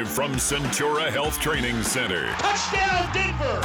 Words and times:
Live 0.00 0.08
from 0.08 0.32
Centura 0.36 1.10
Health 1.10 1.38
Training 1.40 1.82
Center. 1.82 2.26
Touchdown, 2.38 3.12
Denver! 3.12 3.60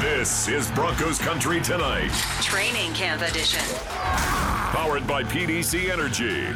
This 0.00 0.46
is 0.46 0.70
Broncos 0.70 1.18
Country 1.18 1.60
Tonight. 1.60 2.12
Training 2.40 2.92
Camp 2.92 3.22
Edition. 3.22 3.60
Powered 4.70 5.04
by 5.04 5.24
PDC 5.24 5.90
Energy. 5.90 6.46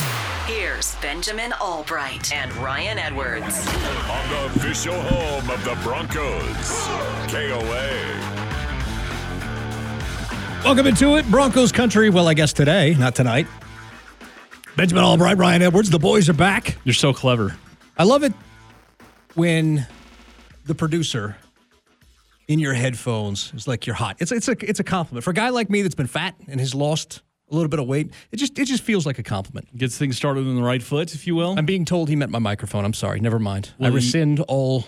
Here's 0.47 0.95
Benjamin 0.97 1.53
Albright 1.55 2.33
and 2.33 2.55
Ryan 2.59 2.97
Edwards. 2.97 3.67
On 4.09 4.31
the 4.31 4.45
official 4.55 4.95
home 4.95 5.51
of 5.51 5.65
the 5.65 5.77
Broncos. 5.83 6.87
KOA. 7.27 7.91
Welcome 10.63 10.87
into 10.87 11.17
it, 11.17 11.29
Broncos 11.29 11.73
country. 11.73 12.09
Well, 12.09 12.29
I 12.29 12.35
guess 12.35 12.53
today, 12.53 12.95
not 12.95 13.17
tonight. 13.17 13.49
Benjamin 14.77 15.03
Albright, 15.03 15.39
Ryan 15.39 15.63
Edwards. 15.63 15.91
The 15.91 15.99
boys 15.99 16.29
are 16.29 16.35
back. 16.35 16.77
You're 16.85 16.95
so 16.95 17.13
clever. 17.13 17.57
I 17.97 18.05
love 18.05 18.23
it 18.23 18.33
when 19.35 19.87
the 20.65 20.75
producer 20.75 21.37
in 22.49 22.59
your 22.59 22.75
headphones 22.75 23.53
is 23.55 23.69
like 23.69 23.87
you're 23.87 23.97
hot. 23.97 24.17
It's 24.21 24.33
it's 24.33 24.49
a 24.49 24.57
it's 24.61 24.81
a 24.81 24.85
compliment 24.85 25.25
for 25.25 25.31
a 25.31 25.35
guy 25.35 25.51
like 25.51 25.71
me 25.71 25.83
that's 25.83 25.95
been 25.95 26.07
fat 26.07 26.35
and 26.49 26.61
has 26.61 26.75
lost 26.75 27.23
a 27.51 27.55
little 27.55 27.69
bit 27.69 27.79
of 27.79 27.87
weight. 27.87 28.13
It 28.33 28.37
just 28.37 28.59
it 28.59 28.65
just 28.65 28.83
feels 28.83 29.07
like 29.07 29.19
a 29.19 29.23
compliment. 29.23 29.75
Gets 29.77 29.99
things 29.99 30.17
started 30.17 30.47
on 30.47 30.57
the 30.57 30.63
right 30.63 30.83
foot, 30.83 31.15
if 31.15 31.27
you 31.27 31.35
will. 31.35 31.55
I'm 31.59 31.67
being 31.67 31.85
told 31.85 32.09
he 32.09 32.17
meant 32.17 32.31
my 32.31 32.39
microphone. 32.39 32.85
I'm 32.85 32.95
sorry. 32.95 33.21
Never 33.21 33.39
mind. 33.39 33.71
Well, 33.79 33.93
I 33.93 33.95
rescind 33.95 34.41
all. 34.41 34.87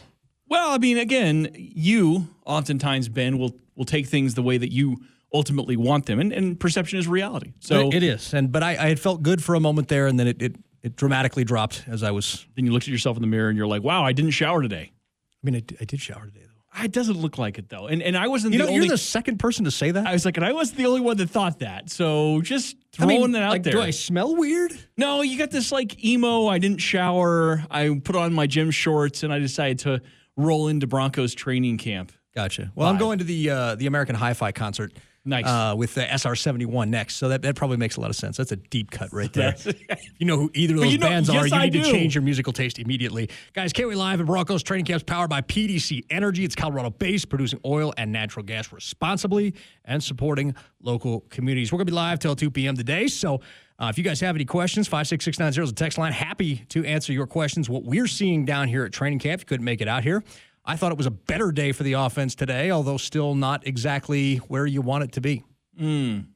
Well, 0.48 0.70
I 0.70 0.78
mean, 0.78 0.98
again, 0.98 1.50
you 1.54 2.28
oftentimes, 2.44 3.08
Ben, 3.08 3.38
will 3.38 3.54
will 3.76 3.84
take 3.84 4.06
things 4.06 4.34
the 4.34 4.42
way 4.42 4.58
that 4.58 4.72
you 4.72 4.98
ultimately 5.32 5.76
want 5.76 6.06
them, 6.06 6.18
and, 6.18 6.32
and 6.32 6.58
perception 6.58 6.98
is 6.98 7.06
reality. 7.06 7.52
So 7.60 7.90
it 7.92 8.02
is. 8.02 8.34
And 8.34 8.50
but 8.50 8.62
I, 8.62 8.70
I 8.70 8.88
had 8.88 8.98
felt 8.98 9.22
good 9.22 9.42
for 9.42 9.54
a 9.54 9.60
moment 9.60 9.88
there, 9.88 10.06
and 10.06 10.18
then 10.18 10.26
it, 10.26 10.42
it 10.42 10.56
it 10.82 10.96
dramatically 10.96 11.44
dropped 11.44 11.84
as 11.86 12.02
I 12.02 12.10
was. 12.10 12.46
then 12.56 12.64
you 12.66 12.72
looked 12.72 12.84
at 12.86 12.92
yourself 12.92 13.16
in 13.16 13.20
the 13.20 13.26
mirror 13.28 13.48
and 13.48 13.56
you're 13.58 13.66
like, 13.66 13.82
"Wow, 13.82 14.04
I 14.04 14.12
didn't 14.12 14.32
shower 14.32 14.62
today." 14.62 14.92
I 14.92 15.38
mean, 15.42 15.56
I, 15.56 15.60
did- 15.60 15.78
I 15.80 15.84
did 15.84 16.00
shower 16.00 16.26
today 16.26 16.40
though. 16.40 16.84
It 16.84 16.92
doesn't 16.92 17.16
look 17.18 17.36
like 17.36 17.58
it 17.58 17.68
though, 17.68 17.88
and 17.88 18.00
and 18.02 18.16
I 18.16 18.28
wasn't 18.28 18.52
You 18.54 18.58
the 18.60 18.64
know, 18.66 18.70
only. 18.70 18.86
you're 18.86 18.94
the 18.94 18.98
second 18.98 19.38
person 19.38 19.64
to 19.64 19.70
say 19.72 19.90
that. 19.90 20.06
I 20.06 20.12
was 20.12 20.24
like, 20.24 20.36
and 20.36 20.46
I 20.46 20.52
wasn't 20.52 20.78
the 20.78 20.86
only 20.86 21.00
one 21.00 21.16
that 21.16 21.28
thought 21.28 21.58
that. 21.58 21.90
So 21.90 22.40
just 22.42 22.76
I 22.98 23.02
throwing 23.06 23.20
mean, 23.22 23.30
that 23.32 23.42
out 23.42 23.50
like, 23.50 23.62
there. 23.64 23.72
do 23.72 23.80
I 23.82 23.90
smell 23.90 24.36
weird? 24.36 24.72
No, 24.96 25.22
you 25.22 25.36
got 25.36 25.50
this 25.50 25.72
like 25.72 26.04
emo. 26.04 26.46
I 26.46 26.58
didn't 26.58 26.78
shower. 26.78 27.64
I 27.70 28.00
put 28.04 28.14
on 28.16 28.32
my 28.32 28.46
gym 28.46 28.70
shorts 28.70 29.24
and 29.24 29.32
I 29.32 29.40
decided 29.40 29.80
to 29.80 30.00
roll 30.36 30.68
into 30.68 30.86
Broncos 30.86 31.34
training 31.34 31.78
camp. 31.78 32.12
Gotcha. 32.36 32.70
Well, 32.76 32.86
I'm 32.88 32.98
going 32.98 33.18
to 33.18 33.24
the 33.24 33.50
uh, 33.50 33.74
the 33.74 33.86
American 33.86 34.14
Hi-Fi 34.14 34.52
concert. 34.52 34.92
Nice. 35.22 35.44
Uh, 35.44 35.74
with 35.76 35.94
the 35.94 36.00
SR71 36.00 36.88
next, 36.88 37.16
so 37.16 37.28
that, 37.28 37.42
that 37.42 37.54
probably 37.54 37.76
makes 37.76 37.96
a 37.96 38.00
lot 38.00 38.08
of 38.08 38.16
sense. 38.16 38.38
That's 38.38 38.52
a 38.52 38.56
deep 38.56 38.90
cut 38.90 39.12
right 39.12 39.30
there. 39.34 39.54
you 40.18 40.26
know 40.26 40.38
who 40.38 40.50
either 40.54 40.74
of 40.74 40.80
those 40.80 40.92
you 40.92 40.98
know- 40.98 41.08
bands 41.08 41.28
are, 41.28 41.46
yes, 41.46 41.50
you 41.50 41.56
I 41.56 41.64
need 41.64 41.72
to 41.74 41.82
do. 41.82 41.90
change 41.92 42.14
your 42.14 42.22
musical 42.22 42.54
taste 42.54 42.78
immediately. 42.78 43.28
Guys, 43.52 43.74
Kiwi 43.74 43.96
Live 43.96 44.20
and 44.20 44.26
Broncos 44.26 44.62
training 44.62 44.86
camps 44.86 45.04
powered 45.04 45.28
by 45.28 45.42
PDC 45.42 46.04
Energy. 46.08 46.44
It's 46.44 46.54
Colorado 46.54 46.88
based, 46.88 47.28
producing 47.28 47.60
oil 47.66 47.92
and 47.98 48.10
natural 48.10 48.44
gas 48.46 48.72
responsibly 48.72 49.54
and 49.84 50.02
supporting 50.02 50.54
local 50.82 51.20
communities. 51.28 51.70
We're 51.70 51.78
going 51.78 51.86
to 51.88 51.92
be 51.92 51.96
live 51.96 52.18
till 52.18 52.34
2 52.34 52.50
p.m. 52.50 52.74
today. 52.74 53.06
So 53.06 53.40
uh, 53.78 53.88
if 53.90 53.98
you 53.98 54.04
guys 54.04 54.20
have 54.20 54.36
any 54.36 54.46
questions, 54.46 54.88
56690 54.88 55.62
is 55.62 55.70
the 55.70 55.74
text 55.76 55.98
line. 55.98 56.12
Happy 56.12 56.64
to 56.70 56.82
answer 56.86 57.12
your 57.12 57.26
questions. 57.26 57.68
What 57.68 57.84
we're 57.84 58.06
seeing 58.06 58.46
down 58.46 58.68
here 58.68 58.84
at 58.86 58.92
training 58.92 59.18
camp, 59.18 59.34
if 59.34 59.42
you 59.42 59.46
couldn't 59.46 59.64
make 59.64 59.82
it 59.82 59.88
out 59.88 60.02
here. 60.02 60.24
I 60.64 60.76
thought 60.76 60.92
it 60.92 60.98
was 60.98 61.06
a 61.06 61.10
better 61.10 61.52
day 61.52 61.72
for 61.72 61.82
the 61.82 61.94
offense 61.94 62.34
today, 62.34 62.70
although 62.70 62.96
still 62.96 63.34
not 63.34 63.66
exactly 63.66 64.36
where 64.36 64.66
you 64.66 64.82
want 64.82 65.04
it 65.04 65.12
to 65.12 65.20
be. 65.20 65.42
And 65.78 66.26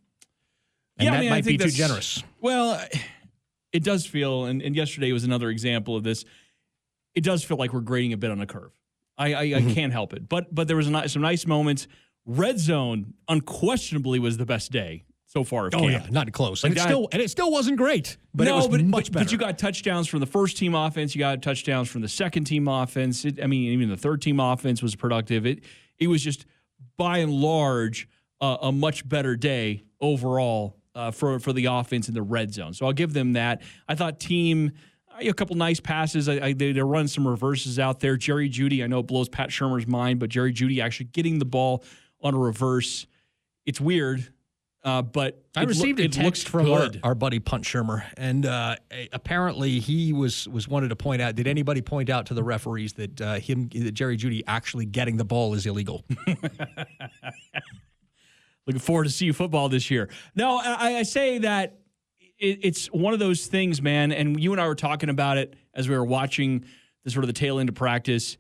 Yeah, 0.99 1.11
I 1.11 1.15
that 1.15 1.21
mean, 1.21 1.33
I 1.33 1.37
might 1.37 1.45
be 1.45 1.59
too 1.59 1.71
generous. 1.71 2.23
Well, 2.41 2.83
it 3.73 3.83
does 3.85 4.07
feel, 4.07 4.45
and, 4.45 4.63
and 4.63 4.75
yesterday 4.75 5.13
was 5.13 5.25
another 5.25 5.51
example 5.51 5.97
of 5.97 6.05
this. 6.05 6.25
It 7.15 7.23
does 7.25 7.45
feel 7.45 7.57
like 7.59 7.73
we're 7.73 7.81
grading 7.81 8.13
a 8.13 8.17
bit 8.17 8.31
on 8.31 8.41
a 8.41 8.47
curve. 8.47 8.73
I 9.19 9.35
I, 9.35 9.45
Mm-hmm. 9.47 9.69
I 9.71 9.75
can't 9.75 9.93
help 9.93 10.13
it, 10.13 10.29
but 10.29 10.53
but 10.55 10.67
there 10.69 10.77
was 10.77 10.89
a, 10.89 11.09
some 11.09 11.23
nice 11.23 11.47
moments. 11.47 11.87
Red 12.27 12.59
zone 12.59 13.15
unquestionably 13.29 14.19
was 14.19 14.39
the 14.39 14.47
best 14.47 14.73
day 14.73 15.05
so 15.37 15.45
far 15.45 15.67
Oh 15.67 15.81
camp. 15.81 15.91
yeah, 15.91 16.07
not 16.11 16.33
close. 16.33 16.63
Like 16.63 16.71
and 16.71 16.79
it 16.79 16.83
still 16.83 17.09
and 17.13 17.21
it 17.21 17.31
still 17.31 17.51
wasn't 17.51 17.77
great, 17.77 18.17
but 18.35 18.45
no, 18.45 18.53
it 18.53 18.57
was 18.57 18.69
but, 18.69 18.85
much 18.85 19.13
better. 19.13 19.25
but 19.25 19.33
you 19.33 19.39
got 19.39 19.59
touchdowns 19.59 20.07
from 20.07 20.21
the 20.21 20.27
first 20.27 20.57
team 20.57 20.75
offense. 20.75 21.15
You 21.15 21.19
got 21.19 21.43
touchdowns 21.43 21.89
from 21.89 22.03
the 22.03 22.09
second 22.09 22.45
team 22.45 22.69
offense. 22.69 23.25
It, 23.25 23.43
I 23.43 23.47
mean, 23.47 23.73
even 23.73 23.89
the 23.89 23.97
third 23.97 24.23
team 24.23 24.39
offense 24.39 24.83
was 24.83 24.95
productive. 24.95 25.45
It 25.45 25.65
it 25.99 26.07
was 26.07 26.23
just 26.23 26.47
by 26.97 27.19
and 27.19 27.33
large 27.33 28.09
uh, 28.41 28.59
a 28.63 28.71
much 28.73 29.09
better 29.09 29.35
day 29.35 29.83
overall 30.01 30.77
uh, 30.95 31.11
for 31.11 31.41
for 31.41 31.53
the 31.53 31.67
offense 31.67 32.09
in 32.09 32.15
the 32.15 32.23
red 32.23 32.55
zone. 32.55 32.73
So 32.73 32.87
I'll 32.87 32.93
give 32.93 33.13
them 33.13 33.33
that. 33.35 33.63
I 33.89 33.95
thought 33.95 34.21
team. 34.21 34.73
A 35.21 35.33
couple 35.33 35.55
nice 35.55 35.79
passes. 35.79 36.29
I, 36.29 36.45
I, 36.47 36.53
they, 36.55 36.73
they 36.73 36.83
run 36.83 37.07
some 37.07 37.29
reverses 37.29 37.79
out 37.79 38.01
there. 38.01 38.17
Jerry 38.17 38.51
Jeudy, 38.51 38.83
I 38.83 38.89
know 38.89 38.99
it 38.99 39.07
blows 39.07 39.29
Pat 39.29 39.51
Shermer's 39.51 39.87
mind, 39.87 40.19
but 40.19 40.29
Jerry 40.29 40.53
Jeudy 40.53 40.83
actually 40.83 41.07
getting 41.07 41.39
the 41.39 41.45
ball 41.45 41.85
on 42.21 42.35
a 42.35 42.39
reverse. 42.39 43.07
It's 43.65 43.81
weird, 43.81 44.34
uh, 44.85 45.03
but 45.03 45.43
I 45.57 45.63
received 45.63 45.99
a 46.01 46.09
text 46.09 46.49
from 46.49 46.71
our, 46.71 46.89
our 47.03 47.15
buddy 47.15 47.39
Punt 47.39 47.65
Shermer, 47.65 48.05
and 48.17 48.45
uh, 48.45 48.77
apparently 49.13 49.81
he 49.81 50.13
was 50.13 50.47
was 50.49 50.69
wanted 50.69 50.89
to 50.89 50.97
point 50.97 51.23
out. 51.23 51.35
Did 51.35 51.47
anybody 51.47 51.81
point 51.81 52.11
out 52.11 52.27
to 52.27 52.35
the 52.35 52.45
referees 52.45 52.93
that 52.95 53.21
uh, 53.21 53.35
him 53.37 53.71
that 53.71 53.93
Jerry 53.93 54.17
Jeudy 54.17 54.43
actually 54.47 54.85
getting 54.85 55.17
the 55.17 55.25
ball 55.25 55.55
is 55.55 55.65
illegal? 55.65 56.05
looking 58.67 58.81
forward 58.81 59.05
to 59.05 59.11
see 59.11 59.31
football 59.33 59.69
this 59.69 59.91
year. 59.91 60.09
No, 60.35 60.59
I, 60.59 60.97
I 60.97 61.03
say 61.03 61.39
that 61.39 61.79
it, 62.39 62.61
it's 62.63 62.87
one 62.87 63.13
of 63.13 63.19
those 63.19 63.47
things, 63.47 63.81
man. 63.81 64.13
And 64.13 64.41
you 64.41 64.53
and 64.53 64.61
I 64.61 64.67
were 64.67 64.75
talking 64.75 65.09
about 65.09 65.39
it 65.39 65.55
as 65.75 65.89
we 65.89 65.97
were 65.97 66.05
watching 66.05 66.65
the 67.05 67.11
sort 67.11 67.25
of 67.25 67.29
the 67.29 67.35
tail 67.35 67.59
end 67.59 67.69
of 67.69 67.75
practice. 67.75 68.37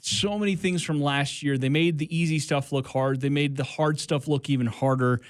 So 0.00 0.38
many 0.38 0.54
things 0.54 0.82
from 0.82 1.00
last 1.00 1.42
year. 1.42 1.58
They 1.58 1.68
made 1.68 1.98
the 1.98 2.14
easy 2.16 2.38
stuff 2.38 2.72
look 2.72 2.86
hard. 2.86 3.20
They 3.20 3.30
made 3.30 3.56
the 3.56 3.64
hard 3.64 3.98
stuff 3.98 4.28
look 4.28 4.48
even 4.48 4.66
harder. 4.66 5.20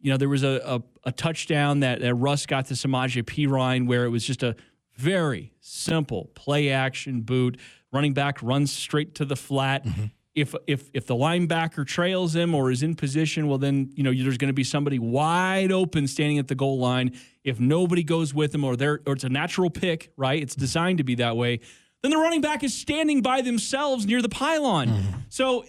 You 0.00 0.10
know, 0.10 0.16
there 0.16 0.28
was 0.28 0.42
a, 0.42 0.60
a, 0.64 0.82
a 1.08 1.12
touchdown 1.12 1.80
that, 1.80 2.00
that 2.00 2.14
Russ 2.14 2.46
got 2.46 2.66
to 2.66 2.74
Samaje 2.74 3.22
Perine 3.22 3.86
where 3.86 4.04
it 4.04 4.10
was 4.10 4.24
just 4.24 4.42
a 4.42 4.54
very 4.94 5.52
simple 5.60 6.30
play 6.34 6.70
action 6.70 7.22
boot. 7.22 7.58
Running 7.92 8.14
back 8.14 8.42
runs 8.42 8.72
straight 8.72 9.14
to 9.16 9.24
the 9.24 9.36
flat. 9.36 9.84
Mm-hmm. 9.84 10.04
If 10.34 10.54
if 10.66 10.90
if 10.92 11.06
the 11.06 11.14
linebacker 11.14 11.86
trails 11.86 12.36
him 12.36 12.54
or 12.54 12.70
is 12.70 12.82
in 12.82 12.94
position, 12.94 13.48
well 13.48 13.56
then 13.56 13.90
you 13.94 14.02
know 14.02 14.12
there's 14.12 14.36
going 14.36 14.50
to 14.50 14.54
be 14.54 14.64
somebody 14.64 14.98
wide 14.98 15.72
open 15.72 16.06
standing 16.06 16.38
at 16.38 16.48
the 16.48 16.54
goal 16.54 16.78
line. 16.78 17.16
If 17.42 17.58
nobody 17.58 18.02
goes 18.02 18.34
with 18.34 18.54
him 18.54 18.62
or 18.62 18.76
there 18.76 19.00
or 19.06 19.14
it's 19.14 19.24
a 19.24 19.30
natural 19.30 19.70
pick, 19.70 20.12
right? 20.16 20.40
It's 20.42 20.54
designed 20.54 20.98
to 20.98 21.04
be 21.04 21.14
that 21.16 21.36
way. 21.36 21.60
Then 22.02 22.10
the 22.10 22.18
running 22.18 22.42
back 22.42 22.62
is 22.62 22.74
standing 22.74 23.22
by 23.22 23.40
themselves 23.40 24.04
near 24.04 24.20
the 24.20 24.28
pylon. 24.28 24.88
Mm-hmm. 24.88 25.18
So 25.30 25.64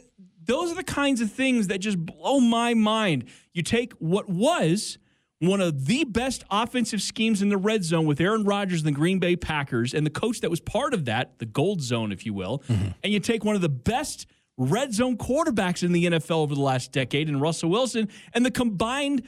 those 0.47 0.71
are 0.71 0.75
the 0.75 0.83
kinds 0.83 1.21
of 1.21 1.31
things 1.31 1.67
that 1.67 1.79
just 1.79 2.03
blow 2.03 2.39
my 2.39 2.73
mind. 2.73 3.25
You 3.53 3.61
take 3.61 3.93
what 3.93 4.27
was 4.27 4.97
one 5.39 5.61
of 5.61 5.85
the 5.85 6.03
best 6.03 6.43
offensive 6.49 7.01
schemes 7.01 7.41
in 7.41 7.49
the 7.49 7.57
red 7.57 7.83
zone 7.83 8.05
with 8.05 8.19
Aaron 8.19 8.43
Rodgers 8.43 8.79
and 8.79 8.87
the 8.87 8.97
Green 8.97 9.19
Bay 9.19 9.35
Packers 9.35 9.93
and 9.93 10.05
the 10.05 10.11
coach 10.11 10.41
that 10.41 10.49
was 10.49 10.59
part 10.59 10.93
of 10.93 11.05
that, 11.05 11.37
the 11.37 11.45
gold 11.45 11.81
zone, 11.81 12.11
if 12.11 12.25
you 12.25 12.33
will, 12.33 12.63
mm-hmm. 12.67 12.89
and 13.03 13.13
you 13.13 13.19
take 13.19 13.43
one 13.43 13.55
of 13.55 13.61
the 13.61 13.69
best 13.69 14.25
red 14.57 14.93
zone 14.93 15.17
quarterbacks 15.17 15.83
in 15.83 15.91
the 15.91 16.05
NFL 16.05 16.37
over 16.37 16.55
the 16.55 16.61
last 16.61 16.91
decade 16.91 17.27
and 17.27 17.39
Russell 17.39 17.69
Wilson 17.69 18.09
and 18.33 18.43
the 18.43 18.49
combined 18.49 19.21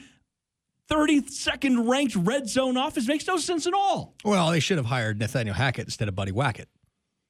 32nd 0.90 1.88
ranked 1.88 2.16
red 2.16 2.48
zone 2.48 2.76
offense 2.76 3.06
makes 3.06 3.26
no 3.28 3.36
sense 3.36 3.66
at 3.66 3.74
all. 3.74 4.14
well, 4.24 4.50
they 4.50 4.58
should 4.58 4.76
have 4.76 4.86
hired 4.86 5.20
Nathaniel 5.20 5.54
Hackett 5.54 5.84
instead 5.84 6.08
of 6.08 6.14
Buddy 6.14 6.32
Wackett. 6.32 6.66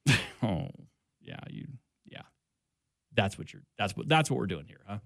Oh, 0.43 0.69
yeah, 1.21 1.37
you. 1.51 1.67
That's 3.15 3.37
what 3.37 3.51
you're 3.51 3.63
that's 3.77 3.95
what 3.95 4.07
that's 4.07 4.29
what 4.29 4.37
we're 4.37 4.47
doing 4.47 4.65
here, 4.67 4.81
huh? 4.87 4.99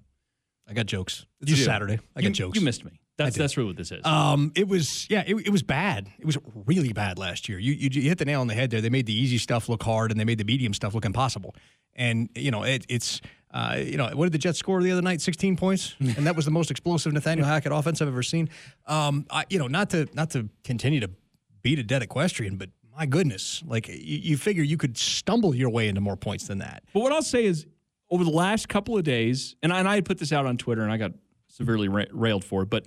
I 0.68 0.74
got 0.74 0.88
jokes. 0.88 1.26
It's 1.42 1.52
You 1.52 1.56
a 1.56 1.58
do. 1.58 1.64
Saturday. 1.64 2.00
I 2.16 2.22
you, 2.22 2.30
got 2.30 2.36
jokes. 2.36 2.58
You 2.58 2.66
missed 2.66 2.86
me. 2.86 3.00
That's 3.18 3.38
that's 3.38 3.56
really 3.56 3.68
what 3.70 3.78
this 3.78 3.92
is. 3.92 4.06
Um, 4.06 4.52
it 4.56 4.68
was 4.68 5.08
yeah, 5.10 5.24
it, 5.26 5.36
it 5.36 5.50
was 5.50 5.64
bad. 5.64 6.12
It 6.20 6.26
was 6.26 6.38
really 6.66 6.92
bad 6.92 7.18
last 7.18 7.48
year. 7.48 7.58
You, 7.60 7.72
you 7.74 7.90
you 7.92 8.10
hit 8.10 8.18
the 8.18 8.26
nail 8.26 8.42
on 8.42 8.48
the 8.48 8.54
head 8.54 8.72
there. 8.72 8.82
They 8.82 8.90
made 8.90 9.06
the 9.06 9.18
easy 9.18 9.38
stuff 9.38 9.70
look 9.70 9.84
hard, 9.84 10.12
and 10.12 10.20
they 10.20 10.26
made 10.26 10.38
the 10.38 10.44
medium 10.44 10.74
stuff 10.74 10.94
look 10.94 11.06
impossible. 11.06 11.56
And 11.96 12.30
you 12.36 12.52
know 12.52 12.64
it, 12.64 12.86
it's 12.90 13.22
uh, 13.52 13.78
you 13.80 13.96
know 13.96 14.10
what 14.14 14.26
did 14.26 14.34
the 14.34 14.38
Jets 14.38 14.60
score 14.60 14.82
the 14.82 14.92
other 14.92 15.02
night? 15.02 15.22
Sixteen 15.22 15.56
points, 15.56 15.96
and 16.00 16.28
that 16.28 16.36
was 16.36 16.44
the 16.44 16.52
most 16.52 16.72
explosive 16.72 17.14
Nathaniel 17.14 17.48
Hackett 17.48 17.72
offense 17.72 18.02
I've 18.02 18.10
ever 18.10 18.24
seen. 18.24 18.50
Um, 18.86 19.26
I, 19.30 19.46
you 19.50 19.60
know 19.60 19.68
not 19.68 19.92
to 19.92 20.10
not 20.14 20.32
to 20.32 20.50
continue 20.66 21.00
to 21.00 21.10
beat 21.62 21.80
a 21.80 21.84
dead 21.84 22.04
equestrian, 22.04 22.58
but 22.58 22.70
my 22.98 23.06
goodness, 23.06 23.64
like 23.66 23.88
you, 23.88 23.96
you 23.96 24.38
figure 24.38 24.64
you 24.64 24.76
could 24.78 24.98
stumble 24.98 25.56
your 25.56 25.70
way 25.70 25.88
into 25.88 26.02
more 26.02 26.18
points 26.18 26.48
than 26.48 26.58
that. 26.58 26.84
But 26.94 27.02
what 27.02 27.14
I'll 27.14 27.22
say 27.22 27.46
is, 27.46 27.66
over 28.10 28.24
the 28.24 28.30
last 28.30 28.70
couple 28.70 28.98
of 28.98 29.04
days, 29.04 29.56
and 29.64 29.74
I, 29.74 29.80
and 29.80 29.88
I 29.88 30.02
put 30.02 30.18
this 30.18 30.32
out 30.32 30.46
on 30.46 30.58
Twitter, 30.58 30.82
and 30.84 30.92
I 30.92 30.98
got 30.98 31.12
severely 31.48 31.88
ra- 31.88 32.06
railed 32.12 32.44
for 32.44 32.64
it, 32.64 32.70
but 32.70 32.86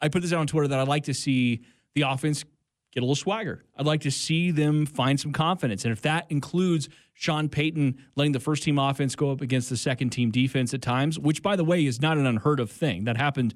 I 0.00 0.08
put 0.08 0.22
this 0.22 0.32
out 0.32 0.40
on 0.40 0.46
Twitter 0.46 0.68
that 0.68 0.78
I'd 0.78 0.88
like 0.88 1.04
to 1.04 1.14
see 1.14 1.62
the 1.94 2.02
offense 2.02 2.44
get 2.92 3.00
a 3.00 3.04
little 3.04 3.14
swagger. 3.14 3.64
I'd 3.76 3.86
like 3.86 4.00
to 4.00 4.10
see 4.10 4.50
them 4.50 4.84
find 4.86 5.18
some 5.18 5.32
confidence, 5.32 5.84
and 5.84 5.92
if 5.92 6.02
that 6.02 6.26
includes 6.28 6.88
Sean 7.14 7.48
Payton 7.48 7.98
letting 8.16 8.32
the 8.32 8.40
first 8.40 8.62
team 8.62 8.78
offense 8.78 9.14
go 9.14 9.30
up 9.30 9.40
against 9.40 9.68
the 9.70 9.76
second 9.76 10.10
team 10.10 10.30
defense 10.30 10.74
at 10.74 10.82
times, 10.82 11.18
which 11.18 11.42
by 11.42 11.54
the 11.54 11.64
way 11.64 11.84
is 11.84 12.00
not 12.00 12.16
an 12.16 12.26
unheard 12.26 12.60
of 12.60 12.70
thing 12.70 13.04
that 13.04 13.16
happened 13.16 13.54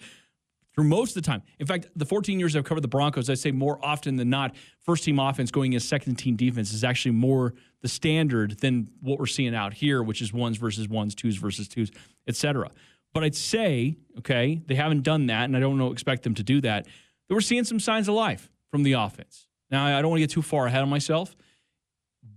through 0.74 0.84
most 0.84 1.16
of 1.16 1.22
the 1.22 1.26
time. 1.26 1.42
In 1.58 1.66
fact, 1.66 1.86
the 1.94 2.04
14 2.04 2.38
years 2.38 2.56
I've 2.56 2.64
covered 2.64 2.82
the 2.82 2.88
Broncos, 2.88 3.30
I 3.30 3.34
say 3.34 3.52
more 3.52 3.78
often 3.84 4.16
than 4.16 4.28
not, 4.28 4.56
first 4.80 5.04
team 5.04 5.18
offense 5.18 5.50
going 5.50 5.72
against 5.72 5.88
second 5.88 6.16
team 6.16 6.36
defense 6.36 6.72
is 6.72 6.82
actually 6.82 7.12
more 7.12 7.54
the 7.82 7.88
standard 7.88 8.58
than 8.58 8.88
what 9.00 9.18
we're 9.18 9.26
seeing 9.26 9.54
out 9.54 9.74
here, 9.74 10.02
which 10.02 10.20
is 10.20 10.32
ones 10.32 10.56
versus 10.56 10.88
ones, 10.88 11.14
twos 11.14 11.36
versus 11.36 11.68
twos, 11.68 11.90
et 12.26 12.34
cetera. 12.34 12.70
But 13.12 13.22
I'd 13.22 13.36
say, 13.36 13.96
okay, 14.18 14.60
they 14.66 14.74
haven't 14.74 15.02
done 15.02 15.26
that, 15.26 15.44
and 15.44 15.56
I 15.56 15.60
don't 15.60 15.78
know, 15.78 15.92
expect 15.92 16.24
them 16.24 16.34
to 16.34 16.42
do 16.42 16.60
that. 16.62 16.86
But 17.28 17.34
we're 17.36 17.40
seeing 17.40 17.64
some 17.64 17.78
signs 17.78 18.08
of 18.08 18.14
life 18.14 18.50
from 18.70 18.82
the 18.82 18.94
offense. 18.94 19.46
Now, 19.70 19.86
I 19.96 20.02
don't 20.02 20.10
want 20.10 20.18
to 20.18 20.22
get 20.22 20.30
too 20.30 20.42
far 20.42 20.66
ahead 20.66 20.82
of 20.82 20.88
myself, 20.88 21.36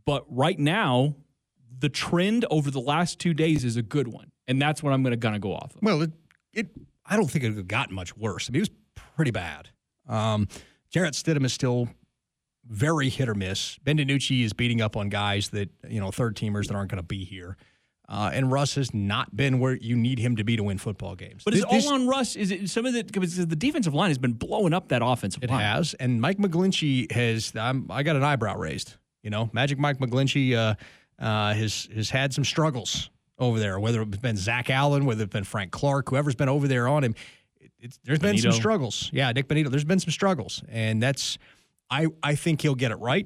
but 0.06 0.26
right 0.30 0.58
now, 0.58 1.16
the 1.80 1.90
trend 1.90 2.46
over 2.50 2.70
the 2.70 2.80
last 2.80 3.20
two 3.20 3.34
days 3.34 3.64
is 3.64 3.78
a 3.78 3.82
good 3.82 4.08
one, 4.08 4.32
and 4.48 4.62
that's 4.62 4.84
what 4.84 4.94
I'm 4.94 5.02
going 5.02 5.12
to 5.12 5.18
gonna 5.18 5.40
go 5.40 5.54
off 5.54 5.76
of. 5.76 5.82
Well, 5.82 6.04
it, 6.04 6.12
it 6.54 6.70
I 7.10 7.16
don't 7.16 7.28
think 7.30 7.44
it 7.44 7.50
could 7.50 7.58
have 7.58 7.68
gotten 7.68 7.96
much 7.96 8.16
worse. 8.18 8.50
I 8.50 8.52
mean, 8.52 8.62
it 8.62 8.70
was 8.70 9.04
pretty 9.16 9.32
bad. 9.32 9.70
Um, 10.08 10.48
Jarrett 10.90 11.14
Stidham 11.14 11.46
is 11.46 11.54
still 11.54 11.90
very 12.66 13.10
hit 13.10 13.30
or 13.30 13.36
miss. 13.36 13.78
Ben 13.84 13.98
DiNucci 13.98 14.44
is 14.44 14.54
beating 14.54 14.82
up 14.82 14.98
on 14.98 15.10
guys 15.10 15.50
that 15.50 15.70
you 15.88 16.00
know 16.00 16.12
third 16.12 16.36
teamers 16.36 16.68
that 16.68 16.76
aren't 16.76 16.92
going 16.92 17.02
to 17.02 17.08
be 17.08 17.24
here. 17.24 17.58
Uh, 18.10 18.32
and 18.34 18.50
Russ 18.50 18.76
has 18.76 18.94
not 18.94 19.36
been 19.36 19.60
where 19.60 19.76
you 19.76 19.98
need 19.98 20.18
him 20.20 20.38
to 20.38 20.44
be 20.46 20.56
to 20.56 20.64
win 20.64 20.78
football 20.78 21.14
games. 21.16 21.44
But 21.44 21.54
is 21.56 21.66
This- 21.70 21.84
it 21.86 21.88
all 21.90 21.94
on 21.94 22.08
Russ? 22.08 22.38
Is 22.38 22.52
it 22.52 22.70
some 22.70 22.86
of 22.86 22.94
the 22.94 23.04
because 23.04 23.36
the 23.36 23.56
defensive 23.56 23.94
line 23.94 24.10
has 24.10 24.18
been 24.18 24.32
blowing 24.34 24.74
up 24.74 24.88
that 24.90 25.02
offensive 25.04 25.44
It 25.44 25.50
line? 25.50 25.60
has, 25.62 25.94
and 25.96 26.22
Mike 26.22 26.38
McGlinchey 26.38 27.12
has. 27.12 27.52
I'm, 27.56 27.88
I 27.90 28.04
got 28.04 28.16
an 28.16 28.24
eyebrow 28.24 28.56
raised. 28.58 28.94
You 29.24 29.30
know, 29.30 29.50
Magic 29.52 29.78
Mike 29.78 29.98
McGlinchey 30.00 30.54
uh, 30.56 30.76
uh, 31.22 31.54
has 31.54 31.90
has 31.94 32.10
had 32.10 32.34
some 32.34 32.46
struggles 32.46 33.10
over 33.40 33.60
there. 33.60 33.80
Whether 33.80 34.02
it's 34.02 34.18
been 34.18 34.38
Zach 34.38 34.70
Allen, 34.70 35.06
whether 35.06 35.24
it's 35.24 35.34
been 35.34 35.44
Frank 35.44 35.72
Clark, 35.72 36.10
whoever's 36.10 36.36
been 36.36 36.50
over 36.50 36.68
there 36.68 36.88
on 36.88 37.04
him, 37.04 37.16
it's, 37.80 38.00
there's 38.04 38.20
been 38.20 38.38
some 38.38 38.52
struggles. 38.52 39.10
Yeah, 39.14 39.32
Nik 39.32 39.48
Bonitto. 39.48 39.70
There's 39.70 39.84
been 39.84 40.00
some 40.00 40.12
struggles, 40.12 40.64
and 40.70 41.02
that's. 41.02 41.38
I 41.90 42.08
I 42.22 42.36
think 42.36 42.62
he'll 42.62 42.76
get 42.76 42.92
it 42.92 43.00
right, 43.00 43.26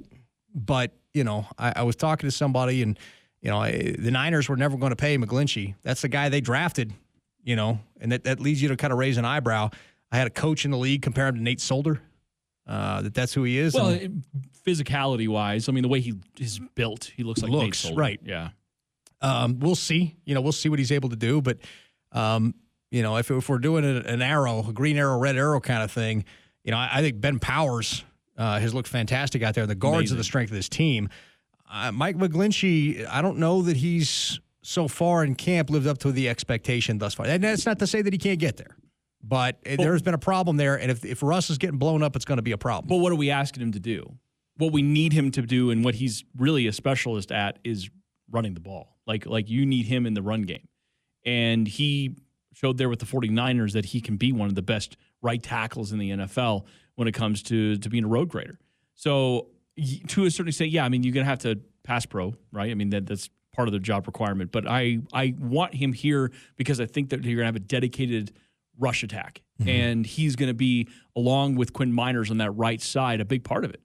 but 0.53 0.91
you 1.13 1.23
know, 1.23 1.47
I, 1.57 1.73
I 1.77 1.83
was 1.83 1.95
talking 1.95 2.27
to 2.27 2.31
somebody, 2.31 2.83
and 2.83 2.97
you 3.41 3.49
know, 3.49 3.57
I, 3.57 3.95
the 3.97 4.11
Niners 4.11 4.47
were 4.47 4.57
never 4.57 4.77
going 4.77 4.91
to 4.91 4.95
pay 4.95 5.17
McGlinchey. 5.17 5.75
That's 5.83 6.01
the 6.01 6.09
guy 6.09 6.29
they 6.29 6.41
drafted. 6.41 6.93
You 7.43 7.55
know, 7.55 7.79
and 7.99 8.11
that, 8.11 8.25
that 8.25 8.39
leads 8.39 8.61
you 8.61 8.67
to 8.69 8.77
kind 8.77 8.93
of 8.93 8.99
raise 8.99 9.17
an 9.17 9.25
eyebrow. 9.25 9.71
I 10.11 10.17
had 10.17 10.27
a 10.27 10.31
coach 10.31 10.63
in 10.63 10.69
the 10.69 10.77
league 10.77 11.01
compare 11.01 11.27
him 11.27 11.35
to 11.35 11.41
Nate 11.41 11.59
Solder 11.59 12.01
uh, 12.67 13.01
that 13.01 13.13
that's 13.13 13.33
who 13.33 13.43
he 13.43 13.57
is. 13.57 13.73
Well, 13.73 13.89
and 13.89 14.23
physicality 14.65 15.27
wise, 15.27 15.67
I 15.67 15.71
mean, 15.71 15.81
the 15.81 15.89
way 15.89 15.99
he 15.99 16.13
is 16.39 16.59
built, 16.75 17.11
he 17.15 17.23
looks 17.23 17.41
like 17.41 17.51
Nate 17.51 17.61
Looks, 17.63 17.79
Solder. 17.79 17.99
right. 17.99 18.19
Yeah. 18.23 18.49
Um, 19.21 19.59
we'll 19.59 19.75
see. 19.75 20.15
You 20.25 20.35
know, 20.35 20.41
we'll 20.41 20.51
see 20.51 20.69
what 20.69 20.79
he's 20.79 20.91
able 20.91 21.09
to 21.09 21.15
do. 21.15 21.41
But 21.41 21.59
um, 22.11 22.53
you 22.89 23.01
know, 23.01 23.17
if, 23.17 23.31
if 23.31 23.47
we're 23.47 23.59
doing 23.59 23.85
an 23.85 24.21
arrow, 24.21 24.65
a 24.67 24.73
green 24.73 24.97
arrow, 24.97 25.17
red 25.17 25.37
arrow 25.37 25.59
kind 25.59 25.83
of 25.83 25.91
thing, 25.91 26.25
you 26.63 26.71
know, 26.71 26.77
I, 26.77 26.89
I 26.93 27.01
think 27.01 27.21
Ben 27.21 27.39
Powers 27.39 28.03
uh, 28.37 28.59
has 28.59 28.73
looked 28.73 28.89
fantastic 28.89 29.41
out 29.43 29.55
there. 29.55 29.65
The 29.65 29.75
guards 29.75 29.95
Amazing. 29.97 30.15
are 30.15 30.17
the 30.17 30.23
strength 30.23 30.49
of 30.49 30.55
this 30.55 30.69
team. 30.69 31.09
Uh, 31.71 31.91
Mike 31.91 32.17
McGlinchey, 32.17 33.07
I 33.07 33.21
don't 33.21 33.37
know 33.37 33.61
that 33.61 33.77
he's 33.77 34.39
so 34.61 34.87
far 34.87 35.23
in 35.23 35.35
camp 35.35 35.69
lived 35.69 35.87
up 35.87 35.97
to 35.99 36.11
the 36.11 36.29
expectation 36.29 36.97
thus 36.97 37.13
far. 37.13 37.25
And 37.25 37.43
that's 37.43 37.65
not 37.65 37.79
to 37.79 37.87
say 37.87 38.01
that 38.01 38.13
he 38.13 38.19
can't 38.19 38.39
get 38.39 38.57
there. 38.57 38.75
But 39.23 39.57
uh, 39.65 39.75
there's 39.77 40.01
been 40.01 40.13
a 40.13 40.19
problem 40.19 40.57
there, 40.57 40.79
and 40.79 40.89
if, 40.89 41.05
if 41.05 41.21
Russ 41.21 41.49
is 41.49 41.57
getting 41.57 41.77
blown 41.77 42.01
up, 42.01 42.15
it's 42.15 42.25
going 42.25 42.37
to 42.37 42.43
be 42.43 42.53
a 42.53 42.57
problem. 42.57 42.87
But 42.87 42.97
what 42.97 43.11
are 43.11 43.15
we 43.15 43.29
asking 43.29 43.61
him 43.61 43.71
to 43.73 43.79
do? 43.79 44.17
What 44.57 44.73
we 44.73 44.81
need 44.81 45.13
him 45.13 45.31
to 45.31 45.43
do 45.43 45.69
and 45.69 45.83
what 45.85 45.95
he's 45.95 46.23
really 46.35 46.67
a 46.67 46.73
specialist 46.73 47.31
at 47.31 47.59
is 47.63 47.89
running 48.31 48.53
the 48.53 48.59
ball. 48.59 48.97
Like 49.11 49.25
like 49.25 49.49
you 49.49 49.65
need 49.65 49.87
him 49.87 50.05
in 50.05 50.13
the 50.13 50.21
run 50.21 50.43
game. 50.43 50.69
And 51.25 51.67
he 51.67 52.15
showed 52.53 52.77
there 52.77 52.87
with 52.87 52.99
the 52.99 53.05
49ers 53.05 53.73
that 53.73 53.85
he 53.85 53.99
can 53.99 54.15
be 54.15 54.31
one 54.31 54.47
of 54.47 54.55
the 54.55 54.61
best 54.61 54.95
right 55.21 55.43
tackles 55.43 55.91
in 55.91 55.99
the 55.99 56.11
NFL 56.11 56.65
when 56.95 57.09
it 57.09 57.13
comes 57.13 57.43
to 57.43 57.75
to 57.75 57.89
being 57.89 58.05
a 58.05 58.07
road 58.07 58.29
grader. 58.29 58.57
So 58.95 59.49
to 60.07 60.25
a 60.25 60.31
certain 60.31 60.47
extent, 60.47 60.71
yeah, 60.71 60.85
I 60.85 60.89
mean 60.89 61.03
you're 61.03 61.13
gonna 61.13 61.25
have 61.25 61.39
to 61.39 61.59
pass 61.83 62.05
pro, 62.05 62.33
right? 62.53 62.71
I 62.71 62.73
mean 62.73 62.89
that 62.91 63.05
that's 63.05 63.29
part 63.53 63.67
of 63.67 63.73
the 63.73 63.79
job 63.79 64.07
requirement. 64.07 64.53
But 64.53 64.65
I 64.65 64.99
I 65.11 65.35
want 65.37 65.73
him 65.73 65.91
here 65.91 66.31
because 66.55 66.79
I 66.79 66.85
think 66.85 67.09
that 67.09 67.21
you're 67.25 67.35
gonna 67.35 67.47
have 67.47 67.57
a 67.57 67.59
dedicated 67.59 68.31
rush 68.79 69.03
attack. 69.03 69.41
Mm-hmm. 69.59 69.69
And 69.69 70.05
he's 70.05 70.37
gonna 70.37 70.53
be 70.53 70.87
along 71.17 71.55
with 71.55 71.73
Quinn 71.73 71.91
Meinerz 71.91 72.31
on 72.31 72.37
that 72.37 72.51
right 72.51 72.81
side, 72.81 73.19
a 73.19 73.25
big 73.25 73.43
part 73.43 73.65
of 73.65 73.71
it. 73.71 73.81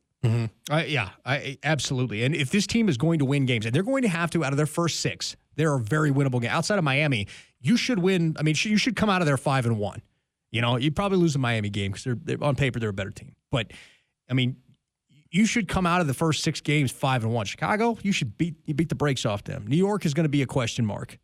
Uh, 0.71 0.83
yeah, 0.87 1.11
I, 1.25 1.59
absolutely. 1.63 2.25
And 2.25 2.35
if 2.35 2.51
this 2.51 2.67
team 2.67 2.89
is 2.89 2.97
going 2.97 3.21
to 3.21 3.25
win 3.25 3.47
games, 3.47 3.67
and 3.67 3.75
they're 3.75 3.83
going 3.83 4.03
to 4.03 4.09
have 4.09 4.31
to 4.31 4.45
out 4.45 4.53
of 4.53 4.57
their 4.57 4.67
first 4.67 5.01
six, 5.01 5.37
there 5.55 5.73
are 5.73 5.79
very 5.79 6.11
winnable 6.11 6.41
games. 6.41 6.53
Outside 6.53 6.79
of 6.79 6.85
Miami, 6.85 7.29
you 7.61 7.77
should 7.77 7.99
win. 7.99 8.37
I 8.39 8.43
mean, 8.43 8.55
you 8.59 8.77
should 8.77 8.97
come 8.97 9.09
out 9.09 9.23
of 9.23 9.27
there 9.27 9.37
five 9.37 9.67
and 9.67 9.79
one. 9.79 10.03
You 10.51 10.61
know, 10.63 10.77
you 10.77 10.91
probably 10.91 11.19
lose 11.19 11.33
the 11.33 11.39
Miami 11.39 11.69
game 11.71 11.93
because 11.93 12.05
they're, 12.05 12.19
they're 12.23 12.43
on 12.43 12.57
paper 12.57 12.79
they're 12.81 12.91
a 12.91 12.95
better 12.95 13.11
team. 13.11 13.35
But 13.51 13.73
I 14.31 14.35
mean, 14.35 14.57
you 15.31 15.45
should 15.47 15.69
come 15.69 15.87
out 15.87 16.01
of 16.01 16.07
the 16.07 16.15
first 16.15 16.43
six 16.43 16.61
games 16.61 16.91
five 16.91 17.25
and 17.25 17.33
one. 17.33 17.47
Chicago, 17.47 17.99
you 18.03 18.13
should 18.13 18.39
beat 18.39 18.55
you 18.65 18.75
beat 18.75 18.89
the 18.89 18.95
brakes 18.95 19.27
off 19.27 19.45
them. 19.45 19.67
New 19.67 19.77
York 19.77 20.07
is 20.07 20.15
going 20.15 20.25
to 20.25 20.31
be 20.31 20.43
a 20.43 20.47
question 20.47 20.87
mark. 20.87 21.19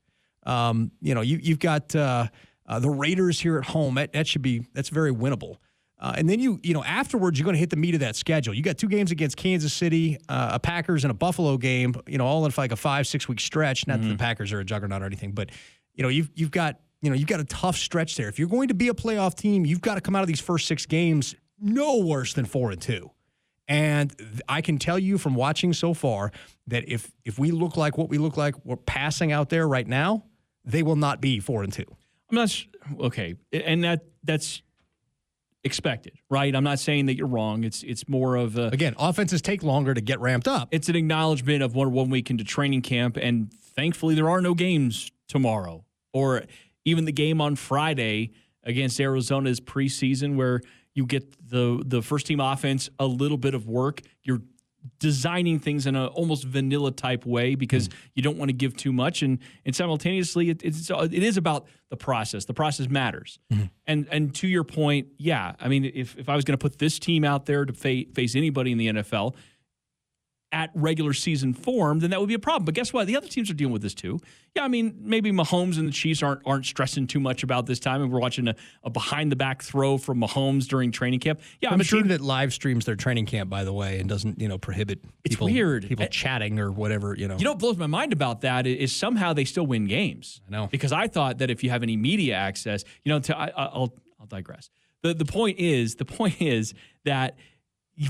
Um, 0.44 0.90
you 1.00 1.14
know, 1.14 1.20
you 1.20 1.38
you've 1.40 1.60
got 1.60 1.94
uh, 1.94 2.26
uh, 2.66 2.78
the 2.78 2.90
Raiders 2.90 3.40
here 3.40 3.58
at 3.58 3.64
home. 3.64 3.94
That, 3.94 4.12
that 4.12 4.26
should 4.26 4.42
be 4.42 4.66
that's 4.74 4.88
very 4.88 5.12
winnable. 5.12 5.56
Uh, 6.02 6.12
and 6.16 6.28
then 6.28 6.40
you 6.40 6.58
you 6.64 6.74
know 6.74 6.82
afterwards 6.82 7.38
you're 7.38 7.44
going 7.44 7.54
to 7.54 7.60
hit 7.60 7.70
the 7.70 7.76
meat 7.76 7.94
of 7.94 8.00
that 8.00 8.16
schedule. 8.16 8.52
You 8.52 8.62
got 8.62 8.76
two 8.76 8.88
games 8.88 9.10
against 9.12 9.36
Kansas 9.36 9.72
City, 9.72 10.18
uh, 10.28 10.50
a 10.54 10.58
Packers 10.58 11.04
and 11.04 11.10
a 11.12 11.14
Buffalo 11.14 11.56
game. 11.56 11.94
You 12.08 12.18
know, 12.18 12.26
all 12.26 12.44
in 12.44 12.52
like 12.58 12.72
a 12.72 12.76
five 12.76 13.06
six 13.06 13.28
week 13.28 13.38
stretch. 13.40 13.86
Not 13.86 14.00
that 14.02 14.08
the 14.08 14.16
Packers 14.16 14.52
are 14.52 14.58
a 14.60 14.64
juggernaut 14.64 15.00
or 15.00 15.06
anything, 15.06 15.30
but 15.32 15.50
you 15.94 16.02
know 16.02 16.08
you've 16.08 16.28
you've 16.34 16.50
got 16.50 16.80
you 17.02 17.08
know 17.10 17.14
you've 17.16 17.28
got 17.28 17.38
a 17.40 17.44
tough 17.44 17.76
stretch 17.76 18.16
there. 18.16 18.28
If 18.28 18.38
you're 18.38 18.48
going 18.48 18.68
to 18.68 18.74
be 18.74 18.88
a 18.88 18.94
playoff 18.94 19.36
team, 19.36 19.64
you've 19.64 19.80
got 19.80 19.94
to 19.94 20.00
come 20.00 20.16
out 20.16 20.22
of 20.22 20.28
these 20.28 20.40
first 20.40 20.66
six 20.66 20.86
games 20.86 21.34
no 21.60 21.98
worse 21.98 22.34
than 22.34 22.44
four 22.46 22.72
and 22.72 22.82
two. 22.82 23.10
And 23.68 24.12
I 24.48 24.60
can 24.60 24.78
tell 24.78 24.98
you 24.98 25.16
from 25.18 25.34
watching 25.36 25.72
so 25.72 25.94
far 25.94 26.32
that 26.66 26.88
if 26.88 27.12
if 27.24 27.38
we 27.38 27.52
look 27.52 27.76
like 27.76 27.96
what 27.96 28.08
we 28.08 28.18
look 28.18 28.36
like, 28.36 28.54
we're 28.64 28.76
passing 28.76 29.30
out 29.30 29.48
there 29.50 29.68
right 29.68 29.86
now, 29.86 30.24
they 30.64 30.82
will 30.82 30.96
not 30.96 31.20
be 31.20 31.38
four 31.38 31.62
and 31.62 31.72
two. 31.72 31.86
I'm 32.30 32.34
not 32.36 32.42
s- 32.48 32.66
okay, 32.98 33.36
and 33.52 33.84
that 33.84 34.04
that's 34.24 34.62
expected, 35.64 36.14
right? 36.28 36.54
I'm 36.54 36.64
not 36.64 36.78
saying 36.78 37.06
that 37.06 37.16
you're 37.16 37.26
wrong. 37.26 37.64
It's 37.64 37.82
it's 37.82 38.08
more 38.08 38.36
of 38.36 38.56
a 38.56 38.66
Again, 38.68 38.94
offenses 38.98 39.42
take 39.42 39.62
longer 39.62 39.94
to 39.94 40.00
get 40.00 40.20
ramped 40.20 40.48
up. 40.48 40.68
it's 40.70 40.88
an 40.88 40.96
acknowledgement 40.96 41.62
of 41.62 41.74
one 41.74 41.92
one 41.92 42.10
week 42.10 42.30
into 42.30 42.44
training 42.44 42.82
camp, 42.82 43.16
and 43.16 43.52
thankfully 43.52 44.14
there 44.14 44.28
are 44.28 44.40
no 44.40 44.54
games 44.54 45.10
tomorrow 45.28 45.84
or 46.12 46.42
even 46.84 47.04
the 47.04 47.12
game 47.12 47.40
on 47.40 47.56
Friday 47.56 48.32
against 48.64 49.00
Arizona's 49.00 49.60
preseason 49.60 50.36
where 50.36 50.60
you 50.94 51.06
get 51.06 51.48
the 51.48 51.82
the 51.86 52.02
first 52.02 52.26
team 52.26 52.40
offense 52.40 52.90
a 52.98 53.06
little 53.06 53.38
bit 53.38 53.54
of 53.54 53.66
work. 53.66 54.02
You're 54.22 54.42
designing 54.98 55.58
things 55.58 55.86
in 55.86 55.96
a 55.96 56.06
almost 56.06 56.44
vanilla 56.44 56.90
type 56.90 57.26
way 57.26 57.54
because 57.54 57.86
hmm. 57.86 57.92
you 58.14 58.22
don't 58.22 58.38
want 58.38 58.48
to 58.48 58.52
give 58.52 58.76
too 58.76 58.92
much. 58.92 59.22
And 59.22 59.38
and 59.64 59.74
simultaneously 59.74 60.50
it, 60.50 60.62
it's 60.62 60.90
it 60.90 61.22
is 61.22 61.36
about 61.36 61.66
the 61.90 61.96
process. 61.96 62.44
The 62.44 62.54
process 62.54 62.88
matters. 62.88 63.38
Mm-hmm. 63.52 63.64
And 63.86 64.08
and 64.10 64.34
to 64.36 64.48
your 64.48 64.64
point 64.64 65.08
yeah 65.18 65.54
i 65.60 65.68
mean 65.68 65.84
if, 65.84 66.16
if 66.16 66.28
i 66.28 66.36
was 66.36 66.44
going 66.44 66.56
to 66.56 66.62
put 66.62 66.78
this 66.78 66.98
team 66.98 67.24
out 67.24 67.46
there 67.46 67.64
to 67.64 67.72
fa- 67.72 68.04
face 68.14 68.34
anybody 68.36 68.72
in 68.72 68.78
the 68.78 68.88
nfl 68.88 69.34
at 70.52 70.70
regular 70.74 71.14
season 71.14 71.54
form, 71.54 72.00
then 72.00 72.10
that 72.10 72.20
would 72.20 72.28
be 72.28 72.34
a 72.34 72.38
problem. 72.38 72.66
But 72.66 72.74
guess 72.74 72.92
what? 72.92 73.06
The 73.06 73.16
other 73.16 73.26
teams 73.26 73.50
are 73.50 73.54
dealing 73.54 73.72
with 73.72 73.80
this 73.80 73.94
too. 73.94 74.20
Yeah, 74.54 74.64
I 74.64 74.68
mean, 74.68 74.94
maybe 75.00 75.32
Mahomes 75.32 75.78
and 75.78 75.88
the 75.88 75.92
Chiefs 75.92 76.22
aren't 76.22 76.42
aren't 76.44 76.66
stressing 76.66 77.06
too 77.06 77.20
much 77.20 77.42
about 77.42 77.64
this 77.64 77.80
time, 77.80 78.02
and 78.02 78.12
we're 78.12 78.20
watching 78.20 78.48
a, 78.48 78.54
a 78.84 78.90
behind 78.90 79.32
the 79.32 79.36
back 79.36 79.62
throw 79.62 79.96
from 79.96 80.20
Mahomes 80.20 80.66
during 80.68 80.92
training 80.92 81.20
camp. 81.20 81.40
Yeah, 81.60 81.70
I'm 81.70 81.74
I'm 81.80 81.82
sure 81.82 82.00
team 82.00 82.08
that 82.08 82.20
live 82.20 82.52
streams 82.52 82.84
their 82.84 82.96
training 82.96 83.24
camp, 83.26 83.48
by 83.48 83.64
the 83.64 83.72
way, 83.72 83.98
and 83.98 84.08
doesn't 84.08 84.38
you 84.40 84.48
know 84.48 84.58
prohibit 84.58 85.00
It's 85.24 85.34
people, 85.36 85.46
weird. 85.46 85.88
people 85.88 86.04
I- 86.04 86.08
chatting 86.08 86.58
or 86.58 86.70
whatever. 86.70 87.14
You 87.16 87.28
know, 87.28 87.38
You 87.38 87.44
know 87.44 87.52
what 87.52 87.58
blows 87.60 87.78
my 87.78 87.86
mind 87.86 88.12
about 88.12 88.42
that 88.42 88.66
is, 88.66 88.94
somehow 88.94 89.32
they 89.32 89.46
still 89.46 89.66
win 89.66 89.86
games. 89.86 90.42
I 90.48 90.50
know. 90.52 90.66
because 90.70 90.92
I 90.92 91.06
thought 91.08 91.38
that 91.38 91.50
if 91.50 91.64
you 91.64 91.70
have 91.70 91.82
any 91.82 91.96
media 91.96 92.34
access, 92.34 92.84
you 93.04 93.10
know, 93.12 93.20
to, 93.20 93.38
I- 93.38 93.52
I'll 93.56 93.94
I'll 94.20 94.26
digress. 94.28 94.68
the 95.02 95.14
The 95.14 95.24
point 95.24 95.58
is 95.58 95.94
the 95.94 96.04
point 96.18 96.42
is 96.42 96.74
that 97.04 97.36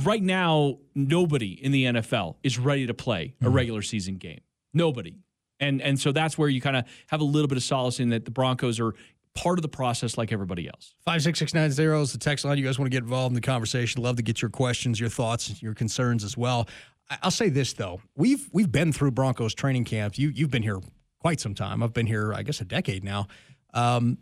right 0.01 0.23
now 0.23 0.79
nobody 0.95 1.53
in 1.53 1.73
the 1.73 1.85
NFL 1.85 2.37
is 2.43 2.59
ready 2.59 2.87
to 2.87 2.95
play 2.95 3.35
a 3.43 3.51
regular 3.51 3.83
season 3.83 4.17
game. 4.17 4.41
Nobody, 4.73 5.17
and 5.61 5.83
and 5.83 6.01
so 6.01 6.13
that's 6.13 6.39
where 6.39 6.49
you 6.49 6.61
kind 6.61 6.77
of 6.77 6.85
have 7.09 7.21
a 7.21 7.25
little 7.25 7.49
bit 7.49 7.59
of 7.59 7.63
solace 7.63 8.01
in 8.01 8.11
that 8.11 8.25
the 8.25 8.31
Broncos 8.31 8.81
are 8.81 8.95
part 9.35 9.59
of 9.59 9.63
the 9.63 9.69
process 9.69 10.17
like 10.19 10.33
everybody 10.33 10.67
else. 10.67 10.95
Five 11.05 11.23
six 11.23 11.39
six 11.39 11.55
nine 11.55 11.71
zero 11.71 12.01
is 12.03 12.13
the 12.13 12.19
text 12.19 12.45
line. 12.45 12.59
You 12.59 12.65
guys 12.65 12.79
want 12.79 12.91
to 12.91 12.95
get 12.95 13.03
involved 13.03 13.33
in 13.33 13.35
the 13.35 13.41
conversation? 13.41 14.03
Love 14.03 14.17
to 14.17 14.23
get 14.23 14.41
your 14.41 14.51
questions, 14.51 14.99
your 14.99 15.09
thoughts, 15.09 15.63
your 15.63 15.75
concerns 15.75 16.25
as 16.25 16.37
well. 16.37 16.69
I'll 17.23 17.31
say 17.31 17.49
this 17.49 17.73
though: 17.73 18.01
we've 18.17 18.49
we've 18.53 18.71
been 18.71 18.93
through 18.93 19.11
Broncos 19.13 19.55
training 19.55 19.85
camps. 19.85 20.19
You 20.19 20.31
you've 20.31 20.51
been 20.51 20.63
here 20.63 20.81
quite 21.21 21.41
some 21.41 21.55
time. 21.55 21.83
I've 21.83 21.93
been 21.93 22.07
here, 22.07 22.33
I 22.35 22.43
guess, 22.43 22.61
a 22.61 22.65
decade 22.65 23.05
now. 23.05 23.27
Um, 23.75 24.19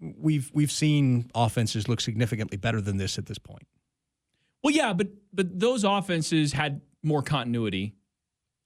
we've 0.00 0.50
we've 0.52 0.72
seen 0.72 1.30
offenses 1.34 1.88
look 1.88 2.00
significantly 2.00 2.56
better 2.56 2.80
than 2.80 2.96
this 2.96 3.18
at 3.18 3.26
this 3.26 3.38
point. 3.38 3.66
Well, 4.66 4.74
yeah, 4.74 4.92
but 4.92 5.06
but 5.32 5.58
those 5.60 5.84
offenses 5.84 6.52
had 6.52 6.80
more 7.04 7.22
continuity. 7.22 7.94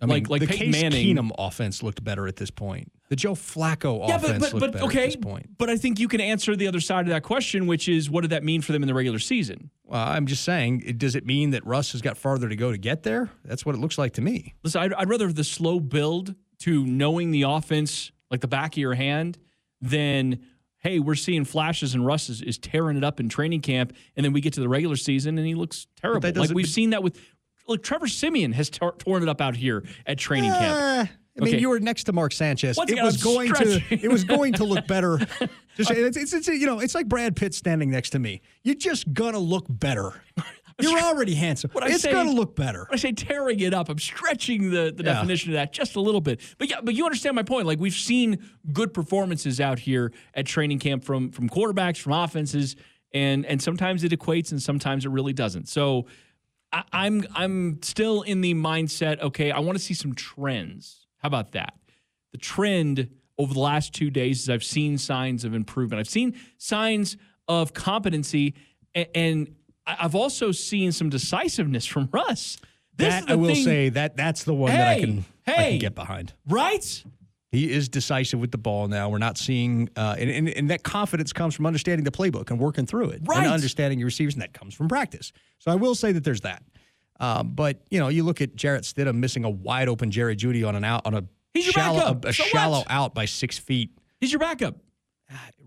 I 0.00 0.07
mean, 0.07 0.11
Like- 0.23 0.30
like 0.30 0.40
the 0.40 0.47
Peyton 0.47 0.73
Case 0.73 0.80
Manning- 0.83 1.14
Keenum 1.16 1.30
offense 1.37 1.83
looked 1.83 2.02
better 2.02 2.26
at 2.26 2.37
this 2.37 2.50
point. 2.50 2.90
The 3.11 3.16
Joe 3.16 3.35
Flacco 3.35 4.09
Yeah, 4.09 4.16
offense 4.16 4.33
but 4.33 4.40
but, 4.40 4.40
looked 4.40 4.61
but 4.61 4.73
better 4.73 4.85
okay. 4.87 5.02
at 5.02 5.07
this 5.09 5.16
point. 5.16 5.59
But 5.59 5.69
I 5.69 5.76
think 5.76 5.99
you 6.00 6.09
can 6.09 6.23
answer 6.23 6.57
the 6.57 6.69
other 6.69 6.80
side 6.80 7.00
of 7.04 7.09
that 7.11 7.23
question, 7.23 7.66
which 7.66 7.87
is 7.87 8.09
what 8.09 8.23
did 8.23 8.30
that 8.30 8.42
mean 8.42 8.62
for 8.62 8.73
them 8.73 8.83
in 8.83 8.87
the 8.87 8.95
regular 8.95 9.19
season? 9.19 9.71
Well, 9.85 10.00
I'm 10.00 10.25
just 10.26 10.42
saying, 10.42 10.85
it, 10.87 10.97
does 10.97 11.14
it 11.16 11.26
mean 11.26 11.50
that 11.50 11.66
Russ 11.66 11.92
has 11.92 12.00
got 12.00 12.16
farther 12.16 12.49
to 12.49 12.57
go 12.57 12.73
to 12.73 12.78
get 12.78 13.02
there? 13.02 13.30
That's 13.45 13.66
what 13.66 13.75
it 13.75 13.78
looks 13.78 13.99
like 13.99 14.14
to 14.14 14.23
me. 14.23 14.54
Listen, 14.62 14.80
I'd, 14.80 14.95
I'd 14.95 15.11
rather 15.11 15.30
the 15.33 15.45
slow 15.45 15.80
build 15.80 16.35
to 16.61 16.87
knowing 16.87 17.30
the 17.30 17.42
offense 17.42 18.11
like 18.30 18.40
the 18.40 18.49
back 18.49 18.73
of 18.75 18.78
your 18.78 18.95
hand 18.95 19.37
than 19.83 20.40
hey, 20.80 20.99
we're 20.99 21.14
seeing 21.14 21.44
flashes 21.44 21.94
and 21.94 22.04
Russ 22.04 22.28
is, 22.28 22.42
is 22.42 22.58
tearing 22.58 22.96
it 22.96 23.04
up 23.04 23.20
in 23.20 23.28
training 23.28 23.60
camp, 23.60 23.92
and 24.16 24.25
then 24.25 24.32
we 24.32 24.40
get 24.40 24.52
to 24.54 24.60
the 24.60 24.68
regular 24.68 24.96
season 24.96 25.38
and 25.38 25.46
he 25.46 25.54
looks 25.54 25.87
terrible. 26.00 26.30
Like 26.34 26.50
we've 26.50 26.66
but- 26.66 26.70
seen 26.70 26.90
that 26.90 27.02
with 27.02 27.18
like 27.66 27.82
Trevor 27.82 28.08
Siemian 28.08 28.52
has 28.52 28.68
tor- 28.68 28.96
torn 28.99 29.22
it 29.22 29.28
up 29.28 29.40
out 29.40 29.54
here 29.54 29.84
at 30.06 30.18
training 30.18 30.50
camp. 30.50 30.76
Uh, 30.76 31.12
I 31.40 31.44
mean, 31.44 31.54
Okay. 31.54 31.60
you 31.60 31.68
were 31.68 31.78
next 31.78 32.04
to 32.04 32.12
Mark 32.12 32.32
Sanchez. 32.32 32.76
Once 32.76 32.90
it 32.90 32.94
again, 32.94 33.04
was 33.04 33.25
I'm 33.25 33.32
going 33.34 33.54
stretching. 33.54 33.99
to 33.99 34.04
it 34.04 34.10
was 34.10 34.25
going 34.25 34.54
to 34.54 34.64
look 34.64 34.87
better. 34.88 35.18
Just 35.76 35.92
it's, 35.92 36.16
it's, 36.16 36.32
it's 36.32 36.49
you 36.49 36.66
know 36.66 36.80
it's 36.80 36.94
like 36.96 37.08
Brad 37.08 37.37
Pitt 37.37 37.54
standing 37.54 37.90
next 37.90 38.10
to 38.10 38.18
me. 38.18 38.42
You're 38.64 38.75
just 38.75 39.14
gonna 39.14 39.38
look 39.38 39.64
better. 39.68 40.20
You're 40.82 40.99
already 41.00 41.34
handsome. 41.34 41.70
What 41.72 41.84
I 41.84 41.88
it's 41.88 42.04
gonna 42.06 42.30
look 42.30 42.56
better. 42.56 42.80
When 42.88 42.94
I 42.94 42.96
say 42.96 43.12
tearing 43.12 43.60
it 43.60 43.72
up, 43.75 43.88
I'm 43.88 43.99
stretching 43.99 44.70
the, 44.70 44.92
the 44.96 45.04
Yeah. 45.04 45.14
definition 45.14 45.50
of 45.50 45.54
that 45.54 45.72
just 45.72 45.96
a 45.96 46.00
little 46.00 46.20
bit. 46.20 46.40
But 46.58 46.68
yeah, 46.70 46.80
but 46.82 46.94
you 46.94 47.04
understand 47.04 47.37
my 47.37 47.42
point. 47.42 47.66
Like 47.66 47.78
we've 47.80 47.92
seen 47.94 48.38
good 48.72 48.92
performances 48.94 49.60
out 49.60 49.78
here 49.78 50.12
at 50.34 50.46
training 50.46 50.78
camp 50.78 51.04
from 51.04 51.30
from 51.30 51.49
quarterbacks, 51.49 51.99
from 51.99 52.12
offenses, 52.12 52.76
and 53.12 53.44
and 53.46 53.60
sometimes 53.62 54.04
it 54.04 54.12
equates 54.12 54.50
and 54.52 54.62
sometimes 54.62 55.04
it 55.04 55.10
really 55.10 55.32
doesn't. 55.32 55.68
So 55.68 56.06
I, 56.72 56.84
I'm 56.92 57.25
I'm 57.34 57.82
still 57.82 58.22
in 58.22 58.40
the 58.40 58.54
mindset. 58.54 59.20
Okay, 59.20 59.50
I 59.50 59.58
want 59.60 59.76
to 59.78 59.82
see 59.84 59.94
some 59.94 60.14
trends. 60.14 61.06
How 61.18 61.26
about 61.26 61.52
that? 61.52 61.75
The 62.32 62.38
trend 62.38 63.08
over 63.38 63.52
the 63.54 63.60
last 63.60 63.92
two 63.94 64.10
days 64.10 64.42
is 64.42 64.50
I've 64.50 64.62
seen 64.62 64.99
signs 64.99 65.44
of 65.44 65.54
improvement. 65.54 65.99
I've 65.99 66.08
seen 66.08 66.38
signs 66.58 67.16
of 67.49 67.72
competency, 67.75 68.54
and, 68.94 69.49
I've 69.99 70.14
also 70.14 70.52
seen 70.52 70.92
some 70.92 71.09
decisiveness 71.11 71.87
from 71.87 72.09
Russ. 72.12 72.59
This 72.97 73.14
is 73.14 73.20
that 73.20 73.26
the 73.26 73.32
I 73.32 73.37
will 73.37 73.54
thing- 73.54 73.64
say 73.64 73.88
that 73.90 74.16
that's 74.16 74.44
the 74.44 74.54
one 74.54 74.70
that 74.73 74.87
I 74.88 74.94
Hey, 74.94 75.00
can 75.00 75.25
I 75.47 75.52
can 75.52 75.78
get 75.78 75.94
behind. 75.94 76.32
right? 76.47 77.04
He 77.52 77.73
is 77.73 77.88
decisive 77.88 78.38
with 78.38 78.52
the 78.52 78.59
ball 78.59 78.87
now. 78.87 79.09
We're 79.09 79.18
not 79.18 79.37
seeing, 79.37 79.88
uh, 79.97 80.14
and, 80.18 80.30
and, 80.30 80.49
and 80.50 80.70
that 80.70 80.85
confidence 80.85 81.32
comes 81.32 81.52
from 81.54 81.66
understanding 81.66 82.04
the 82.04 82.12
playbook 82.12 82.50
and 82.50 82.61
working 82.61 82.87
through 82.87 83.11
it, 83.11 83.23
Right. 83.25 83.38
and 83.38 83.47
understanding 83.52 83.99
your 83.99 84.06
receivers, 84.06 84.35
and 84.35 84.42
that 84.42 84.52
comes 84.52 84.73
from 84.73 84.87
practice. 84.87 85.32
So 85.59 85.73
I 85.73 85.75
will 85.75 85.97
say 85.97 86.12
that 86.12 86.23
there's 86.23 86.42
that. 86.42 86.62
Um, 87.18 87.50
but 87.54 87.82
you 87.90 87.99
know, 87.99 88.06
you 88.09 88.23
look 88.23 88.40
at 88.40 88.54
Jarrett 88.54 88.85
Stidham 88.85 89.16
missing 89.16 89.44
a 89.44 89.50
wide 89.50 89.88
open 89.88 90.11
Jerry 90.12 90.37
Jeudy 90.37 90.64
on 90.66 90.76
an 90.76 90.85
out 90.85 91.02
on 91.06 91.14
a 91.14 91.25
He's 91.52 91.66
your 91.66 91.73
shallow 91.73 91.99
backup. 92.14 92.25
a, 92.25 92.28
a 92.28 92.32
So 92.32 92.44
what? 92.44 92.50
shallow 92.50 92.85
out 92.88 93.14
by 93.14 93.25
six 93.25 93.59
feet. 93.59 93.90
He's 94.20 94.30
your 94.30 94.38
backup. 94.38 94.76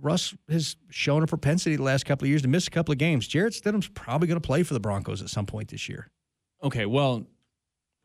Russ 0.02 0.34
has 0.50 0.76
shown 0.90 1.24
a 1.24 1.28
propensity 1.28 1.76
the 1.76 1.84
last 1.84 2.06
couple 2.06 2.26
of 2.26 2.30
years 2.30 2.42
to 2.42 2.48
miss 2.48 2.68
a 2.68 2.72
couple 2.72 2.92
of 2.92 2.98
games. 2.98 3.28
Jarrett 3.28 3.54
Stidham's 3.54 3.88
probably 3.90 4.28
going 4.28 4.40
to 4.40 4.46
play 4.46 4.64
for 4.64 4.74
the 4.74 4.80
Broncos 4.80 5.22
at 5.22 5.30
some 5.30 5.46
point 5.46 5.70
this 5.70 5.88
year. 5.88 6.10
Okay, 6.62 6.86
well, 6.86 7.26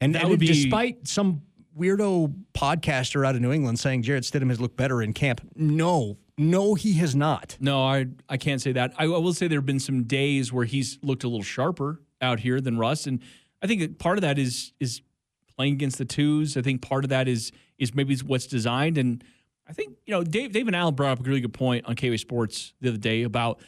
And 0.01 0.15
That 0.15 0.23
and 0.23 0.31
would 0.31 0.41
be- 0.41 0.47
despite 0.47 1.09
some 1.09 1.43
weirdo 1.77 2.35
podcaster 2.55 3.27
out 3.27 3.35
of 3.35 3.41
New 3.41 3.53
England 3.53 3.79
saying 3.79 4.03
Jarrett 4.03 4.25
Stidham 4.25 4.49
has 4.49 4.61
looked 4.61 4.77
better 4.77 5.01
in 5.03 5.13
camp, 5.13 5.41
no, 5.57 6.19
no, 6.37 6.75
he 6.75 6.95
has 6.95 7.15
not. 7.17 7.57
no, 7.61 7.83
I 7.83 8.07
I 8.29 8.37
can't 8.37 8.61
say 8.63 8.73
that. 8.73 8.93
I, 8.97 9.05
I 9.05 9.19
will 9.19 9.33
say 9.35 9.49
there 9.49 9.59
have 9.59 9.67
been 9.67 9.81
some 9.81 10.05
days 10.05 10.53
where 10.53 10.65
he's 10.65 10.99
looked 11.03 11.25
a 11.25 11.29
little 11.29 11.43
sharper 11.43 12.01
out 12.21 12.41
here 12.41 12.61
than 12.61 12.79
Russ, 12.79 13.07
and 13.07 13.21
I 13.63 13.67
think 13.67 13.99
part 13.99 14.19
of 14.19 14.23
that 14.23 14.39
is 14.39 14.73
is 14.81 15.03
playing 15.57 15.73
against 15.75 15.99
the 15.99 16.05
twos. 16.05 16.57
I 16.57 16.63
think 16.63 16.81
part 16.83 17.05
of 17.05 17.11
that 17.11 17.27
is 17.27 17.51
is 17.79 17.95
maybe 17.95 18.17
what's 18.25 18.47
designed, 18.47 18.99
and 18.99 19.23
I 19.69 19.73
think 19.73 19.97
you 20.07 20.13
know 20.15 20.25
Dave 20.25 20.53
Dave 20.53 20.67
and 20.67 20.77
Allen 20.77 20.95
brought 20.95 21.19
up 21.19 21.21
a 21.21 21.29
really 21.29 21.41
good 21.41 21.53
point 21.53 21.85
on 21.87 21.95
KW 21.95 22.19
Sports 22.19 22.73
the 22.81 22.89
other 22.89 22.99
day 22.99 23.23
about 23.23 23.61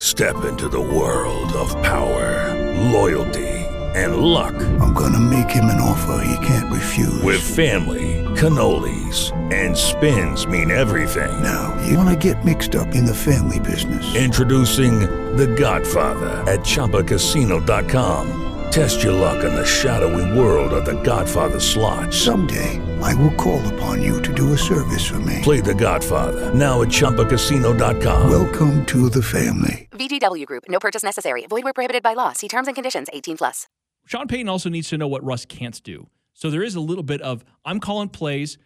Step 0.00 0.44
into 0.44 0.68
the 0.68 0.80
world 0.80 1.52
of 1.54 1.70
power, 1.82 2.54
loyalty, 2.92 3.48
and 3.96 4.18
luck. 4.18 4.54
I'm 4.80 4.94
gonna 4.94 5.18
make 5.18 5.50
him 5.50 5.64
an 5.64 5.80
offer 5.80 6.24
he 6.24 6.46
can't 6.46 6.72
refuse. 6.72 7.20
With 7.22 7.40
family, 7.40 8.24
cannolis, 8.36 9.32
and 9.52 9.76
spins 9.76 10.46
mean 10.46 10.70
everything. 10.70 11.42
now, 11.42 11.76
you 11.84 11.96
wanna 11.96 12.14
get 12.14 12.44
mixed 12.44 12.76
up 12.76 12.94
in 12.94 13.04
the 13.04 13.14
family 13.14 13.58
business. 13.58 14.14
Introducing 14.14 15.00
The 15.36 15.48
Godfather 15.48 16.44
at 16.48 16.60
ChumbaCasino.com. 16.60 18.47
Test 18.70 19.02
your 19.02 19.14
luck 19.14 19.44
in 19.44 19.54
the 19.54 19.64
shadowy 19.64 20.38
world 20.38 20.72
of 20.74 20.84
The 20.84 21.00
Godfather 21.02 21.58
slot. 21.58 22.12
Someday, 22.12 22.80
I 23.02 23.14
will 23.14 23.34
call 23.34 23.66
upon 23.74 24.02
you 24.02 24.20
to 24.22 24.34
do 24.34 24.52
a 24.52 24.58
service 24.58 25.08
for 25.08 25.18
me. 25.20 25.40
Play 25.42 25.60
The 25.60 25.74
Godfather 25.74 26.54
now 26.54 26.82
at 26.82 26.88
ChumbaCasino.com. 26.88 28.30
Welcome 28.30 28.84
to 28.86 29.08
the 29.08 29.22
family. 29.22 29.88
VGW 29.92 30.44
Group. 30.46 30.64
No 30.68 30.78
purchase 30.78 31.02
necessary. 31.02 31.46
Void 31.46 31.64
where 31.64 31.72
prohibited 31.72 32.02
by 32.02 32.12
law. 32.12 32.32
See 32.32 32.48
terms 32.48 32.68
and 32.68 32.74
conditions. 32.74 33.08
18 33.12 33.38
plus. 33.38 33.68
Sean 34.06 34.28
Payton 34.28 34.48
also 34.48 34.68
needs 34.68 34.88
to 34.90 34.98
know 34.98 35.08
what 35.08 35.24
Russ 35.24 35.44
can't 35.44 35.82
do. 35.82 36.08
So 36.34 36.50
there 36.50 36.62
is 36.62 36.74
a 36.74 36.80
little 36.80 37.02
bit 37.02 37.20
of 37.22 37.44
I'm 37.64 37.80
calling 37.80 38.10
plays 38.10 38.58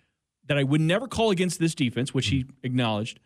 that 0.47 0.59
I 0.59 0.65
would 0.65 0.81
never 0.81 1.07
call 1.07 1.31
against 1.31 1.59
this 1.61 1.75
defense, 1.75 2.13
which 2.13 2.27
he 2.27 2.47
acknowledged. 2.65 3.21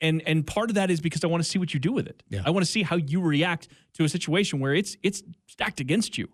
And 0.00 0.22
and 0.26 0.46
part 0.46 0.70
of 0.70 0.74
that 0.74 0.90
is 0.90 1.00
because 1.00 1.24
I 1.24 1.26
want 1.26 1.42
to 1.42 1.48
see 1.48 1.58
what 1.58 1.72
you 1.72 1.80
do 1.80 1.92
with 1.92 2.06
it. 2.06 2.22
Yeah. 2.28 2.42
I 2.44 2.50
want 2.50 2.64
to 2.66 2.70
see 2.70 2.82
how 2.82 2.96
you 2.96 3.20
react 3.20 3.68
to 3.94 4.04
a 4.04 4.08
situation 4.08 4.60
where 4.60 4.74
it's 4.74 4.96
it's 5.02 5.22
stacked 5.46 5.80
against 5.80 6.18
you. 6.18 6.28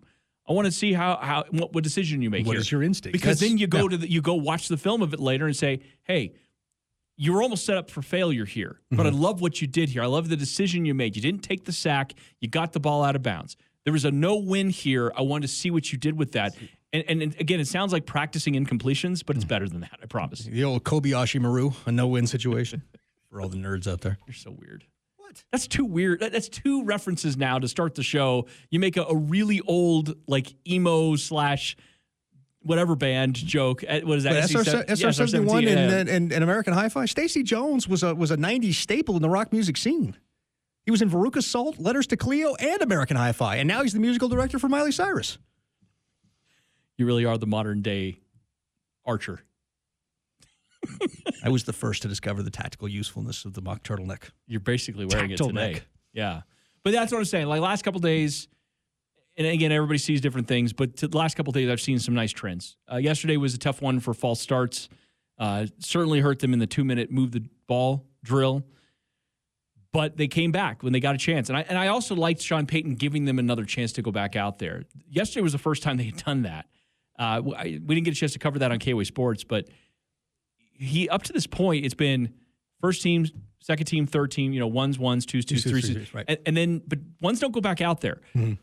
I 0.47 0.51
want 0.53 0.65
to 0.65 0.71
see 0.71 0.91
how 0.93 1.17
how 1.21 1.45
what, 1.51 1.73
what 1.73 1.83
decision 1.83 2.21
you 2.21 2.29
make 2.29 2.45
What 2.45 2.53
here. 2.53 2.61
is 2.61 2.71
your 2.71 2.83
instinct? 2.83 3.13
Because 3.13 3.39
That's- 3.39 3.49
then 3.51 3.57
you 3.57 3.67
go 3.67 3.83
yeah. 3.83 3.89
to 3.89 3.97
the, 3.97 4.09
you 4.11 4.21
go 4.21 4.33
watch 4.35 4.67
the 4.67 4.75
film 4.77 5.01
of 5.01 5.13
it 5.13 5.19
later 5.21 5.45
and 5.45 5.55
say, 5.55 5.79
"Hey, 6.03 6.33
you 7.15 7.31
were 7.31 7.41
almost 7.41 7.65
set 7.65 7.77
up 7.77 7.89
for 7.89 8.01
failure 8.01 8.43
here, 8.45 8.81
but 8.91 9.05
I 9.05 9.09
Mm-hmm. 9.11 9.21
love 9.21 9.39
what 9.41 9.61
you 9.61 9.67
did 9.67 9.89
here. 9.89 10.03
I 10.03 10.07
love 10.07 10.27
the 10.29 10.35
decision 10.35 10.83
you 10.85 10.93
made. 10.93 11.15
You 11.15 11.21
didn't 11.21 11.43
take 11.43 11.63
the 11.65 11.71
sack. 11.71 12.13
You 12.41 12.49
got 12.49 12.73
the 12.73 12.79
ball 12.81 13.03
out 13.03 13.15
of 13.15 13.23
bounds. 13.23 13.55
There 13.85 13.93
was 13.93 14.03
a 14.03 14.11
no 14.11 14.35
win 14.37 14.69
here. 14.69 15.11
I 15.15 15.21
wanted 15.21 15.47
to 15.47 15.53
see 15.53 15.69
what 15.71 15.91
you 15.91 15.97
did 15.97 16.17
with 16.17 16.31
that. 16.33 16.55
And, 16.91 17.03
and, 17.07 17.21
and 17.21 17.35
again, 17.39 17.59
it 17.59 17.67
sounds 17.67 17.91
like 17.93 18.05
practicing 18.05 18.53
incompletions, 18.55 19.25
but 19.25 19.35
it's 19.35 19.45
better 19.45 19.67
than 19.69 19.81
that. 19.81 19.99
I 20.01 20.05
promise. 20.05 20.39
The 20.45 20.63
old 20.63 20.83
Kobayashi 20.83 21.39
Maru, 21.41 21.71
a 21.85 21.91
no-win 21.91 22.25
situation 22.27 22.81
for 23.33 23.41
all 23.41 23.49
the 23.49 23.57
nerds 23.57 23.87
out 23.91 24.01
there. 24.01 24.19
You're 24.27 24.33
so 24.35 24.51
weird. 24.51 24.85
What? 25.17 25.43
That's 25.51 25.65
too 25.67 25.85
weird. 25.85 26.19
That- 26.19 26.31
That's 26.31 26.47
two 26.49 26.83
references 26.83 27.35
now 27.35 27.57
to 27.57 27.67
start 27.67 27.95
the 27.95 28.03
show. 28.03 28.45
You 28.69 28.79
make 28.79 28.95
a, 28.95 29.03
a 29.03 29.15
really 29.15 29.59
old 29.61 30.15
like 30.27 30.53
emo 30.67 31.15
slash 31.15 31.75
whatever 32.61 32.95
band 32.95 33.33
joke. 33.35 33.83
What 34.03 34.17
is 34.19 34.23
that? 34.25 34.33
But 34.53 34.63
SC- 34.63 34.67
SR, 34.69 34.85
yeah, 34.87 34.93
SR 34.93 35.11
seventy 35.13 35.39
one 35.39 35.63
yeah. 35.63 35.69
and, 35.79 36.07
and, 36.07 36.31
and 36.31 36.43
American 36.43 36.73
Hi-Fi. 36.73 37.05
Stacy 37.05 37.41
Jones 37.41 37.87
was 37.87 38.03
a 38.03 38.13
was 38.13 38.29
a 38.29 38.37
'90s 38.37 38.75
staple 38.75 39.15
in 39.15 39.23
the 39.23 39.29
rock 39.29 39.51
music 39.51 39.77
scene. 39.77 40.15
He 40.85 40.91
was 40.91 41.01
in 41.01 41.09
Veruca 41.09 41.41
Salt, 41.41 41.79
Letters 41.79 42.05
to 42.07 42.17
Cleo, 42.17 42.53
and 42.55 42.81
American 42.83 43.17
Hi-Fi, 43.17 43.55
and 43.55 43.67
now 43.67 43.81
he's 43.81 43.93
the 43.93 43.99
musical 43.99 44.29
director 44.29 44.59
for 44.59 44.69
Miley 44.69 44.91
Cyrus. 44.91 45.39
you 46.97 47.05
really 47.07 47.25
are 47.25 47.37
the 47.39 47.47
modern 47.47 47.81
day 47.81 48.19
Archer. 49.05 49.39
I 51.43 51.49
was 51.49 51.63
the 51.65 51.73
first 51.73 52.01
to 52.03 52.07
discover 52.07 52.41
the 52.43 52.49
tactical 52.51 52.87
usefulness 52.87 53.45
of 53.45 53.53
the 53.53 53.61
mock 53.61 53.83
turtleneck. 53.83 54.29
You're 54.47 54.59
basically 54.59 55.05
wearing 55.05 55.31
it 55.31 55.37
Tactile 55.37 55.47
today. 55.49 55.73
neck. 55.73 55.83
Yeah. 56.13 56.41
But 56.83 56.93
that's 56.93 57.11
what 57.11 57.17
I'm 57.19 57.25
saying. 57.25 57.47
Like 57.47 57.61
last 57.61 57.83
couple 57.83 57.99
days, 57.99 58.47
and 59.37 59.47
again, 59.47 59.71
everybody 59.71 59.97
sees 59.97 60.21
different 60.21 60.47
things, 60.47 60.73
but 60.73 60.97
to 60.97 61.07
the 61.07 61.17
last 61.17 61.35
couple 61.35 61.51
days, 61.53 61.69
I've 61.69 61.81
seen 61.81 61.99
some 61.99 62.13
nice 62.13 62.31
trends. 62.31 62.77
Uh, 62.91 62.97
yesterday 62.97 63.37
was 63.37 63.53
a 63.53 63.57
tough 63.57 63.81
one 63.81 63.99
for 63.99 64.13
false 64.13 64.39
starts. 64.39 64.89
Uh, 65.39 65.65
certainly 65.79 66.19
hurt 66.19 66.39
them 66.39 66.53
in 66.53 66.59
the 66.59 66.67
two 66.67 66.83
minute 66.83 67.09
move 67.11 67.31
the 67.31 67.43
ball 67.67 68.05
drill, 68.23 68.63
but 69.91 70.17
they 70.17 70.27
came 70.27 70.51
back 70.51 70.83
when 70.83 70.93
they 70.93 70.99
got 70.99 71.15
a 71.15 71.17
chance. 71.17 71.49
And 71.49 71.57
I, 71.57 71.61
and 71.67 71.77
I 71.77 71.87
also 71.87 72.15
liked 72.15 72.41
Sean 72.41 72.65
Payton 72.65 72.95
giving 72.95 73.25
them 73.25 73.39
another 73.39 73.65
chance 73.65 73.91
to 73.93 74.01
go 74.01 74.11
back 74.11 74.35
out 74.35 74.59
there. 74.59 74.83
Yesterday 75.09 75.41
was 75.41 75.51
the 75.53 75.57
first 75.59 75.83
time 75.83 75.97
they 75.97 76.03
had 76.05 76.17
done 76.17 76.43
that. 76.43 76.65
Uh, 77.17 77.41
I- 77.57 77.79
we 77.83 77.95
didn't 77.95 78.03
get 78.05 78.13
a 78.13 78.19
chance 78.19 78.33
to 78.33 78.39
cover 78.39 78.59
that 78.59 78.71
on 78.71 78.79
KWay 78.79 79.05
Sports, 79.05 79.43
but 79.43 79.67
he 80.83 81.09
up 81.09 81.23
to 81.23 81.33
this 81.33 81.47
point 81.47 81.85
it's 81.85 81.93
been 81.93 82.33
first 82.81 83.01
team, 83.01 83.25
second 83.61 83.85
team, 83.85 84.05
third 84.05 84.31
team. 84.31 84.53
You 84.53 84.59
know, 84.59 84.67
ones, 84.67 84.99
ones, 84.99 85.25
twos, 85.25 85.45
twos, 85.45 85.63
Twos, 85.63 85.89
threes, 85.89 86.13
right. 86.13 86.25
and, 86.27 86.37
and 86.45 86.57
then 86.57 86.81
but 86.87 86.99
ones 87.21 87.39
don't 87.39 87.51
go 87.51 87.61
back 87.61 87.81
out 87.81 88.01
there. 88.01 88.21
Mm-hmm. 88.35 88.53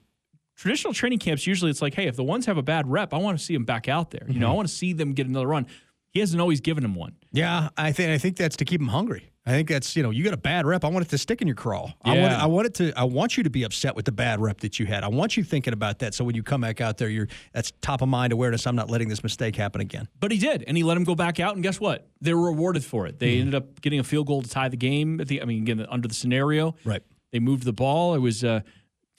Traditional 0.56 0.92
training 0.92 1.20
camps 1.20 1.46
usually 1.46 1.70
it's 1.70 1.80
like, 1.80 1.94
hey, 1.94 2.06
if 2.06 2.16
the 2.16 2.24
ones 2.24 2.44
have 2.44 2.58
a 2.58 2.62
bad 2.62 2.86
rep, 2.86 3.14
I 3.14 3.16
want 3.16 3.38
to 3.38 3.44
see 3.44 3.54
them 3.54 3.64
back 3.64 3.88
out 3.88 4.10
there. 4.10 4.26
You 4.28 4.38
know, 4.38 4.46
mm-hmm. 4.46 4.52
I 4.52 4.56
want 4.56 4.68
to 4.68 4.74
see 4.74 4.92
them 4.92 5.14
get 5.14 5.26
another 5.26 5.46
run. 5.46 5.66
He 6.10 6.20
hasn't 6.20 6.40
always 6.40 6.60
given 6.60 6.82
them 6.82 6.94
one. 6.94 7.14
Yeah, 7.32 7.68
I 7.76 7.92
think 7.92 8.10
I 8.10 8.18
think 8.18 8.36
that's 8.36 8.56
to 8.56 8.64
keep 8.64 8.80
him 8.80 8.88
hungry. 8.88 9.30
I 9.46 9.52
think 9.52 9.68
that's 9.68 9.96
you 9.96 10.02
know 10.02 10.10
you 10.10 10.22
got 10.22 10.34
a 10.34 10.38
bad 10.38 10.66
rep. 10.66 10.84
I 10.84 10.88
want 10.88 11.06
it 11.06 11.08
to 11.10 11.18
stick 11.18 11.40
in 11.40 11.48
your 11.48 11.56
crawl. 11.56 11.92
I 12.04 12.18
want 12.18 12.32
I 12.34 12.46
want 12.46 12.66
it 12.66 12.74
to. 12.74 12.92
I 12.96 13.04
want 13.04 13.36
you 13.36 13.42
to 13.44 13.50
be 13.50 13.62
upset 13.62 13.96
with 13.96 14.04
the 14.04 14.12
bad 14.12 14.40
rep 14.40 14.60
that 14.60 14.78
you 14.78 14.86
had. 14.86 15.02
I 15.02 15.08
want 15.08 15.36
you 15.36 15.44
thinking 15.44 15.72
about 15.72 16.00
that. 16.00 16.14
So 16.14 16.24
when 16.24 16.34
you 16.34 16.42
come 16.42 16.60
back 16.60 16.80
out 16.80 16.98
there, 16.98 17.08
you're 17.08 17.28
that's 17.52 17.72
top 17.80 18.02
of 18.02 18.08
mind 18.08 18.32
awareness. 18.32 18.66
I'm 18.66 18.76
not 18.76 18.90
letting 18.90 19.08
this 19.08 19.22
mistake 19.22 19.56
happen 19.56 19.80
again. 19.80 20.08
But 20.18 20.32
he 20.32 20.38
did, 20.38 20.64
and 20.66 20.76
he 20.76 20.82
let 20.82 20.96
him 20.96 21.04
go 21.04 21.14
back 21.14 21.40
out. 21.40 21.54
And 21.54 21.62
guess 21.62 21.80
what? 21.80 22.08
They 22.20 22.34
were 22.34 22.46
rewarded 22.50 22.84
for 22.84 23.06
it. 23.06 23.18
They 23.18 23.38
ended 23.38 23.54
up 23.54 23.80
getting 23.80 24.00
a 24.00 24.04
field 24.04 24.26
goal 24.26 24.42
to 24.42 24.48
tie 24.48 24.68
the 24.68 24.76
game. 24.76 25.20
At 25.20 25.28
the, 25.28 25.40
I 25.40 25.44
mean, 25.46 25.62
again, 25.62 25.86
under 25.88 26.08
the 26.08 26.14
scenario, 26.14 26.74
Right. 26.84 27.02
They 27.32 27.38
moved 27.38 27.64
the 27.64 27.72
ball. 27.72 28.14
It 28.14 28.18
was 28.18 28.42
uh, 28.42 28.60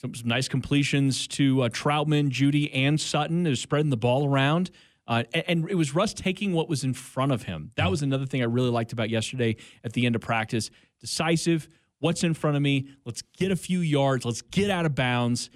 some, 0.01 0.13
some 0.13 0.27
nice 0.27 0.47
completions 0.49 1.27
to 1.29 1.61
uh, 1.63 1.69
Trautman, 1.69 2.29
Jeudy, 2.29 2.69
and 2.73 2.99
Sutton. 2.99 3.45
It 3.45 3.51
was 3.51 3.61
spreading 3.61 3.89
the 3.89 3.97
ball 3.97 4.27
around. 4.27 4.69
Uh, 5.11 5.23
and, 5.33 5.43
and 5.49 5.69
it 5.69 5.75
was 5.75 5.93
Russ 5.93 6.13
taking 6.13 6.53
what 6.53 6.69
was 6.69 6.85
in 6.85 6.93
front 6.93 7.33
of 7.33 7.43
him. 7.43 7.71
That 7.75 7.91
was 7.91 8.01
another 8.01 8.25
thing 8.25 8.41
I 8.41 8.45
really 8.45 8.69
liked 8.69 8.93
about 8.93 9.09
yesterday 9.09 9.57
at 9.83 9.91
the 9.91 10.05
end 10.05 10.15
of 10.15 10.21
practice. 10.21 10.71
Decisive. 11.01 11.67
What's 11.99 12.23
in 12.23 12.33
front 12.33 12.55
of 12.55 12.61
me? 12.61 12.87
Let's 13.03 13.21
get 13.21 13.51
a 13.51 13.57
few 13.57 13.79
yards. 13.79 14.23
Let's 14.23 14.41
get 14.41 14.69
out 14.69 14.85
of 14.85 14.95
bounds 14.95 15.49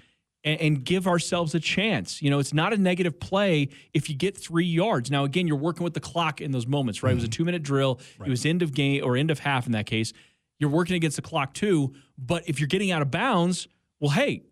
and, 0.44 0.60
and 0.60 0.84
give 0.84 1.06
ourselves 1.06 1.54
a 1.54 1.60
chance. 1.60 2.20
You 2.20 2.28
know, 2.28 2.38
it's 2.38 2.52
not 2.52 2.74
a 2.74 2.76
negative 2.76 3.18
play 3.18 3.70
if 3.94 4.10
you 4.10 4.14
get 4.14 4.36
three 4.36 4.66
yards. 4.66 5.10
Now, 5.10 5.24
again, 5.24 5.46
you're 5.46 5.56
working 5.56 5.84
with 5.84 5.94
the 5.94 6.00
clock 6.00 6.42
in 6.42 6.50
those 6.50 6.66
moments, 6.66 7.02
right? 7.02 7.12
It 7.12 7.14
was 7.14 7.24
a 7.24 7.28
two 7.28 7.46
minute 7.46 7.62
drill. 7.62 7.98
It 8.22 8.28
was 8.28 8.44
end 8.44 8.60
of 8.60 8.74
game 8.74 9.02
or 9.02 9.16
end 9.16 9.30
of 9.30 9.38
half 9.38 9.64
in 9.64 9.72
that 9.72 9.86
case. 9.86 10.12
You're 10.58 10.68
working 10.68 10.96
against 10.96 11.16
the 11.16 11.22
clock 11.22 11.54
too. 11.54 11.94
But 12.18 12.46
if 12.46 12.60
you're 12.60 12.68
getting 12.68 12.90
out 12.90 13.00
of 13.00 13.10
bounds, 13.10 13.68
well, 14.00 14.10
hey, 14.10 14.42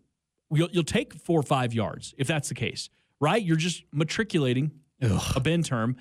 you'll, 0.49 0.69
you'll 0.71 0.83
take 0.83 1.13
four 1.13 1.39
or 1.39 1.43
five 1.43 1.75
yards 1.75 2.15
if 2.17 2.25
that's 2.25 2.49
the 2.49 2.55
case, 2.55 2.89
right? 3.21 3.41
You're 3.41 3.55
just 3.55 3.83
matriculating, 3.93 4.71
a 5.01 5.39
Ben 5.39 5.63
term, 5.63 5.95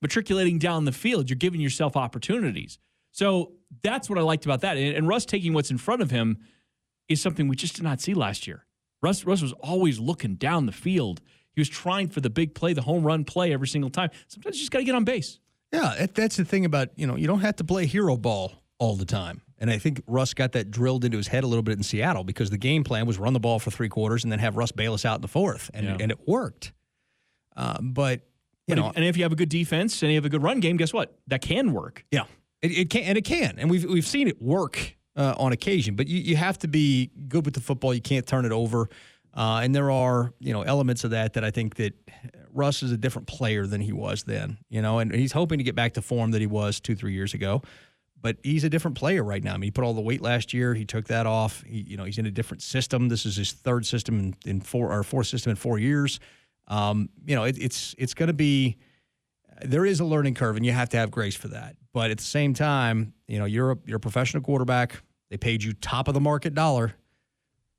matriculating 0.00 0.58
down 0.58 0.84
the 0.84 0.92
field. 0.92 1.30
You're 1.30 1.36
giving 1.36 1.60
yourself 1.60 1.96
opportunities. 1.96 2.78
So 3.10 3.52
that's 3.82 4.08
what 4.10 4.18
I 4.18 4.22
liked 4.22 4.44
about 4.44 4.60
that. 4.62 4.76
And, 4.76 4.96
and 4.96 5.08
Russ 5.08 5.24
taking 5.26 5.52
what's 5.52 5.70
in 5.70 5.78
front 5.78 6.02
of 6.02 6.10
him 6.10 6.38
is 7.08 7.20
something 7.20 7.46
we 7.48 7.56
just 7.56 7.74
did 7.76 7.82
not 7.84 8.00
see 8.00 8.14
last 8.14 8.46
year. 8.46 8.64
Russ, 9.02 9.24
Russ 9.24 9.42
was 9.42 9.52
always 9.54 9.98
looking 9.98 10.36
down 10.36 10.66
the 10.66 10.72
field. 10.72 11.20
He 11.54 11.60
was 11.60 11.68
trying 11.68 12.08
for 12.08 12.20
the 12.20 12.30
big 12.30 12.54
play, 12.54 12.72
the 12.72 12.82
home 12.82 13.04
run 13.04 13.24
play 13.24 13.52
every 13.52 13.68
single 13.68 13.90
time. 13.90 14.10
Sometimes 14.28 14.56
you 14.56 14.60
just 14.60 14.70
got 14.70 14.78
to 14.78 14.84
get 14.84 14.94
on 14.94 15.04
base. 15.04 15.38
Yeah, 15.72 16.06
that's 16.14 16.36
the 16.36 16.44
thing 16.44 16.64
about 16.64 16.88
you 16.96 17.06
know 17.06 17.16
you 17.16 17.26
don't 17.26 17.40
have 17.40 17.56
to 17.56 17.64
play 17.64 17.86
hero 17.86 18.16
ball 18.16 18.52
all 18.78 18.94
the 18.94 19.04
time. 19.06 19.40
And 19.58 19.70
I 19.70 19.78
think 19.78 20.02
Russ 20.06 20.34
got 20.34 20.52
that 20.52 20.70
drilled 20.70 21.04
into 21.04 21.16
his 21.16 21.28
head 21.28 21.44
a 21.44 21.46
little 21.46 21.62
bit 21.62 21.76
in 21.78 21.82
Seattle 21.82 22.24
because 22.24 22.50
the 22.50 22.58
game 22.58 22.84
plan 22.84 23.06
was 23.06 23.18
run 23.18 23.32
the 23.32 23.40
ball 23.40 23.58
for 23.58 23.70
three 23.70 23.88
quarters 23.88 24.22
and 24.24 24.30
then 24.32 24.38
have 24.40 24.56
Russ 24.56 24.72
bail 24.72 24.92
us 24.92 25.04
out 25.04 25.16
in 25.16 25.22
the 25.22 25.28
fourth, 25.28 25.70
and 25.72 25.86
Yeah. 25.86 25.96
and 26.00 26.10
it 26.12 26.26
worked. 26.28 26.72
Uh, 27.56 27.80
but 27.80 28.20
you 28.76 28.82
know, 28.82 28.90
if- 28.90 28.96
and 28.96 29.04
if 29.04 29.16
you 29.16 29.22
have 29.22 29.32
a 29.32 29.36
good 29.36 29.48
defense 29.48 30.02
and 30.02 30.10
you 30.12 30.16
have 30.16 30.24
a 30.24 30.28
good 30.28 30.42
run 30.42 30.60
game, 30.60 30.76
guess 30.76 30.92
what? 30.92 31.16
That 31.28 31.40
can 31.42 31.72
work. 31.72 32.04
Yeah, 32.10 32.24
it, 32.60 32.70
it 32.72 32.90
can 32.90 33.02
and 33.04 33.18
it 33.18 33.24
can, 33.24 33.54
and 33.58 33.70
we've 33.70 33.84
we've 33.84 34.06
seen 34.06 34.28
it 34.28 34.40
work 34.40 34.96
uh, 35.16 35.34
on 35.38 35.52
occasion. 35.52 35.94
But 35.96 36.08
you, 36.08 36.20
you 36.20 36.36
have 36.36 36.58
to 36.58 36.68
be 36.68 37.10
good 37.28 37.44
with 37.44 37.54
the 37.54 37.60
football. 37.60 37.92
You 37.94 38.00
can't 38.00 38.26
turn 38.26 38.44
it 38.44 38.52
over, 38.52 38.88
uh, 39.34 39.60
and 39.62 39.74
there 39.74 39.90
are 39.90 40.32
you 40.40 40.52
know 40.52 40.62
elements 40.62 41.04
of 41.04 41.10
that 41.12 41.34
that 41.34 41.44
I 41.44 41.50
think 41.50 41.76
that 41.76 41.94
Russ 42.52 42.82
is 42.82 42.92
a 42.92 42.96
different 42.96 43.28
player 43.28 43.66
than 43.66 43.80
he 43.80 43.92
was 43.92 44.24
then. 44.24 44.58
You 44.68 44.82
know, 44.82 44.98
and 44.98 45.14
he's 45.14 45.32
hoping 45.32 45.58
to 45.58 45.64
get 45.64 45.74
back 45.74 45.94
to 45.94 46.02
form 46.02 46.30
that 46.32 46.40
he 46.40 46.46
was 46.46 46.80
two 46.80 46.94
three 46.94 47.12
years 47.12 47.34
ago. 47.34 47.62
But 48.20 48.36
he's 48.44 48.62
a 48.62 48.70
different 48.70 48.96
player 48.96 49.24
right 49.24 49.42
now. 49.42 49.54
I 49.54 49.56
mean, 49.56 49.66
he 49.66 49.70
put 49.72 49.82
all 49.82 49.94
the 49.94 50.00
weight 50.00 50.20
last 50.22 50.54
year. 50.54 50.74
He 50.74 50.84
took 50.84 51.08
that 51.08 51.26
off. 51.26 51.64
He, 51.66 51.80
you 51.80 51.96
know, 51.96 52.04
he's 52.04 52.18
in 52.18 52.26
a 52.26 52.30
different 52.30 52.62
system. 52.62 53.08
This 53.08 53.26
is 53.26 53.34
his 53.34 53.50
third 53.50 53.84
system 53.84 54.20
in, 54.20 54.34
in 54.46 54.60
four 54.60 54.92
or 54.92 55.02
fourth 55.02 55.26
system 55.26 55.50
in 55.50 55.56
four 55.56 55.80
years. 55.80 56.20
Um, 56.72 57.10
you 57.26 57.34
know, 57.36 57.44
it, 57.44 57.56
it's 57.58 57.94
it's 57.98 58.14
going 58.14 58.28
to 58.28 58.32
be 58.32 58.78
there 59.62 59.84
is 59.84 60.00
a 60.00 60.04
learning 60.04 60.34
curve, 60.34 60.56
and 60.56 60.64
you 60.64 60.72
have 60.72 60.88
to 60.90 60.96
have 60.96 61.10
grace 61.10 61.36
for 61.36 61.48
that. 61.48 61.76
But 61.92 62.10
at 62.10 62.18
the 62.18 62.24
same 62.24 62.54
time, 62.54 63.12
you 63.28 63.38
know, 63.38 63.44
you're 63.44 63.72
a, 63.72 63.76
you're 63.84 63.98
a 63.98 64.00
professional 64.00 64.42
quarterback. 64.42 65.02
They 65.30 65.36
paid 65.36 65.62
you 65.62 65.72
top 65.74 66.08
of 66.08 66.14
the 66.14 66.20
market 66.20 66.54
dollar 66.54 66.94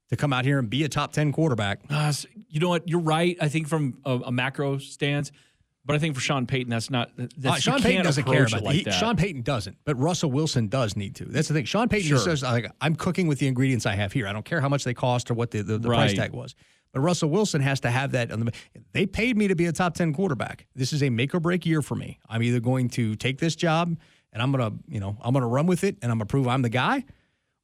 to 0.10 0.16
come 0.16 0.32
out 0.34 0.46
here 0.46 0.60
and 0.60 0.70
be 0.70 0.84
a 0.84 0.90
top 0.90 1.12
ten 1.14 1.32
quarterback. 1.32 1.80
Uh, 1.90 2.14
you 2.50 2.60
know 2.60 2.70
what? 2.70 2.88
You're 2.88 3.00
right. 3.00 3.36
I 3.42 3.48
think 3.50 3.68
from 3.68 3.98
a, 4.06 4.12
a 4.26 4.32
macro 4.32 4.78
stance, 4.78 5.32
but 5.86 5.96
I 5.96 6.00
think 6.00 6.14
for 6.14 6.22
Sean 6.22 6.46
Payton, 6.46 6.70
that's 6.70 6.90
not. 6.92 7.10
That's, 7.18 7.36
Uh, 7.46 7.56
Sean 7.72 7.82
Payton 7.82 8.04
doesn't 8.04 8.24
care 8.26 8.42
about 8.44 8.52
that. 8.52 8.64
like 8.64 8.76
He- 8.76 8.84
that. 8.84 8.94
Sean 8.94 9.16
Payton 9.16 9.42
doesn't, 9.42 9.78
but 9.86 10.00
Russell 10.00 10.30
Wilson 10.32 10.68
does 10.68 10.96
need 10.96 11.16
to. 11.16 11.26
That's 11.26 11.48
the 11.48 11.56
thing. 11.56 11.66
Sean 11.66 11.90
Payton 11.90 12.08
just 12.10 12.26
Sure. 12.26 12.36
says, 12.36 12.44
like, 12.44 12.72
"I'm 12.80 12.96
cooking 12.96 13.26
with 13.28 13.40
the 13.40 13.48
ingredients 13.48 13.86
I 13.88 13.96
have 13.96 14.14
here. 14.14 14.28
I 14.28 14.34
don't 14.34 14.46
care 14.46 14.62
how 14.62 14.70
much 14.70 14.84
they 14.84 14.94
cost 14.94 15.32
or 15.32 15.34
what 15.34 15.50
the, 15.52 15.64
the, 15.64 15.80
the 15.80 15.88
price 15.90 16.14
tag 16.14 16.32
was." 16.34 16.54
But 16.94 17.02
Russell 17.02 17.30
Wilson 17.30 17.62
has 17.62 17.80
to 17.82 17.90
have 17.90 18.12
that. 18.12 18.32
On 18.32 18.46
the, 18.46 18.54
they 18.92 19.06
paid 19.06 19.36
me 19.36 19.48
to 19.48 19.56
be 19.56 19.66
a 19.66 19.72
top 19.72 19.96
ten 19.96 20.14
quarterback. 20.14 20.68
This 20.76 20.94
is 20.94 21.02
a 21.02 21.10
make 21.10 21.34
or 21.34 21.40
break 21.40 21.66
year 21.66 21.82
for 21.82 21.96
me. 21.96 22.20
I'm 22.30 22.44
either 22.44 22.60
going 22.60 22.90
to 22.90 23.16
take 23.16 23.40
this 23.40 23.56
job 23.56 23.98
and 24.32 24.42
I'm 24.42 24.52
gonna, 24.52 24.72
you 24.88 25.00
know, 25.00 25.18
I'm 25.22 25.34
gonna 25.34 25.48
run 25.48 25.66
with 25.66 25.84
it 25.84 25.98
and 26.02 26.12
I'm 26.12 26.18
gonna 26.18 26.28
prove 26.28 26.48
I'm 26.48 26.62
the 26.62 26.70
guy, 26.70 27.04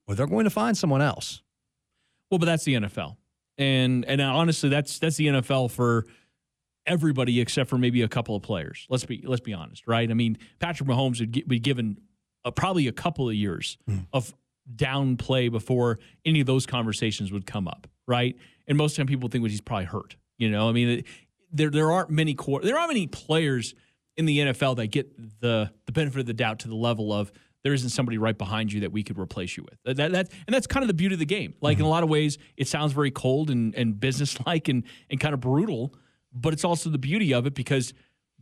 or 0.08 0.16
they're 0.16 0.28
going 0.28 0.46
to 0.46 0.50
find 0.50 0.78
someone 0.78 1.02
else. 1.02 1.42
Well, 2.30 2.40
but 2.40 2.46
that's 2.46 2.64
the 2.64 2.76
NFL, 2.76 3.18
and 3.58 4.06
and 4.06 4.22
honestly, 4.22 4.70
that's 4.70 5.00
that's 5.00 5.18
the 5.18 5.28
NFL 5.28 5.72
for 5.72 6.06
everybody 6.86 7.40
except 7.40 7.70
for 7.70 7.78
maybe 7.78 8.02
a 8.02 8.08
couple 8.08 8.36
of 8.36 8.42
players. 8.42 8.88
Let's 8.90 9.06
be 9.06 9.24
let's 9.26 9.42
be 9.42 9.54
honest, 9.54 9.88
right? 9.88 10.10
I 10.10 10.14
mean, 10.14 10.38
Patrick 10.60 10.90
Mahomes 10.90 11.20
would 11.20 11.48
be 11.48 11.60
given 11.60 12.00
uh, 12.46 12.52
probably 12.52 12.88
a 12.88 12.92
couple 12.92 13.28
of 13.30 13.36
years 13.36 13.78
of 14.14 14.34
downplay 14.76 15.52
before 15.52 16.00
any 16.26 16.40
of 16.40 16.48
those 16.48 16.66
conversations 16.66 17.32
would 17.32 17.46
come 17.46 17.68
up, 17.68 17.88
right? 18.08 18.36
And 18.70 18.78
most 18.78 18.94
of 18.94 18.96
the 18.96 19.00
time, 19.02 19.08
people 19.08 19.28
think 19.28 19.42
well, 19.42 19.50
he's 19.50 19.60
probably 19.60 19.86
hurt. 19.86 20.16
You 20.38 20.50
know, 20.50 20.70
I 20.70 20.72
mean, 20.72 21.04
there 21.52 21.70
there 21.70 21.92
aren't 21.92 22.10
many 22.10 22.34
quar- 22.36 22.62
there 22.62 22.78
aren't 22.78 22.90
many 22.90 23.08
players 23.08 23.76
in 24.16 24.26
the 24.26 24.40
NFL 24.40 24.78
that 24.78 24.88
get 24.88 25.18
the 25.42 25.72
the 25.86 25.92
benefit 25.92 26.20
of 26.20 26.26
the 26.26 26.34
doubt 26.34 26.60
to 26.60 26.68
the 26.68 26.76
level 26.76 27.12
of 27.12 27.32
there 27.64 27.74
isn't 27.74 27.90
somebody 27.90 28.18
right 28.18 28.38
behind 28.38 28.72
you 28.72 28.82
that 28.82 28.92
we 28.92 29.04
could 29.04 29.18
replace 29.18 29.58
you 29.58 29.64
with. 29.64 29.98
That, 29.98 30.12
that 30.14 30.32
and 30.48 30.54
that's 30.54 30.68
kind 30.68 30.84
of 30.84 30.88
the 30.88 30.94
beauty 30.94 31.16
of 31.16 31.20
the 31.20 31.26
game. 31.26 31.56
Like 31.60 31.74
in 31.74 31.80
mm-hmm. 31.80 31.88
a 31.88 31.90
lot 31.90 32.04
of 32.04 32.10
ways, 32.10 32.38
it 32.56 32.68
sounds 32.68 32.94
very 32.94 33.12
cold 33.12 33.50
and 33.50 33.76
and 33.76 34.00
businesslike 34.00 34.68
and 34.68 34.84
and 35.10 35.20
kind 35.20 35.34
of 35.34 35.42
brutal, 35.42 35.94
but 36.32 36.54
it's 36.54 36.64
also 36.64 36.90
the 36.90 36.98
beauty 36.98 37.34
of 37.34 37.46
it 37.46 37.56
because 37.56 37.94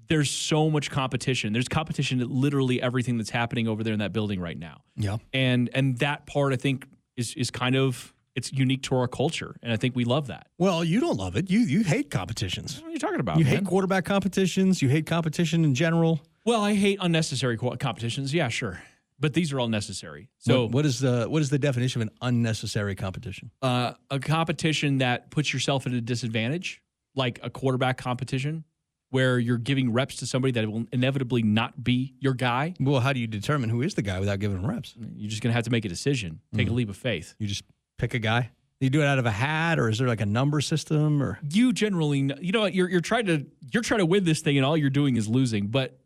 there's 0.08 0.30
so 0.30 0.70
much 0.70 0.90
competition. 0.90 1.54
There's 1.54 1.68
competition 1.68 2.22
at 2.22 2.30
literally 2.30 2.82
everything 2.82 3.18
that's 3.18 3.30
happening 3.30 3.68
over 3.68 3.84
there 3.84 3.94
in 3.94 4.00
that 4.00 4.14
building 4.14 4.40
right 4.40 4.58
now. 4.58 4.82
Yeah. 4.96 5.18
And 5.34 5.70
and 5.74 5.98
that 6.00 6.26
part 6.26 6.54
I 6.54 6.58
think 6.58 6.88
is 7.16 7.34
is 7.36 7.50
kind 7.52 7.76
of 7.76 8.14
it's 8.38 8.54
unique 8.54 8.84
to 8.84 8.96
our 8.96 9.08
culture, 9.08 9.56
and 9.64 9.74
I 9.74 9.78
think 9.78 9.96
we 9.96 10.06
love 10.06 10.28
that. 10.28 10.48
Well, 10.60 10.84
you 10.84 11.00
don't 11.00 11.18
love 11.18 11.36
it. 11.36 11.50
You 11.50 11.60
you 11.62 11.84
hate 11.84 12.12
competitions. 12.12 12.80
What 12.80 12.90
are 12.90 12.92
you 12.92 13.00
talking 13.00 13.20
about? 13.20 13.40
You 13.40 13.46
man? 13.46 13.56
hate 13.56 13.66
quarterback 13.66 14.06
competitions. 14.06 14.80
You 14.82 14.90
hate 14.90 15.08
competition 15.08 15.66
in 15.66 15.74
general. 15.74 16.22
Well, 16.46 16.62
I 16.62 16.76
hate 16.76 17.00
unnecessary 17.02 17.58
co- 17.58 17.76
competitions. 17.78 18.34
Yeah, 18.34 18.48
sure, 18.50 18.80
but 19.20 19.34
these 19.34 19.52
are 19.52 19.60
all 19.60 19.68
necessary. 19.68 20.30
So, 20.38 20.64
what, 20.64 20.72
what 20.72 20.86
is 20.86 21.00
the 21.00 21.26
what 21.28 21.42
is 21.42 21.50
the 21.50 21.58
definition 21.58 22.02
of 22.02 22.10
an 22.10 22.14
unnecessary 22.22 22.96
competition? 22.96 23.50
uh, 23.64 23.94
a 24.12 24.20
competition 24.20 25.00
that 25.00 25.32
puts 25.32 25.52
yourself 25.52 25.88
at 25.88 25.94
a 25.94 26.00
disadvantage, 26.00 26.84
like 27.16 27.40
a 27.42 27.50
quarterback 27.50 27.98
competition, 27.98 28.66
where 29.10 29.40
you're 29.40 29.58
giving 29.58 29.92
reps 29.92 30.18
to 30.18 30.28
somebody 30.28 30.52
that 30.52 30.72
will 30.72 30.86
inevitably 30.94 31.42
not 31.42 31.84
be 31.84 32.14
your 32.20 32.36
guy. 32.36 32.76
Well, 32.80 33.00
how 33.00 33.14
do 33.14 33.20
you 33.20 33.26
determine 33.28 33.72
who 33.72 33.82
is 33.82 33.96
the 33.96 34.04
guy 34.04 34.20
without 34.20 34.38
giving 34.38 34.60
him 34.60 34.68
reps? 34.70 34.94
You're 35.16 35.30
just 35.32 35.42
going 35.42 35.52
to 35.52 35.56
have 35.56 35.66
to 35.66 35.72
make 35.72 35.86
a 35.86 35.90
decision, 35.90 36.40
take 36.56 36.70
a 36.70 36.74
leap 36.74 36.90
of 36.90 36.98
faith. 36.98 37.34
You 37.40 37.48
just 37.48 37.64
pick 37.98 38.14
a 38.14 38.20
guy. 38.20 38.52
You 38.80 38.92
do 38.92 39.02
it 39.02 39.06
out 39.08 39.18
of 39.18 39.26
a 39.26 39.32
hat, 39.32 39.80
or 39.80 39.90
is 39.90 39.98
there 39.98 40.08
like 40.08 40.22
a 40.22 40.26
number 40.26 40.62
system? 40.62 41.22
Or 41.22 41.40
You 41.50 41.74
generally, 41.74 42.20
you 42.40 42.52
know, 42.52 42.66
you're 42.66 42.90
you're 42.90 43.02
trying 43.02 43.26
to 43.26 43.46
you're 43.74 43.82
trying 43.84 44.00
to 44.00 44.06
win 44.06 44.24
this 44.24 44.42
thing, 44.42 44.58
and 44.58 44.66
all 44.66 44.78
you're 44.78 44.92
doing 44.92 45.16
is 45.16 45.28
losing. 45.28 45.68
But 45.68 46.00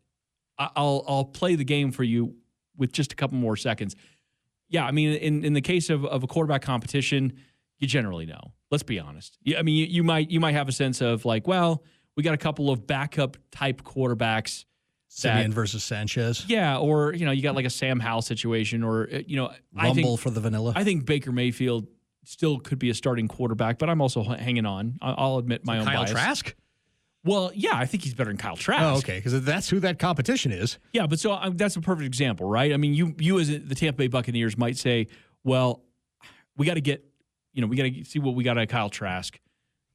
I'll 0.58 1.04
I'll 1.06 1.24
play 1.24 1.54
the 1.54 1.64
game 1.64 1.92
for 1.92 2.02
you 2.02 2.34
with 2.76 2.92
just 2.92 3.12
a 3.12 3.16
couple 3.16 3.36
more 3.36 3.56
seconds. 3.56 3.94
Yeah, 4.68 4.86
I 4.86 4.90
mean, 4.90 5.12
in 5.12 5.44
in 5.44 5.52
the 5.52 5.60
case 5.60 5.90
of 5.90 6.04
of 6.06 6.22
a 6.22 6.26
quarterback 6.26 6.62
competition, 6.62 7.34
you 7.78 7.86
generally 7.86 8.24
know. 8.24 8.52
Let's 8.70 8.82
be 8.82 8.98
honest. 8.98 9.36
Yeah, 9.42 9.58
I 9.58 9.62
mean, 9.62 9.76
you, 9.76 9.86
you 9.86 10.02
might 10.02 10.30
you 10.30 10.40
might 10.40 10.52
have 10.52 10.68
a 10.68 10.72
sense 10.72 11.02
of 11.02 11.26
like, 11.26 11.46
well, 11.46 11.84
we 12.16 12.22
got 12.22 12.32
a 12.32 12.38
couple 12.38 12.70
of 12.70 12.86
backup 12.86 13.36
type 13.50 13.82
quarterbacks. 13.82 14.64
Siemian 15.14 15.52
versus 15.52 15.84
Sanchez. 15.84 16.44
Yeah, 16.48 16.78
or 16.78 17.12
you 17.12 17.26
know, 17.26 17.32
you 17.32 17.42
got 17.42 17.54
like 17.54 17.66
a 17.66 17.70
Sam 17.70 18.00
Howell 18.00 18.22
situation, 18.22 18.82
or 18.82 19.08
uh, 19.12 19.18
you 19.26 19.36
know, 19.36 19.52
I 19.76 19.92
think 19.92 20.18
for 20.18 20.30
the 20.30 20.40
vanilla. 20.40 20.72
I 20.74 20.84
think 20.84 21.04
Baker 21.04 21.32
Mayfield 21.32 21.86
still 22.24 22.58
could 22.58 22.78
be 22.78 22.88
a 22.88 22.94
starting 22.94 23.28
quarterback, 23.28 23.78
but 23.78 23.90
I'm 23.90 24.00
also 24.00 24.22
h- 24.22 24.40
hanging 24.40 24.64
on. 24.64 24.98
I'll 25.02 25.38
admit 25.38 25.66
my 25.66 25.78
own 25.78 25.84
Kyle 25.84 26.02
bias. 26.04 26.10
Trask. 26.12 26.54
Well, 27.24 27.52
yeah, 27.54 27.72
I 27.74 27.86
think 27.86 28.02
he's 28.02 28.14
better 28.14 28.30
than 28.30 28.36
Kyle 28.38 28.56
Trask. 28.56 28.82
Oh, 28.82 28.98
okay, 28.98 29.18
because 29.18 29.44
that's 29.44 29.68
who 29.68 29.80
that 29.80 29.98
competition 29.98 30.50
is. 30.50 30.78
Yeah, 30.92 31.06
but 31.06 31.20
so 31.20 31.32
um, 31.32 31.56
that's 31.56 31.76
a 31.76 31.80
perfect 31.80 32.06
example, 32.06 32.48
right? 32.48 32.72
I 32.72 32.76
mean, 32.78 32.94
you 32.94 33.14
you 33.18 33.38
as 33.38 33.48
the 33.48 33.74
Tampa 33.74 33.98
Bay 33.98 34.08
Buccaneers 34.08 34.56
might 34.56 34.76
say, 34.76 35.08
well, 35.44 35.82
we 36.56 36.66
got 36.66 36.74
to 36.74 36.80
get, 36.80 37.04
you 37.52 37.60
know, 37.60 37.66
we 37.68 37.76
got 37.76 37.84
to 37.84 38.04
see 38.04 38.18
what 38.18 38.34
we 38.34 38.42
got 38.44 38.56
out 38.56 38.62
of 38.64 38.68
Kyle 38.70 38.88
Trask. 38.90 39.38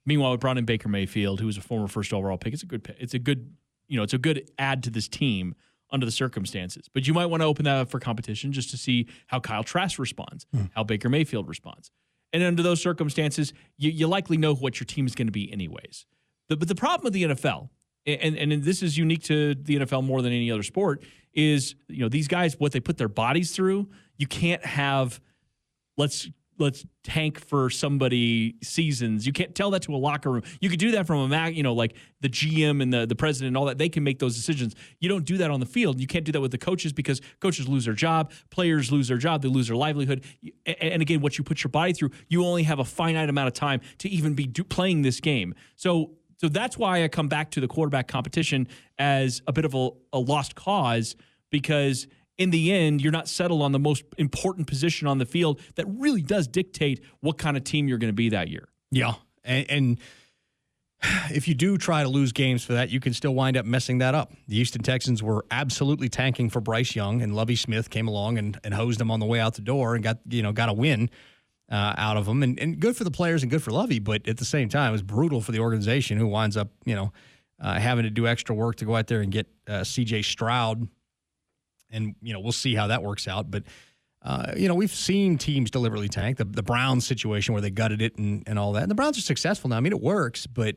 Meanwhile, 0.06 0.32
we 0.32 0.38
brought 0.38 0.58
in 0.58 0.63
Baker 0.65 0.88
Mayfield, 0.89 1.39
who 1.41 1.47
was 1.47 1.58
a 1.58 1.62
former 1.62 1.88
first 1.88 2.13
overall 2.13 2.38
pick. 2.38 2.53
It's 2.53 2.63
a 2.63 2.67
good, 2.67 2.84
pick. 2.84 2.95
it's 2.99 3.13
a 3.13 3.19
good, 3.19 3.51
you 3.88 3.97
know, 3.97 4.04
it's 4.04 4.13
a 4.13 4.17
good 4.17 4.50
add 4.58 4.84
to 4.84 4.89
this 4.89 5.08
team 5.08 5.56
under 5.89 6.06
the 6.06 6.12
circumstances. 6.12 6.89
But 6.93 7.08
you 7.08 7.13
might 7.13 7.28
want 7.28 7.41
to 7.41 7.45
open 7.45 7.65
that 7.65 7.78
up 7.78 7.89
for 7.89 8.00
competition 8.00 8.52
just 8.52 8.69
to 8.71 8.78
see 8.78 9.08
how 9.28 9.39
Kyle 9.39 9.63
Trask 9.63 10.00
responds, 10.00 10.45
hmm. 10.54 10.63
how 10.76 10.84
Baker 10.84 11.10
Mayfield 11.10 11.47
responds. 11.47 11.91
And 12.34 12.43
under 12.43 12.62
those 12.62 12.82
circumstances, 12.82 13.54
you, 13.78 13.89
you 13.89 14.08
likely 14.08 14.38
know 14.38 14.54
what 14.54 14.80
your 14.80 14.86
team 14.86 15.06
is 15.06 15.15
going 15.15 15.28
to 15.28 15.32
be 15.32 15.52
anyways. 15.52 16.06
The, 16.50 16.58
but 16.58 16.67
the 16.67 16.76
problem 16.76 17.06
with 17.06 17.13
the 17.13 17.23
NFL, 17.23 17.69
and, 18.06 18.38
and 18.38 18.63
this 18.63 18.84
is 18.84 18.97
unique 18.97 19.23
to 19.23 19.56
the 19.56 19.80
NFL 19.80 20.04
more 20.04 20.21
than 20.21 20.34
any 20.34 20.52
other 20.52 20.63
sport, 20.63 21.04
is 21.34 21.76
you 21.88 22.02
know 22.02 22.10
these 22.10 22.28
guys 22.28 22.60
what 22.60 22.71
they 22.71 22.80
put 22.80 22.97
their 22.97 23.10
bodies 23.10 23.52
through. 23.52 23.89
You 24.17 24.28
can't 24.28 24.65
have 24.65 25.21
let's 25.97 26.30
let's 26.60 26.86
tank 27.04 27.39
for 27.39 27.70
somebody 27.70 28.56
seasons. 28.63 29.26
You 29.26 29.34
can't 29.34 29.54
tell 29.54 29.72
that 29.72 29.82
to 29.84 29.96
a 29.96 29.98
locker 29.98 30.32
room. 30.32 30.43
You 30.60 30.70
could 30.70 30.80
do 30.80 30.91
that 30.91 31.08
from 31.08 31.20
a 31.20 31.28
mag, 31.28 31.56
you 31.56 31.63
know, 31.63 31.74
like 31.74 31.96
the 32.22 32.30
GM 32.30 32.82
and 32.82 32.91
the, 32.91 33.06
the 33.06 33.15
president 33.15 33.50
and 33.50 33.58
all 33.58 33.65
that. 33.65 33.78
They 33.78 33.89
can 33.89 34.04
make 34.04 34.20
those 34.20 34.36
decisions. 34.36 34.76
You 35.00 35.10
don't 35.10 35.26
do 35.26 35.38
that 35.38 35.52
on 35.52 35.60
the 35.60 35.65
field. 35.65 36.00
You 36.00 36.08
can't 36.08 36.26
do 36.26 36.32
that 36.32 36.41
with 36.41 36.52
the 36.52 36.58
coaches 36.58 36.93
because 36.93 37.22
coaches 37.39 37.67
lose 37.67 37.86
their 37.86 37.93
job, 37.93 38.32
players 38.50 38.91
lose 38.91 39.08
their 39.08 39.17
job, 39.17 39.41
they 39.41 39.48
lose 39.48 39.67
their 39.67 39.78
livelihood. 39.78 40.26
And, 40.65 41.02
again, 41.02 41.22
what 41.22 41.38
you 41.38 41.43
put 41.43 41.63
your 41.63 41.70
body 41.70 41.93
through, 41.93 42.12
you 42.28 42.46
only 42.46 42.63
have 42.63 42.80
a 42.80 42.86
finite 42.86 43.30
amount 43.30 43.48
of 43.48 43.54
time 43.54 43.82
to 44.00 44.10
even 44.10 44.34
be 44.34 44.46
do, 44.48 44.63
playing 44.63 45.02
this 45.02 45.20
game. 45.20 45.54
So 45.76 46.12
so 46.39 46.48
that's 46.48 46.78
why 46.78 47.04
I 47.04 47.08
come 47.08 47.28
back 47.28 47.50
to 47.52 47.60
the 47.60 47.67
quarterback 47.67 48.08
competition 48.08 48.67
as 49.00 49.41
a 49.48 49.54
bit 49.54 49.65
of 49.65 49.74
a, 49.74 49.89
a 50.13 50.20
lost 50.20 50.54
cause 50.54 51.15
because 51.50 52.08
in 52.38 52.52
the 52.52 52.71
end, 52.71 53.02
you're 53.02 53.12
not 53.12 53.28
settled 53.28 53.62
on 53.62 53.71
the 53.71 53.80
most 53.80 54.04
important 54.17 54.67
position 54.67 55.08
on 55.08 55.17
the 55.17 55.26
field 55.26 55.60
that 55.76 55.86
really 55.88 56.21
does 56.21 56.47
dictate 56.47 57.04
what 57.19 57.38
kind 57.38 57.58
of 57.58 57.63
team 57.63 57.88
you're 57.88 57.97
going 57.97 58.10
to 58.10 58.15
be 58.15 58.30
that 58.30 58.47
year. 58.47 58.67
Yeah. 58.91 59.13
And, 59.43 59.69
and 59.69 60.00
if 61.30 61.47
you 61.47 61.56
do 61.56 61.78
try 61.78 62.04
to 62.04 62.10
lose 62.10 62.32
games 62.32 62.63
for 62.63 62.73
that, 62.73 62.89
you 62.89 63.00
can 63.00 63.13
still 63.13 63.34
wind 63.34 63.58
up 63.58 63.65
messing 63.65 64.00
that 64.00 64.15
up. 64.15 64.34
The 64.47 64.56
Houston 64.56 64.82
Texans 64.82 65.21
were 65.21 65.45
absolutely 65.52 66.10
tanking 66.10 66.50
for 66.50 66.60
Bryce 66.60 66.95
Young, 66.95 67.21
and 67.21 67.36
Lovie 67.36 67.56
Smith 67.56 67.89
came 67.89 68.08
along 68.08 68.38
and, 68.38 68.60
and 68.63 68.73
hosed 68.73 69.00
them 69.00 69.12
on 69.12 69.19
the 69.19 69.26
way 69.26 69.39
out 69.39 69.56
the 69.56 69.62
door 69.62 69.95
and 69.95 70.04
got 70.04 70.19
you 70.28 70.41
know 70.41 70.52
got 70.52 70.69
a 70.69 70.73
win 70.73 71.10
uh, 71.71 71.93
out 71.97 72.17
of 72.17 72.26
them. 72.26 72.43
And, 72.43 72.60
and 72.60 72.80
good 72.80 72.95
for 72.95 73.04
the 73.04 73.12
players 73.12 73.43
and 73.43 73.52
good 73.52 73.62
for 73.62 73.71
Lovie, 73.71 74.00
but 74.00 74.28
at 74.28 74.38
the 74.38 74.45
same 74.45 74.69
time, 74.69 74.89
it 74.89 74.93
was 74.93 75.04
brutal 75.04 75.41
for 75.41 75.52
the 75.52 75.60
organization 75.60 76.17
who 76.17 76.28
winds 76.28 76.58
up 76.58 76.69
you 76.86 76.95
know 76.95 77.12
uh, 77.62 77.80
having 77.80 78.04
to 78.04 78.10
do 78.10 78.28
extra 78.28 78.56
work 78.56 78.78
to 78.78 78.86
go 78.86 78.95
out 78.95 79.08
there 79.08 79.21
and 79.21 79.32
get 79.32 79.47
uh, 79.67 79.84
C.J. 79.84 80.23
Stroud 80.23 80.88
and 81.89 82.15
you 82.21 82.34
know 82.34 82.39
we'll 82.39 82.52
see 82.52 82.76
how 82.76 82.88
that 82.88 83.04
works 83.04 83.28
out. 83.28 83.50
But 83.50 83.63
uh, 84.21 84.54
you 84.56 84.67
know 84.67 84.76
we've 84.76 84.93
seen 84.93 85.38
teams 85.38 85.71
deliberately 85.71 86.10
tank 86.10 86.38
the 86.38 86.45
the 86.45 86.63
Browns 86.63 87.06
situation 87.06 87.54
where 87.54 87.62
they 87.62 87.69
gutted 87.69 88.02
it 88.02 88.17
and, 88.17 88.43
and 88.47 88.58
all 88.58 88.73
that. 88.73 88.84
And 88.84 88.91
the 88.91 88.95
Browns 88.95 89.17
are 89.17 89.21
successful 89.21 89.69
now. 89.69 89.78
I 89.78 89.80
mean 89.80 89.93
it 89.93 90.02
works, 90.02 90.47
but 90.47 90.76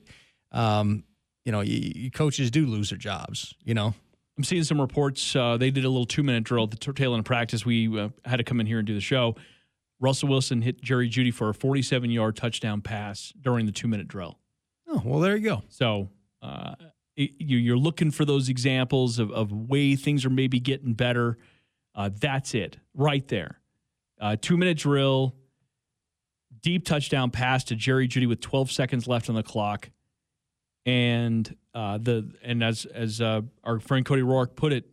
um, 0.52 1.04
you 1.44 1.52
know 1.52 1.60
you, 1.60 1.92
you 1.94 2.10
coaches 2.10 2.50
do 2.50 2.66
lose 2.66 2.90
their 2.90 2.98
jobs. 2.98 3.54
You 3.64 3.74
know. 3.74 3.94
I'm 4.38 4.44
seeing 4.44 4.64
some 4.64 4.80
reports. 4.80 5.36
Uh, 5.36 5.58
they 5.58 5.70
did 5.70 5.84
a 5.84 5.88
little 5.90 6.06
two 6.06 6.22
minute 6.22 6.44
drill 6.44 6.64
at 6.64 6.70
the 6.70 6.92
tail 6.94 7.12
end 7.12 7.18
of 7.18 7.26
practice. 7.26 7.66
We 7.66 8.00
uh, 8.00 8.08
had 8.24 8.38
to 8.38 8.44
come 8.44 8.58
in 8.58 8.64
here 8.64 8.78
and 8.78 8.86
do 8.86 8.94
the 8.94 9.00
show. 9.00 9.34
Russell 10.00 10.30
Wilson 10.30 10.62
hit 10.62 10.80
Jerry 10.80 11.10
Jeudy 11.10 11.32
for 11.32 11.50
a 11.50 11.54
47 11.54 12.10
yard 12.10 12.36
touchdown 12.36 12.80
pass 12.80 13.34
during 13.38 13.66
the 13.66 13.72
two 13.72 13.86
minute 13.86 14.08
drill. 14.08 14.38
Oh 14.88 15.02
well, 15.04 15.20
there 15.20 15.36
you 15.36 15.44
go. 15.44 15.62
So 15.68 16.08
uh, 16.42 16.74
you're 17.38 17.76
looking 17.76 18.10
for 18.10 18.24
those 18.24 18.48
examples 18.48 19.18
of, 19.18 19.30
of 19.30 19.52
way 19.52 19.96
things 19.96 20.24
are 20.24 20.30
maybe 20.30 20.60
getting 20.60 20.94
better. 20.94 21.36
Uh, 21.94 22.10
that's 22.18 22.54
it 22.54 22.78
right 22.94 23.26
there. 23.28 23.60
Uh, 24.20 24.36
two 24.40 24.56
minute 24.56 24.78
drill, 24.78 25.34
deep 26.62 26.84
touchdown 26.84 27.30
pass 27.30 27.64
to 27.64 27.76
Jerry 27.76 28.06
Jeudy 28.08 28.28
with 28.28 28.40
12 28.40 28.70
seconds 28.70 29.06
left 29.06 29.28
on 29.28 29.34
the 29.34 29.42
clock, 29.42 29.90
and 30.86 31.54
uh, 31.74 31.98
the 31.98 32.32
and 32.42 32.62
as 32.62 32.84
as 32.86 33.20
uh, 33.20 33.42
our 33.64 33.80
friend 33.80 34.04
Cody 34.04 34.22
Roark 34.22 34.56
put 34.56 34.72
it, 34.72 34.88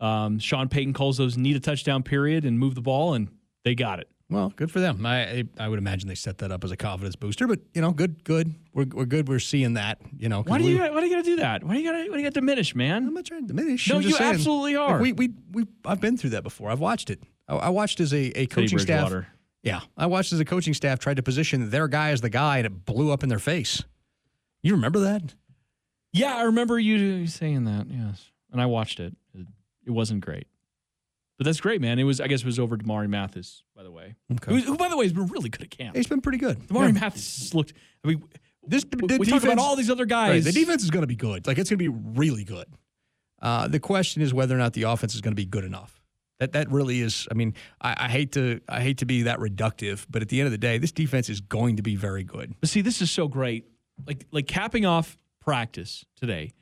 um, 0.00 0.38
Sean 0.38 0.68
Payton 0.68 0.92
calls 0.92 1.16
those 1.16 1.36
need 1.36 1.56
a 1.56 1.60
touchdown 1.60 2.02
period 2.02 2.44
and 2.44 2.58
move 2.58 2.74
the 2.74 2.80
ball, 2.80 3.14
and 3.14 3.28
they 3.64 3.74
got 3.74 4.00
it. 4.00 4.08
Well, 4.30 4.52
good 4.56 4.70
for 4.70 4.80
them. 4.80 5.04
I 5.04 5.44
I 5.58 5.68
would 5.68 5.78
imagine 5.78 6.08
they 6.08 6.14
set 6.14 6.38
that 6.38 6.50
up 6.50 6.64
as 6.64 6.70
a 6.70 6.76
confidence 6.76 7.14
booster, 7.14 7.46
but 7.46 7.60
you 7.74 7.82
know, 7.82 7.92
good, 7.92 8.24
good. 8.24 8.54
We're, 8.72 8.86
we're 8.86 9.04
good. 9.04 9.28
We're 9.28 9.38
seeing 9.38 9.74
that. 9.74 10.00
You 10.18 10.28
know, 10.28 10.42
why 10.42 10.58
do 10.58 10.64
you 10.64 10.78
why 10.78 11.00
do 11.00 11.06
you 11.06 11.14
got 11.14 11.22
to 11.24 11.30
do 11.30 11.36
that? 11.36 11.62
Why 11.62 11.74
do 11.74 11.80
you 11.80 11.90
got 11.90 11.98
to 11.98 12.08
why 12.10 12.16
do 12.16 12.22
you 12.22 12.26
got 12.26 12.34
to 12.34 12.40
diminish, 12.40 12.74
man? 12.74 13.06
I'm 13.06 13.14
not 13.14 13.26
trying 13.26 13.42
to 13.42 13.48
diminish. 13.48 13.88
No, 13.88 13.98
you 13.98 14.12
saying, 14.12 14.34
absolutely 14.34 14.76
are. 14.76 14.92
Like, 14.92 15.02
we 15.02 15.12
we 15.12 15.34
we 15.52 15.66
I've 15.84 16.00
been 16.00 16.16
through 16.16 16.30
that 16.30 16.42
before. 16.42 16.70
I've 16.70 16.80
watched 16.80 17.10
it. 17.10 17.20
I, 17.48 17.56
I 17.56 17.68
watched 17.68 18.00
as 18.00 18.14
a, 18.14 18.32
a 18.38 18.46
coaching 18.46 18.78
staff. 18.78 19.12
Yeah, 19.62 19.80
I 19.96 20.06
watched 20.06 20.32
as 20.32 20.40
a 20.40 20.44
coaching 20.44 20.74
staff 20.74 20.98
tried 20.98 21.16
to 21.16 21.22
position 21.22 21.70
their 21.70 21.86
guy 21.88 22.10
as 22.10 22.20
the 22.20 22.30
guy, 22.30 22.58
and 22.58 22.66
it 22.66 22.84
blew 22.84 23.10
up 23.10 23.22
in 23.22 23.28
their 23.28 23.38
face. 23.38 23.82
You 24.62 24.72
remember 24.72 25.00
that? 25.00 25.34
Yeah, 26.12 26.36
I 26.36 26.42
remember 26.44 26.78
you 26.78 27.26
saying 27.26 27.64
that. 27.64 27.86
Yes, 27.90 28.30
and 28.50 28.60
I 28.60 28.66
watched 28.66 29.00
it. 29.00 29.14
It, 29.34 29.46
it 29.86 29.90
wasn't 29.90 30.24
great. 30.24 30.46
But 31.36 31.46
that's 31.46 31.60
great, 31.60 31.80
man. 31.80 31.98
It 31.98 32.04
was, 32.04 32.20
I 32.20 32.28
guess, 32.28 32.40
it 32.40 32.46
was 32.46 32.58
over 32.58 32.76
Damarri 32.76 33.08
Mathis, 33.08 33.64
by 33.74 33.82
the 33.82 33.90
way. 33.90 34.14
Okay. 34.32 34.54
Who, 34.54 34.60
who, 34.60 34.76
by 34.76 34.88
the 34.88 34.96
way, 34.96 35.04
has 35.04 35.12
been 35.12 35.26
really 35.26 35.48
good 35.48 35.62
at 35.62 35.70
camp. 35.70 35.96
He's 35.96 36.06
been 36.06 36.20
pretty 36.20 36.38
good. 36.38 36.60
Damarri 36.68 36.94
yeah. 36.94 37.00
Mathis 37.00 37.52
looked. 37.54 37.72
I 38.04 38.08
mean, 38.08 38.22
this 38.66 38.84
the, 38.84 38.98
we 39.00 39.08
defense, 39.08 39.30
talk 39.30 39.42
about 39.44 39.58
all 39.58 39.76
these 39.76 39.90
other 39.90 40.06
guys. 40.06 40.30
Right, 40.30 40.44
the 40.44 40.52
defense 40.52 40.84
is 40.84 40.90
going 40.90 41.02
to 41.02 41.08
be 41.08 41.16
good. 41.16 41.46
Like 41.46 41.58
it's 41.58 41.70
going 41.70 41.78
to 41.78 41.90
be 41.90 42.00
really 42.18 42.44
good. 42.44 42.66
Uh, 43.42 43.68
the 43.68 43.80
question 43.80 44.22
is 44.22 44.32
whether 44.32 44.54
or 44.54 44.58
not 44.58 44.72
the 44.72 44.84
offense 44.84 45.14
is 45.14 45.20
going 45.20 45.32
to 45.32 45.36
be 45.36 45.44
good 45.44 45.64
enough. 45.64 46.00
That 46.40 46.52
that 46.52 46.70
really 46.70 47.00
is. 47.00 47.28
I 47.30 47.34
mean, 47.34 47.54
I, 47.80 47.94
I, 48.06 48.08
hate 48.08 48.32
to 48.32 48.60
I 48.68 48.80
hate 48.80 48.98
to 48.98 49.06
be 49.06 49.22
that 49.22 49.38
reductive, 49.38 50.06
but 50.08 50.22
at 50.22 50.28
the 50.28 50.40
end 50.40 50.46
of 50.46 50.52
the 50.52 50.58
day, 50.58 50.78
this 50.78 50.92
defense 50.92 51.28
is 51.28 51.40
going 51.40 51.76
to 51.76 51.82
be 51.82 51.94
very 51.94 52.24
good. 52.24 52.54
But 52.60 52.68
see, 52.68 52.80
this 52.80 53.02
is 53.02 53.10
so 53.10 53.28
great. 53.28 53.66
Like 54.06 54.26
like 54.32 54.46
capping 54.46 54.86
off 54.86 55.16
practice 55.40 56.04
today, 56.16 56.52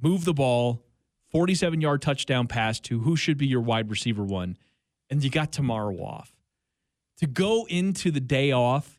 move 0.00 0.24
the 0.24 0.32
ball, 0.32 0.84
forty-seven 1.32 1.80
yard 1.80 2.02
touchdown 2.02 2.46
pass 2.46 2.78
to 2.80 3.00
who 3.00 3.16
should 3.16 3.38
be 3.38 3.46
your 3.46 3.60
wide 3.60 3.90
receiver 3.90 4.24
one 4.24 4.56
and 5.12 5.22
you 5.22 5.28
got 5.28 5.52
tomorrow 5.52 5.94
off. 6.02 6.34
To 7.18 7.26
go 7.26 7.66
into 7.68 8.10
the 8.10 8.20
day 8.20 8.50
off 8.50 8.98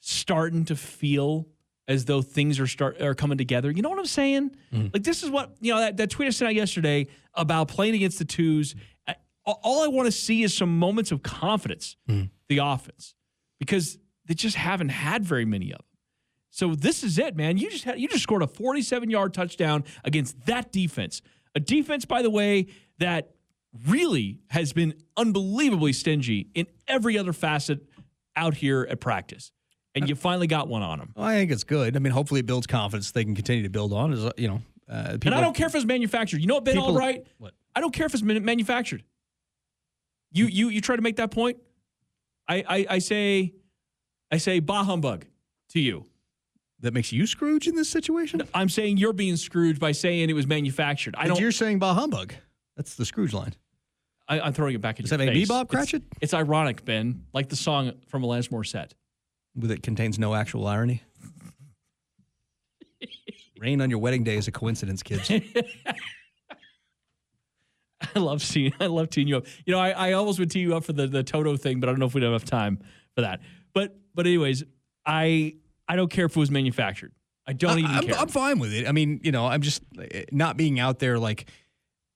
starting 0.00 0.66
to 0.66 0.76
feel 0.76 1.48
as 1.88 2.04
though 2.04 2.20
things 2.20 2.60
are 2.60 2.66
start 2.66 3.00
are 3.00 3.14
coming 3.14 3.38
together. 3.38 3.70
You 3.70 3.82
know 3.82 3.88
what 3.88 3.98
I'm 3.98 4.06
saying? 4.06 4.54
Mm. 4.72 4.92
Like 4.92 5.02
this 5.02 5.22
is 5.22 5.30
what 5.30 5.56
you 5.60 5.72
know 5.72 5.80
that, 5.80 5.96
that 5.96 6.10
tweet 6.10 6.28
I 6.28 6.30
sent 6.30 6.50
out 6.50 6.54
yesterday 6.54 7.06
about 7.34 7.68
playing 7.68 7.94
against 7.94 8.18
the 8.18 8.26
twos. 8.26 8.76
I, 9.08 9.16
all 9.44 9.82
I 9.82 9.88
want 9.88 10.06
to 10.06 10.12
see 10.12 10.42
is 10.42 10.54
some 10.54 10.78
moments 10.78 11.10
of 11.10 11.22
confidence, 11.22 11.96
mm. 12.08 12.30
the 12.48 12.58
offense, 12.58 13.14
because 13.58 13.98
they 14.26 14.34
just 14.34 14.56
haven't 14.56 14.90
had 14.90 15.24
very 15.24 15.46
many 15.46 15.72
of 15.72 15.78
them. 15.78 15.84
So 16.50 16.74
this 16.74 17.02
is 17.02 17.18
it, 17.18 17.36
man. 17.36 17.56
You 17.56 17.70
just 17.70 17.84
had, 17.84 17.98
you 17.98 18.08
just 18.08 18.22
scored 18.22 18.42
a 18.42 18.46
47 18.46 19.08
yard 19.08 19.32
touchdown 19.32 19.84
against 20.04 20.44
that 20.46 20.72
defense, 20.72 21.22
a 21.54 21.60
defense, 21.60 22.04
by 22.04 22.22
the 22.22 22.30
way, 22.30 22.66
that 22.98 23.34
really 23.86 24.40
has 24.48 24.72
been 24.72 24.94
unbelievably 25.16 25.92
stingy 25.92 26.48
in 26.54 26.66
every 26.86 27.18
other 27.18 27.32
facet 27.32 27.80
out 28.36 28.54
here 28.54 28.86
at 28.90 29.00
practice. 29.00 29.52
And 29.94 30.08
you 30.08 30.14
finally 30.14 30.46
got 30.46 30.68
one 30.68 30.82
on 30.82 30.98
them. 30.98 31.12
Well, 31.16 31.26
I 31.26 31.34
think 31.34 31.50
it's 31.50 31.64
good. 31.64 31.96
I 31.96 31.98
mean, 31.98 32.12
hopefully 32.12 32.40
it 32.40 32.46
builds 32.46 32.66
confidence 32.68 33.10
they 33.10 33.24
can 33.24 33.34
continue 33.34 33.64
to 33.64 33.70
build 33.70 33.92
on. 33.92 34.12
Is 34.12 34.30
you 34.36 34.46
know, 34.46 34.60
uh, 34.88 35.18
and 35.24 35.34
I 35.34 35.40
don't 35.40 35.56
care 35.56 35.66
if 35.66 35.74
it's 35.74 35.84
manufactured. 35.84 36.40
You 36.40 36.46
know 36.46 36.54
what, 36.54 36.64
Ben 36.64 36.74
people, 36.74 36.90
Albright? 36.90 37.26
What? 37.38 37.54
I 37.74 37.80
don't 37.80 37.92
care 37.92 38.06
if 38.06 38.14
it's 38.14 38.22
manufactured. 38.22 39.02
You 40.30 40.46
you 40.46 40.68
you 40.68 40.80
try 40.80 40.94
to 40.94 41.02
make 41.02 41.16
that 41.16 41.32
point. 41.32 41.58
I 42.46 42.64
I, 42.68 42.86
I 42.90 42.98
say, 42.98 43.54
I 44.30 44.36
say, 44.36 44.60
bah 44.60 44.84
humbug 44.84 45.24
to 45.70 45.80
you. 45.80 46.04
That 46.80 46.94
makes 46.94 47.12
you 47.12 47.26
Scrooge 47.26 47.66
in 47.66 47.74
this 47.74 47.88
situation. 47.88 48.42
I'm 48.54 48.68
saying 48.68 48.98
you're 48.98 49.12
being 49.12 49.36
Scrooge 49.36 49.80
by 49.80 49.90
saying 49.92 50.30
it 50.30 50.34
was 50.34 50.46
manufactured. 50.46 51.16
I 51.18 51.26
don't. 51.26 51.40
You're 51.40 51.50
saying 51.50 51.80
bah 51.80 51.94
humbug. 51.94 52.34
That's 52.76 52.94
the 52.94 53.04
Scrooge 53.04 53.32
line. 53.32 53.54
I, 54.28 54.46
am 54.46 54.52
throwing 54.52 54.74
it 54.74 54.80
back 54.80 55.00
at 55.00 55.02
Does 55.02 55.10
your 55.10 55.18
that 55.18 55.24
make 55.26 55.34
me 55.34 55.44
Bob 55.46 55.68
Cratchit? 55.68 56.02
It's, 56.12 56.18
it's, 56.20 56.34
ironic, 56.34 56.84
Ben, 56.84 57.24
like 57.32 57.48
the 57.48 57.56
song 57.56 57.92
from 58.08 58.22
Alanis 58.22 58.50
Morissette. 58.50 58.92
With 59.56 59.70
it 59.70 59.82
contains 59.82 60.18
no 60.18 60.34
actual 60.34 60.66
irony. 60.66 61.02
Rain 63.58 63.80
on 63.80 63.88
your 63.90 63.98
wedding 63.98 64.22
day 64.22 64.36
is 64.36 64.46
a 64.46 64.52
coincidence, 64.52 65.02
kids. 65.02 65.30
I 68.14 68.18
love 68.20 68.42
seeing 68.42 68.72
I 68.78 68.86
love 68.86 69.10
teeing 69.10 69.26
you 69.28 69.38
up. 69.38 69.46
You 69.66 69.72
know, 69.72 69.80
I, 69.80 69.90
I 69.90 70.12
almost 70.12 70.38
would 70.38 70.50
tee 70.50 70.60
you 70.60 70.76
up 70.76 70.84
for 70.84 70.92
the, 70.92 71.06
the 71.06 71.24
Toto 71.24 71.56
thing, 71.56 71.80
but 71.80 71.88
I 71.88 71.92
don't 71.92 71.98
know 71.98 72.06
if 72.06 72.14
we'd 72.14 72.22
have 72.22 72.30
enough 72.30 72.44
time 72.44 72.78
for 73.14 73.22
that. 73.22 73.40
But 73.72 73.98
but 74.14 74.26
anyways, 74.26 74.62
I 75.04 75.54
I 75.88 75.96
don't 75.96 76.10
care 76.10 76.26
if 76.26 76.36
it 76.36 76.40
was 76.40 76.50
manufactured. 76.50 77.12
I 77.46 77.54
don't 77.54 77.78
even 77.78 77.90
I'm, 77.90 78.02
care. 78.04 78.18
I'm 78.18 78.28
fine 78.28 78.58
with 78.58 78.74
it. 78.74 78.86
I 78.86 78.92
mean, 78.92 79.20
you 79.24 79.32
know, 79.32 79.46
I'm 79.46 79.62
just 79.62 79.82
eh, 79.98 80.24
not 80.30 80.58
being 80.58 80.78
out 80.78 80.98
there 80.98 81.18
like 81.18 81.46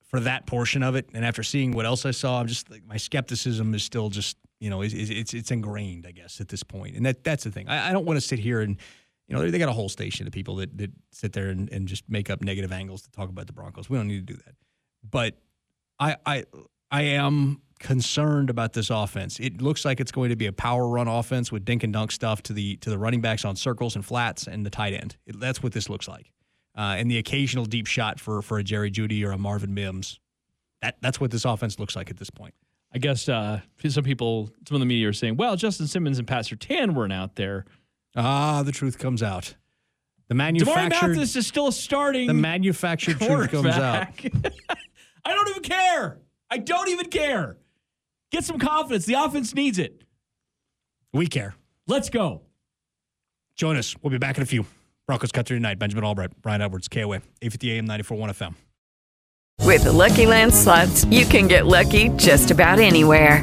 for 0.02 0.20
that 0.20 0.46
portion 0.46 0.82
of 0.82 0.94
it. 0.94 1.08
And 1.14 1.24
after 1.24 1.42
seeing 1.42 1.72
what 1.72 1.87
else 1.87 2.04
I 2.04 2.11
saw, 2.11 2.38
I'm 2.38 2.46
just 2.46 2.70
like 2.70 2.85
my 2.87 2.98
skepticism 2.98 3.74
is 3.74 3.82
still 3.82 4.11
just 4.11 4.37
you 4.61 4.68
know 4.68 4.82
it's 4.82 4.92
it's, 4.94 5.32
it's 5.32 5.50
ingrained, 5.50 6.06
I 6.06 6.12
guess, 6.12 6.40
at 6.40 6.48
this 6.48 6.62
point. 6.62 6.96
And 6.96 7.06
that 7.06 7.24
that's 7.24 7.44
the 7.44 7.50
thing. 7.50 7.68
I, 7.68 7.88
I 7.88 7.92
don't 7.92 8.04
want 8.04 8.18
to 8.18 8.20
sit 8.20 8.38
here 8.38 8.61
and 8.61 8.76
you 9.26 9.35
know 9.35 9.50
they 9.50 9.58
got 9.58 9.70
a 9.70 9.72
whole 9.72 9.88
station 9.88 10.26
of 10.26 10.35
people 10.35 10.56
that 10.56 10.76
that 10.76 10.90
sit 11.11 11.32
there 11.32 11.48
and, 11.48 11.72
and 11.72 11.88
just 11.88 12.04
make 12.11 12.28
up 12.28 12.42
negative 12.42 12.70
angles 12.70 13.00
to 13.02 13.11
talk 13.11 13.30
about 13.30 13.46
the 13.46 13.54
Broncos. 13.54 13.88
We 13.88 13.96
don't 13.96 14.08
need 14.08 14.26
to 14.26 14.35
do 14.35 14.38
that. 14.44 14.54
But 15.11 15.38
I 15.98 16.16
I 16.26 16.44
I 16.90 17.02
am 17.02 17.62
concerned 17.82 18.48
about 18.48 18.72
this 18.72 18.88
offense. 18.88 19.38
It 19.38 19.60
looks 19.60 19.84
like 19.84 20.00
it's 20.00 20.12
going 20.12 20.30
to 20.30 20.36
be 20.36 20.46
a 20.46 20.52
power 20.52 20.88
run 20.88 21.08
offense 21.08 21.52
with 21.52 21.64
dink 21.64 21.82
and 21.82 21.92
dunk 21.92 22.12
stuff 22.12 22.42
to 22.44 22.52
the 22.52 22.76
to 22.76 22.88
the 22.88 22.98
running 22.98 23.20
backs 23.20 23.44
on 23.44 23.56
circles 23.56 23.96
and 23.96 24.04
flats 24.04 24.46
and 24.46 24.64
the 24.64 24.70
tight 24.70 24.94
end. 24.94 25.16
It, 25.26 25.38
that's 25.38 25.62
what 25.62 25.72
this 25.72 25.90
looks 25.90 26.08
like 26.08 26.32
uh, 26.76 26.96
and 26.98 27.10
the 27.10 27.18
occasional 27.18 27.64
deep 27.64 27.86
shot 27.86 28.18
for 28.18 28.42
for 28.42 28.58
a 28.58 28.64
Jerry 28.64 28.90
Jeudy 28.90 29.24
or 29.24 29.32
a 29.32 29.38
Marvin 29.38 29.74
Mims. 29.74 30.18
That 30.80 30.96
that's 31.00 31.20
what 31.20 31.30
this 31.30 31.44
offense 31.44 31.78
looks 31.78 31.94
like 31.94 32.10
at 32.10 32.16
this 32.16 32.30
point. 32.30 32.54
I 32.94 32.98
guess 32.98 33.28
uh, 33.28 33.60
some 33.88 34.04
people, 34.04 34.50
some 34.68 34.74
of 34.74 34.80
the 34.80 34.86
media 34.86 35.08
are 35.08 35.14
saying, 35.14 35.36
well, 35.36 35.56
Justin 35.56 35.86
Simmons 35.86 36.18
and 36.18 36.28
Pat 36.28 36.44
Surtain 36.44 36.94
weren't 36.94 37.12
out 37.12 37.36
there. 37.36 37.64
Ah, 38.14 38.62
the 38.62 38.72
truth 38.72 38.98
comes 38.98 39.22
out. 39.22 39.54
The 40.28 40.34
manufactured 40.34 41.08
Mathis 41.08 41.34
is 41.36 41.46
still 41.46 41.72
starting. 41.72 42.26
The 42.26 42.34
manufactured 42.34 43.18
truth 43.18 43.50
comes 43.50 43.74
out. 43.74 44.08
I 45.24 45.34
don't 45.34 45.48
even 45.48 45.62
care. 45.62 46.18
I 46.50 46.58
don't 46.58 46.88
even 46.90 47.06
care. 47.06 47.56
Get 48.32 48.44
some 48.44 48.58
confidence. 48.58 49.04
The 49.04 49.14
offense 49.14 49.54
needs 49.54 49.78
it. 49.78 50.02
We 51.12 51.26
care. 51.26 51.54
Let's 51.86 52.08
go. 52.08 52.40
Join 53.56 53.76
us. 53.76 53.94
We'll 54.02 54.10
be 54.10 54.18
back 54.18 54.38
in 54.38 54.42
a 54.42 54.46
few. 54.46 54.64
Broncos 55.06 55.32
Country 55.32 55.56
Tonight. 55.56 55.78
Benjamin 55.78 56.04
Albright, 56.04 56.30
Ryan 56.42 56.62
Edwards, 56.62 56.88
KOA, 56.88 57.22
850 57.42 57.70
AM, 57.72 57.86
94.1 57.86 58.30
FM. 58.30 58.54
With 59.60 59.84
the 59.84 59.92
Lucky 59.92 60.26
Land 60.26 60.52
slots, 60.54 61.04
you 61.04 61.24
can 61.24 61.46
get 61.46 61.66
lucky 61.66 62.08
just 62.10 62.50
about 62.50 62.78
anywhere. 62.78 63.42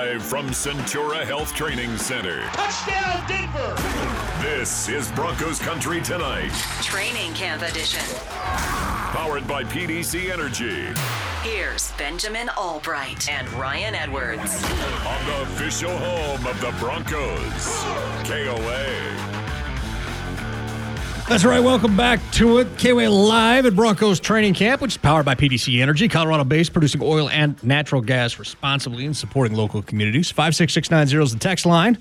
Live 0.00 0.22
from 0.22 0.46
Centura 0.46 1.26
Health 1.26 1.52
Training 1.52 1.98
Center. 1.98 2.40
Touchdown, 2.54 3.22
Denver! 3.28 3.74
This 4.40 4.88
is 4.88 5.12
Broncos 5.12 5.58
Country 5.58 6.00
Tonight. 6.00 6.52
Training 6.80 7.34
Camp 7.34 7.60
Edition. 7.60 8.00
Powered 9.12 9.46
by 9.46 9.62
PDC 9.62 10.32
Energy. 10.32 10.86
Here's 11.42 11.92
Benjamin 11.98 12.48
Albright 12.56 13.28
and 13.28 13.46
Ryan 13.52 13.94
Edwards. 13.94 14.64
On 15.04 15.26
the 15.26 15.42
official 15.42 15.94
home 15.94 16.46
of 16.46 16.58
the 16.62 16.74
Broncos. 16.80 17.84
KOA. 18.24 19.39
That's 21.30 21.44
right. 21.44 21.60
Welcome 21.60 21.96
back 21.96 22.18
to 22.32 22.58
it. 22.58 22.66
KOA 22.76 23.08
Live 23.08 23.64
at 23.64 23.76
Broncos 23.76 24.18
Training 24.18 24.52
Camp, 24.52 24.82
which 24.82 24.94
is 24.94 24.96
powered 24.96 25.24
by 25.24 25.36
PDC 25.36 25.80
Energy, 25.80 26.08
Colorado 26.08 26.42
based, 26.42 26.72
producing 26.72 27.00
oil 27.04 27.30
and 27.30 27.62
natural 27.62 28.00
gas 28.00 28.36
responsibly 28.36 29.06
and 29.06 29.16
supporting 29.16 29.56
local 29.56 29.80
communities. 29.80 30.28
56690 30.32 31.22
is 31.22 31.32
the 31.32 31.38
text 31.38 31.66
line. 31.66 31.98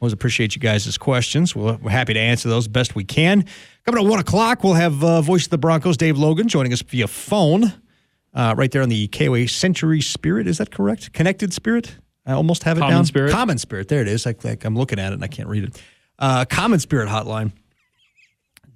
Always 0.00 0.12
appreciate 0.12 0.56
you 0.56 0.60
guys' 0.60 0.98
questions. 0.98 1.54
We're 1.54 1.78
happy 1.88 2.14
to 2.14 2.18
answer 2.18 2.48
those 2.48 2.66
best 2.66 2.96
we 2.96 3.04
can. 3.04 3.44
Coming 3.84 4.04
at 4.04 4.10
1 4.10 4.18
o'clock, 4.18 4.64
we'll 4.64 4.74
have 4.74 5.04
uh, 5.04 5.22
Voice 5.22 5.44
of 5.44 5.50
the 5.50 5.58
Broncos, 5.58 5.96
Dave 5.96 6.18
Logan, 6.18 6.48
joining 6.48 6.72
us 6.72 6.82
via 6.82 7.06
phone 7.06 7.72
uh, 8.34 8.56
right 8.58 8.72
there 8.72 8.82
on 8.82 8.88
the 8.88 9.06
KOA 9.06 9.46
Century 9.46 10.00
Spirit. 10.00 10.48
Is 10.48 10.58
that 10.58 10.72
correct? 10.72 11.12
Connected 11.12 11.52
Spirit? 11.52 11.98
I 12.26 12.32
almost 12.32 12.64
have 12.64 12.78
it 12.78 12.80
Common 12.80 12.96
down. 12.96 13.04
Spirit. 13.04 13.30
Common 13.30 13.58
Spirit. 13.58 13.86
There 13.86 14.02
it 14.02 14.08
is. 14.08 14.26
Like, 14.26 14.42
like 14.42 14.64
I'm 14.64 14.74
looking 14.74 14.98
at 14.98 15.12
it 15.12 15.14
and 15.14 15.22
I 15.22 15.28
can't 15.28 15.48
read 15.48 15.62
it. 15.62 15.80
Uh, 16.18 16.44
Common 16.46 16.80
Spirit 16.80 17.08
hotline. 17.08 17.52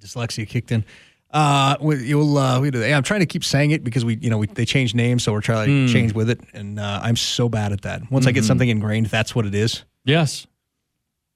Dyslexia 0.01 0.47
kicked 0.47 0.71
in. 0.71 0.83
Uh, 1.31 1.77
we- 1.79 2.03
you'll, 2.05 2.37
uh, 2.37 2.59
we, 2.59 2.71
yeah, 2.71 2.97
I'm 2.97 3.03
trying 3.03 3.21
to 3.21 3.25
keep 3.25 3.43
saying 3.45 3.71
it 3.71 3.83
because 3.83 4.03
we, 4.03 4.17
you 4.17 4.29
know, 4.29 4.37
we, 4.37 4.47
they 4.47 4.65
changed 4.65 4.95
names, 4.95 5.23
so 5.23 5.31
we're 5.31 5.39
trying 5.41 5.67
to 5.67 5.87
Hmm. 5.87 5.93
change 5.93 6.13
with 6.13 6.29
it, 6.29 6.41
and 6.53 6.77
uh, 6.79 6.99
I'm 7.03 7.15
so 7.15 7.47
bad 7.47 7.71
at 7.71 7.83
that. 7.83 8.11
Once 8.11 8.27
I 8.27 8.31
get 8.31 8.43
Mhm. 8.43 8.47
something 8.47 8.67
ingrained, 8.69 9.05
that's 9.07 9.33
what 9.33 9.45
it 9.45 9.55
is. 9.55 9.83
Yes. 10.03 10.45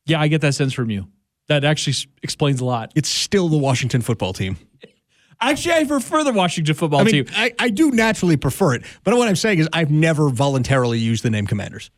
Yeah, 0.05 0.19
I 0.19 0.27
get 0.27 0.41
that 0.41 0.53
sense 0.53 0.73
from 0.73 0.89
you. 0.89 1.07
That 1.47 1.63
actually 1.63 1.93
s- 1.93 2.07
explains 2.23 2.59
a 2.59 2.65
lot. 2.65 2.91
It's 2.95 3.07
still 3.07 3.47
the 3.49 3.57
Washington 3.57 4.01
football 4.01 4.33
team. 4.33 4.57
Actually, 5.41 5.73
I 5.75 5.83
prefer 5.83 6.23
the 6.23 6.31
Washington 6.31 6.73
football 6.75 7.01
I 7.01 7.03
mean, 7.03 7.25
team. 7.25 7.33
I, 7.35 7.53
I 7.59 7.69
do 7.69 7.91
naturally 7.91 8.37
prefer 8.37 8.73
it, 8.75 8.83
but 9.03 9.15
what 9.17 9.27
I'm 9.27 9.35
saying 9.35 9.59
is 9.59 9.67
I've 9.73 9.91
never 9.91 10.29
voluntarily 10.29 10.97
used 10.97 11.23
the 11.23 11.29
name 11.29 11.45
Commanders. 11.45 11.91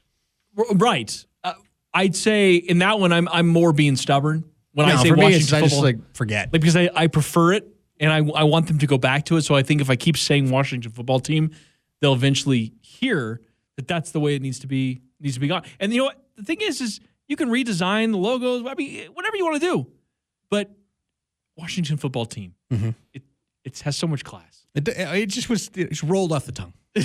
Right. 0.55 1.23
Uh, 1.43 1.53
I'd 1.93 2.15
say 2.15 2.55
in 2.55 2.79
that 2.79 2.99
one, 2.99 3.13
I'm 3.13 3.27
I'm 3.29 3.47
more 3.47 3.73
being 3.73 3.95
stubborn 3.95 4.43
when 4.85 4.89
I 4.95 5.01
say 5.01 5.09
for 5.09 5.15
me, 5.15 5.23
Washington 5.23 5.57
it's- 5.57 5.63
I 5.63 5.67
just, 5.67 5.81
like, 5.83 6.15
forget. 6.15 6.51
Like, 6.53 6.61
because 6.61 6.75
I, 6.75 6.89
I 6.95 7.07
prefer 7.07 7.53
it 7.53 7.67
and 7.99 8.11
I, 8.11 8.17
I 8.17 8.43
want 8.43 8.67
them 8.67 8.77
to 8.79 8.87
go 8.87 8.97
back 8.97 9.25
to 9.25 9.37
it. 9.37 9.41
So 9.41 9.55
I 9.55 9.63
think 9.63 9.81
if 9.81 9.89
I 9.89 9.95
keep 9.95 10.17
saying 10.17 10.49
Washington 10.51 10.91
football 10.91 11.19
team, 11.19 11.51
they'll 11.99 12.13
eventually 12.13 12.73
hear 12.81 13.41
that 13.75 13.87
that's 13.87 14.11
the 14.11 14.19
way 14.19 14.35
it 14.35 14.41
needs 14.41 14.59
to 14.59 14.67
be 14.67 15.01
needs 15.19 15.33
to 15.35 15.39
be 15.39 15.47
gone. 15.47 15.63
And 15.79 15.91
you 15.91 15.99
know 15.99 16.05
what? 16.05 16.23
The 16.35 16.43
thing 16.43 16.61
is, 16.61 16.79
is 16.81 16.99
you 17.27 17.35
can 17.35 17.49
redesign 17.49 18.11
the 18.11 18.17
logos. 18.17 18.65
I 18.67 18.75
mean, 18.75 19.07
whatever 19.13 19.35
you 19.35 19.45
want 19.45 19.59
to 19.61 19.67
do, 19.67 19.87
but 20.49 20.71
Washington 21.55 21.97
football 21.97 22.25
team, 22.25 22.53
Mhm. 22.71 22.93
it 23.13 23.23
it 23.63 23.79
has 23.79 23.97
so 23.97 24.07
much 24.07 24.23
class. 24.23 24.65
It, 24.75 24.87
it 24.87 25.25
just 25.27 25.49
was 25.49 25.69
it 25.75 25.89
just 25.89 26.03
rolled 26.03 26.31
off 26.31 26.45
the 26.45 26.51
tongue. 26.51 26.73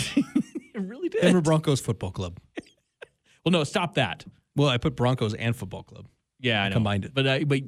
It 0.75 0.81
really 0.81 1.11
did. 1.11 1.21
Denver 1.21 1.43
Broncos 1.43 1.81
Football 1.81 2.11
Club. 2.13 2.39
Well, 3.45 3.51
no, 3.53 3.65
stop 3.65 3.95
that. 3.95 4.25
Well, 4.55 4.69
I 4.69 4.79
put 4.79 4.95
Broncos 4.95 5.35
and 5.35 5.55
Football 5.57 5.83
Club. 5.83 6.07
Yeah, 6.43 6.63
I 6.63 6.69
know. 6.69 6.75
Combined 6.75 7.07
it. 7.07 7.15
But 7.15 7.27
I, 7.27 7.45
but 7.45 7.61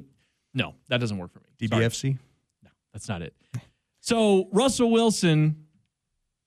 no, 0.53 0.75
that 0.89 0.99
doesn't 0.99 1.17
work 1.17 1.33
for 1.33 1.39
me. 1.39 1.67
Sorry. 1.67 1.83
DBFC. 1.85 2.17
No, 2.63 2.69
that's 2.93 3.09
not 3.09 3.21
it. 3.23 3.33
So 4.01 4.49
Russell 4.51 4.91
Wilson 4.91 5.65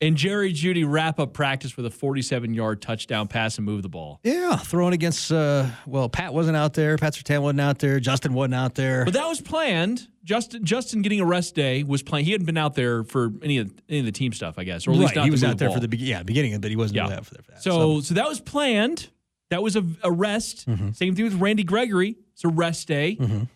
and 0.01 0.17
Jerry 0.17 0.53
Jeudy 0.53 0.85
wrap 0.87 1.19
up 1.19 1.33
practice 1.33 1.77
with 1.77 1.85
a 1.85 1.91
47 1.91 2.55
yard 2.55 2.81
touchdown 2.81 3.27
pass 3.27 3.57
and 3.57 3.65
move 3.67 3.83
the 3.83 3.89
ball. 3.89 4.21
Yeah, 4.23 4.55
throwing 4.57 4.93
against. 4.95 5.33
Uh, 5.33 5.67
well, 5.87 6.09
Pat 6.09 6.33
wasn't 6.33 6.57
out 6.57 6.75
there. 6.75 6.97
Pat 6.99 7.15
Surtain 7.15 7.41
wasn't 7.43 7.61
out 7.61 7.81
there. 7.81 7.99
Justin 7.99 8.33
wasn't 8.33 8.55
out 8.55 8.77
there. 8.77 9.05
But 9.05 9.15
that 9.15 9.27
was 9.27 9.41
planned. 9.41 10.07
Justin 10.23 10.65
Justin 10.65 11.03
getting 11.03 11.21
a 11.21 11.25
rest 11.27 11.55
day 11.57 11.83
was 11.83 12.03
planned. 12.03 12.27
He 12.27 12.33
hadn't 12.33 12.47
been 12.47 12.59
out 12.59 12.75
there 12.75 13.03
for 13.03 13.33
any 13.43 13.59
of 13.59 13.73
any 13.89 13.99
of 14.01 14.05
the 14.05 14.13
team 14.13 14.33
stuff, 14.33 14.55
I 14.59 14.65
guess, 14.65 14.87
or 14.87 14.93
at 14.93 14.99
least 14.99 15.11
right, 15.11 15.17
not 15.17 15.25
he 15.25 15.31
was 15.31 15.43
out 15.43 15.59
there 15.59 15.69
ball. 15.69 15.77
for 15.77 15.81
the 15.81 15.89
be- 15.89 15.97
yeah 15.97 16.23
beginning, 16.23 16.61
but 16.61 16.71
he 16.71 16.77
wasn't 16.77 16.97
Yeah. 16.99 17.09
there 17.09 17.23
for 17.23 17.35
that. 17.35 17.63
So 17.63 18.01
so 18.01 18.15
that 18.15 18.29
was 18.29 18.39
planned. 18.41 19.09
That 19.51 19.63
was 19.63 19.77
a, 19.77 19.85
a 20.03 20.11
rest. 20.13 20.69
Mm-hmm. 20.69 20.91
Same 20.93 21.15
thing 21.15 21.25
with 21.25 21.35
Randy 21.41 21.65
Gregory. 21.65 22.17
It's 22.35 22.45
a 22.45 22.49
rest 22.49 22.87
day. 22.89 23.17
Mhm. 23.21 23.49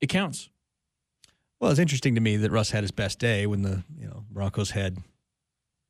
It 0.00 0.08
counts. 0.08 0.48
Well, 1.58 1.70
it's 1.70 1.80
interesting 1.80 2.14
to 2.14 2.20
me 2.22 2.36
that 2.38 2.50
Russ 2.50 2.70
had 2.70 2.82
his 2.84 2.90
best 2.90 3.18
day 3.18 3.46
when 3.46 3.62
the 3.62 3.84
you 3.98 4.06
know 4.06 4.24
Broncos 4.30 4.70
had 4.70 4.96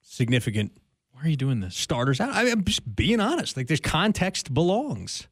significant 0.02 0.72
Why 1.12 1.22
are 1.22 1.28
you 1.28 1.36
doing 1.36 1.60
this? 1.60 1.76
starters 1.76 2.20
out. 2.20 2.34
I 2.34 2.44
mean, 2.44 2.52
I'm 2.54 2.64
just 2.64 2.96
being 2.96 3.20
honest. 3.20 3.56
Like, 3.56 3.68
there's 3.68 3.80
context 3.80 4.52
belongs. 4.52 5.28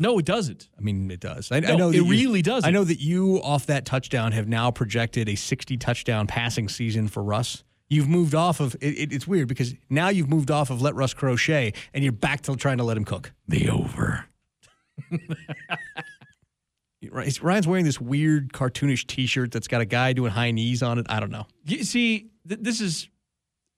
No, 0.00 0.18
it 0.18 0.24
doesn't. 0.24 0.68
I 0.78 0.80
mean, 0.80 1.10
it 1.10 1.18
does. 1.20 1.50
I, 1.50 1.56
I 1.56 1.60
know 1.76 1.90
it 1.90 1.96
you- 1.96 2.08
really 2.08 2.40
doesn't. 2.42 2.68
I 2.68 2.70
know 2.72 2.84
that 2.84 3.00
you 3.00 3.40
off 3.42 3.66
that 3.66 3.84
touchdown 3.84 4.32
have 4.32 4.46
now 4.48 4.70
projected 4.70 5.28
a 5.28 5.34
60 5.34 5.76
touchdown 5.76 6.26
passing 6.26 6.68
season 6.68 7.08
for 7.08 7.22
Russ. 7.22 7.64
You've 7.90 8.08
moved 8.08 8.34
off 8.34 8.60
of 8.60 8.74
it, 8.80 8.94
it- 8.98 9.12
it's 9.12 9.26
weird 9.26 9.48
because 9.48 9.74
now 9.88 10.08
you've 10.08 10.28
moved 10.28 10.50
off 10.50 10.70
of 10.70 10.82
let 10.82 10.94
Russ 10.94 11.14
crochet 11.14 11.72
and 11.94 12.04
you're 12.04 12.12
back 12.12 12.42
to 12.42 12.56
trying 12.56 12.78
to 12.78 12.84
let 12.84 12.96
him 12.96 13.04
cook. 13.04 13.32
The 13.46 13.68
over. 13.70 14.26
Ryan's 17.10 17.66
wearing 17.66 17.84
this 17.84 18.00
weird 18.00 18.52
cartoonish 18.52 19.06
T-shirt 19.06 19.52
that's 19.52 19.68
got 19.68 19.80
a 19.80 19.84
guy 19.84 20.12
doing 20.12 20.32
high 20.32 20.50
knees 20.50 20.82
on 20.82 20.98
it. 20.98 21.06
I 21.08 21.20
don't 21.20 21.30
know. 21.30 21.46
You 21.64 21.84
see, 21.84 22.30
th- 22.46 22.60
this 22.60 22.80
is 22.80 23.08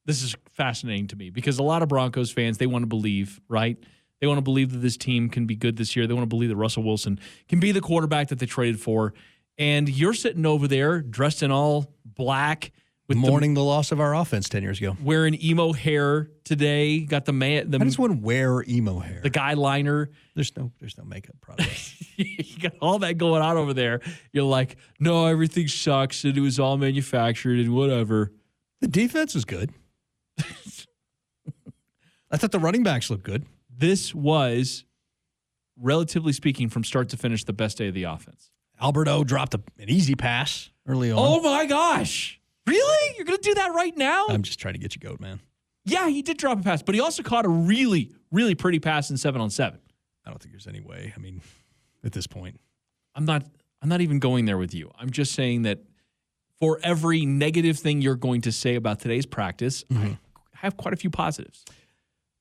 this 0.07 0.23
is 0.23 0.35
fascinating 0.55 1.07
to 1.09 1.17
me 1.17 1.29
because 1.31 1.59
a 1.59 1.63
lot 1.63 1.83
of 1.83 1.89
Broncos 1.91 2.31
fans 2.33 2.57
they 2.59 2.67
want 2.67 2.83
to 2.83 2.87
believe, 2.87 3.39
right? 3.49 3.77
They 4.21 4.27
want 4.27 4.39
to 4.39 4.43
believe 4.43 4.73
that 4.73 4.79
this 4.79 4.97
team 4.97 5.29
can 5.29 5.47
be 5.47 5.55
good 5.55 5.77
this 5.77 5.95
year. 5.95 6.07
They 6.07 6.15
want 6.15 6.25
to 6.25 6.29
believe 6.35 6.49
that 6.49 6.57
Russell 6.57 6.83
Wilson 6.83 7.21
can 7.49 7.61
be 7.61 7.73
the 7.73 7.81
quarterback 7.83 8.29
that 8.29 8.39
they 8.39 8.47
traded 8.47 8.81
for. 8.81 9.13
And 9.59 9.89
you're 9.89 10.15
sitting 10.15 10.47
over 10.47 10.67
there 10.67 11.01
dressed 11.03 11.43
in 11.43 11.51
all 11.51 11.93
black 12.05 12.73
with 13.11 13.19
Mourning 13.19 13.55
the 13.55 13.63
loss 13.63 13.93
of 13.93 14.01
our 14.01 14.15
offense 14.15 14.49
ten 14.49 14.63
years 14.63 14.79
ago. 14.79 14.97
wearing 15.03 15.35
emo 15.43 15.73
hair 15.73 16.31
today. 16.45 17.01
Got 17.01 17.25
the 17.27 17.33
man 17.33 17.71
the 17.71 17.79
I 17.79 17.85
just 17.85 17.99
wouldn't 17.99 18.23
wear 18.23 18.63
emo 18.67 19.01
hair. 19.01 19.21
the 19.23 19.31
guy 19.31 19.55
liner. 19.55 20.11
There's 20.35 20.57
no 20.57 20.73
there's 20.81 20.97
no 20.97 21.05
makeup 21.05 21.35
product. 21.41 21.95
you 22.17 22.59
got 22.61 22.73
all 22.81 23.01
that 23.01 23.19
going 23.19 23.43
on 23.43 23.57
over 23.57 23.75
there. 23.75 24.01
You're 24.33 24.45
like, 24.45 24.77
no, 24.99 25.27
everything 25.27 25.69
sucks 25.69 26.25
and 26.25 26.39
it 26.39 26.41
was 26.41 26.59
all 26.59 26.77
manufactured 26.79 27.59
and 27.59 27.75
whatever. 27.75 28.33
the 28.81 28.89
defense 28.89 29.35
was 29.35 29.45
good. 29.45 29.73
I 32.31 32.37
thought 32.37 32.53
the 32.53 32.61
running 32.61 32.83
backs 32.85 33.11
looked 33.11 33.25
good. 33.25 33.45
this 33.77 34.15
was, 34.15 34.85
relatively 35.77 36.33
speaking, 36.33 36.69
from 36.69 36.85
start 36.85 37.09
to 37.09 37.17
finish, 37.17 37.45
the 37.45 37.53
best 37.53 37.79
day 37.79 37.89
of 37.89 37.95
the 37.95 38.05
offense. 38.05 38.51
Alberto 38.81 39.25
dropped 39.25 39.55
a, 39.55 39.61
an 39.79 39.89
easy 39.91 40.15
pass 40.15 40.71
early 40.87 41.11
on. 41.11 41.19
Oh 41.19 41.43
my 41.43 41.67
gosh. 41.67 42.40
Really? 42.71 43.15
You're 43.17 43.27
going 43.27 43.39
to 43.39 43.49
do 43.49 43.55
that 43.55 43.75
right 43.75 43.97
now? 43.97 44.27
I'm 44.29 44.43
just 44.43 44.59
trying 44.59 44.75
to 44.75 44.81
get 44.81 44.95
you 44.95 45.01
goat, 45.01 45.21
man. 45.21 45.41
yeah, 45.85 46.09
he 46.09 46.23
did 46.23 46.37
drop 46.39 46.61
a 46.61 46.63
pass, 46.63 46.83
but 46.83 46.95
he 46.95 47.01
also 47.01 47.23
caught 47.23 47.45
a 47.45 47.49
really, 47.49 48.13
really 48.31 48.55
pretty 48.55 48.81
pass 48.81 49.11
in 49.11 49.17
seven 49.17 49.41
on 49.41 49.51
seven. 49.51 49.81
I 50.25 50.31
don't 50.31 50.41
think 50.41 50.53
there's 50.53 50.67
any 50.67 50.81
way. 50.81 51.13
I 51.17 51.21
mean, 51.21 51.41
at 52.05 52.13
this 52.13 52.27
point, 52.27 52.61
I'm 53.15 53.25
not 53.25 53.45
I'm 53.83 53.89
not 53.89 54.01
even 54.01 54.19
going 54.19 54.45
there 54.45 54.59
with 54.59 54.75
you. 54.75 54.91
I'm 54.99 55.11
just 55.11 55.33
saying 55.33 55.63
that 55.63 55.81
for 56.59 56.79
every 56.83 57.25
negative 57.25 57.79
thing 57.79 58.03
you're 58.03 58.17
going 58.17 58.43
to 58.43 58.53
say 58.53 58.75
about 58.75 59.01
today's 59.01 59.27
practice, 59.27 59.85
I 59.91 59.95
mm-hmm. 59.95 60.13
have 60.55 60.77
quite 60.77 60.93
a 60.93 60.97
few 60.97 61.11
positives. 61.11 61.65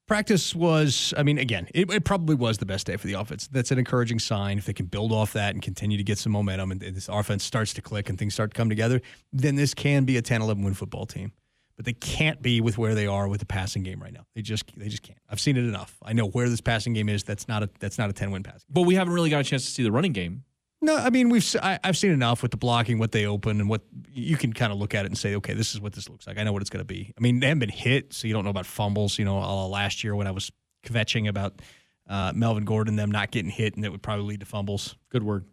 Practice 0.09 0.55
was, 0.55 1.13
I 1.15 1.21
mean, 1.21 1.37
again, 1.37 1.67
it, 1.71 1.93
it 1.93 2.03
probably 2.03 2.33
was 2.33 2.57
the 2.57 2.65
best 2.65 2.87
day 2.87 2.97
for 2.97 3.05
the 3.05 3.13
offense. 3.13 3.47
That's 3.47 3.69
an 3.69 3.77
encouraging 3.77 4.17
sign. 4.17 4.57
If 4.57 4.65
they 4.65 4.73
can 4.73 4.87
build 4.87 5.11
off 5.11 5.33
that 5.33 5.53
and 5.53 5.61
continue 5.61 5.99
to 5.99 6.03
get 6.03 6.17
some 6.17 6.31
momentum 6.31 6.71
and 6.71 6.81
this 6.81 7.07
offense 7.07 7.43
starts 7.43 7.75
to 7.75 7.81
click 7.83 8.09
and 8.09 8.17
things 8.17 8.33
start 8.33 8.49
to 8.49 8.57
come 8.57 8.69
together, 8.69 9.01
then 9.31 9.53
this 9.53 9.75
can 9.75 10.05
be 10.05 10.17
a 10.17 10.23
10 10.23 10.41
11 10.41 10.63
win 10.63 10.73
football 10.73 11.05
team. 11.05 11.31
But 11.75 11.85
they 11.85 11.93
can't 11.93 12.41
be 12.41 12.59
with 12.59 12.79
where 12.79 12.95
they 12.95 13.05
are 13.05 13.27
with 13.27 13.39
the 13.39 13.45
passing 13.45 13.83
game 13.83 14.01
right 14.01 14.11
now. 14.11 14.25
They 14.33 14.41
just 14.41 14.75
they 14.75 14.87
just 14.87 15.03
can't. 15.03 15.19
I've 15.29 15.39
seen 15.39 15.57
it 15.57 15.63
enough. 15.63 15.95
I 16.03 16.13
know 16.13 16.25
where 16.25 16.49
this 16.49 16.59
passing 16.59 16.93
game 16.93 17.07
is. 17.07 17.23
That's 17.23 17.47
not 17.47 17.61
a 17.61 17.69
that's 17.79 17.99
not 17.99 18.09
a 18.09 18.13
10 18.13 18.31
win 18.31 18.41
passing. 18.41 18.65
But 18.67 18.81
we 18.81 18.95
haven't 18.95 19.13
really 19.13 19.29
got 19.29 19.41
a 19.41 19.43
chance 19.43 19.63
to 19.65 19.71
see 19.71 19.83
the 19.83 19.91
running 19.91 20.13
game. 20.13 20.43
No, 20.81 20.95
I 20.95 21.09
mean 21.09 21.29
we've 21.29 21.55
I, 21.61 21.79
have 21.83 21.97
seen 21.97 22.11
enough 22.11 22.41
with 22.41 22.51
the 22.51 22.57
blocking, 22.57 22.99
what 22.99 23.11
they 23.11 23.25
open, 23.25 23.59
and 23.59 23.69
what 23.69 23.81
you 24.13 24.37
can 24.37 24.53
kind 24.53 24.71
of 24.71 24.79
look 24.79 24.95
at 24.95 25.05
it 25.05 25.09
and 25.09 25.17
say, 25.17 25.35
okay, 25.35 25.53
this 25.53 25.73
is 25.73 25.81
what 25.81 25.93
this 25.93 26.07
looks 26.07 26.25
like. 26.25 26.37
I 26.37 26.43
know 26.43 26.53
what 26.53 26.61
it's 26.61 26.69
going 26.69 26.81
to 26.81 26.85
be. 26.85 27.13
I 27.17 27.21
mean, 27.21 27.39
they 27.39 27.47
haven't 27.47 27.59
been 27.59 27.69
hit, 27.69 28.13
so 28.13 28.27
you 28.27 28.33
don't 28.33 28.45
know 28.45 28.49
about 28.49 28.65
fumbles. 28.65 29.19
You 29.19 29.25
know, 29.25 29.67
last 29.67 30.03
year 30.03 30.15
when 30.15 30.27
I 30.27 30.31
was 30.31 30.51
kvetching 30.85 31.27
about 31.27 31.61
uh, 32.07 32.31
Melvin 32.33 32.63
Gordon, 32.63 32.95
them 32.95 33.11
not 33.11 33.31
getting 33.31 33.51
hit, 33.51 33.75
and 33.75 33.83
it 33.83 33.89
would 33.89 34.01
probably 34.01 34.25
lead 34.25 34.39
to 34.39 34.45
fumbles. 34.45 34.95
Good 35.09 35.23
word. 35.23 35.43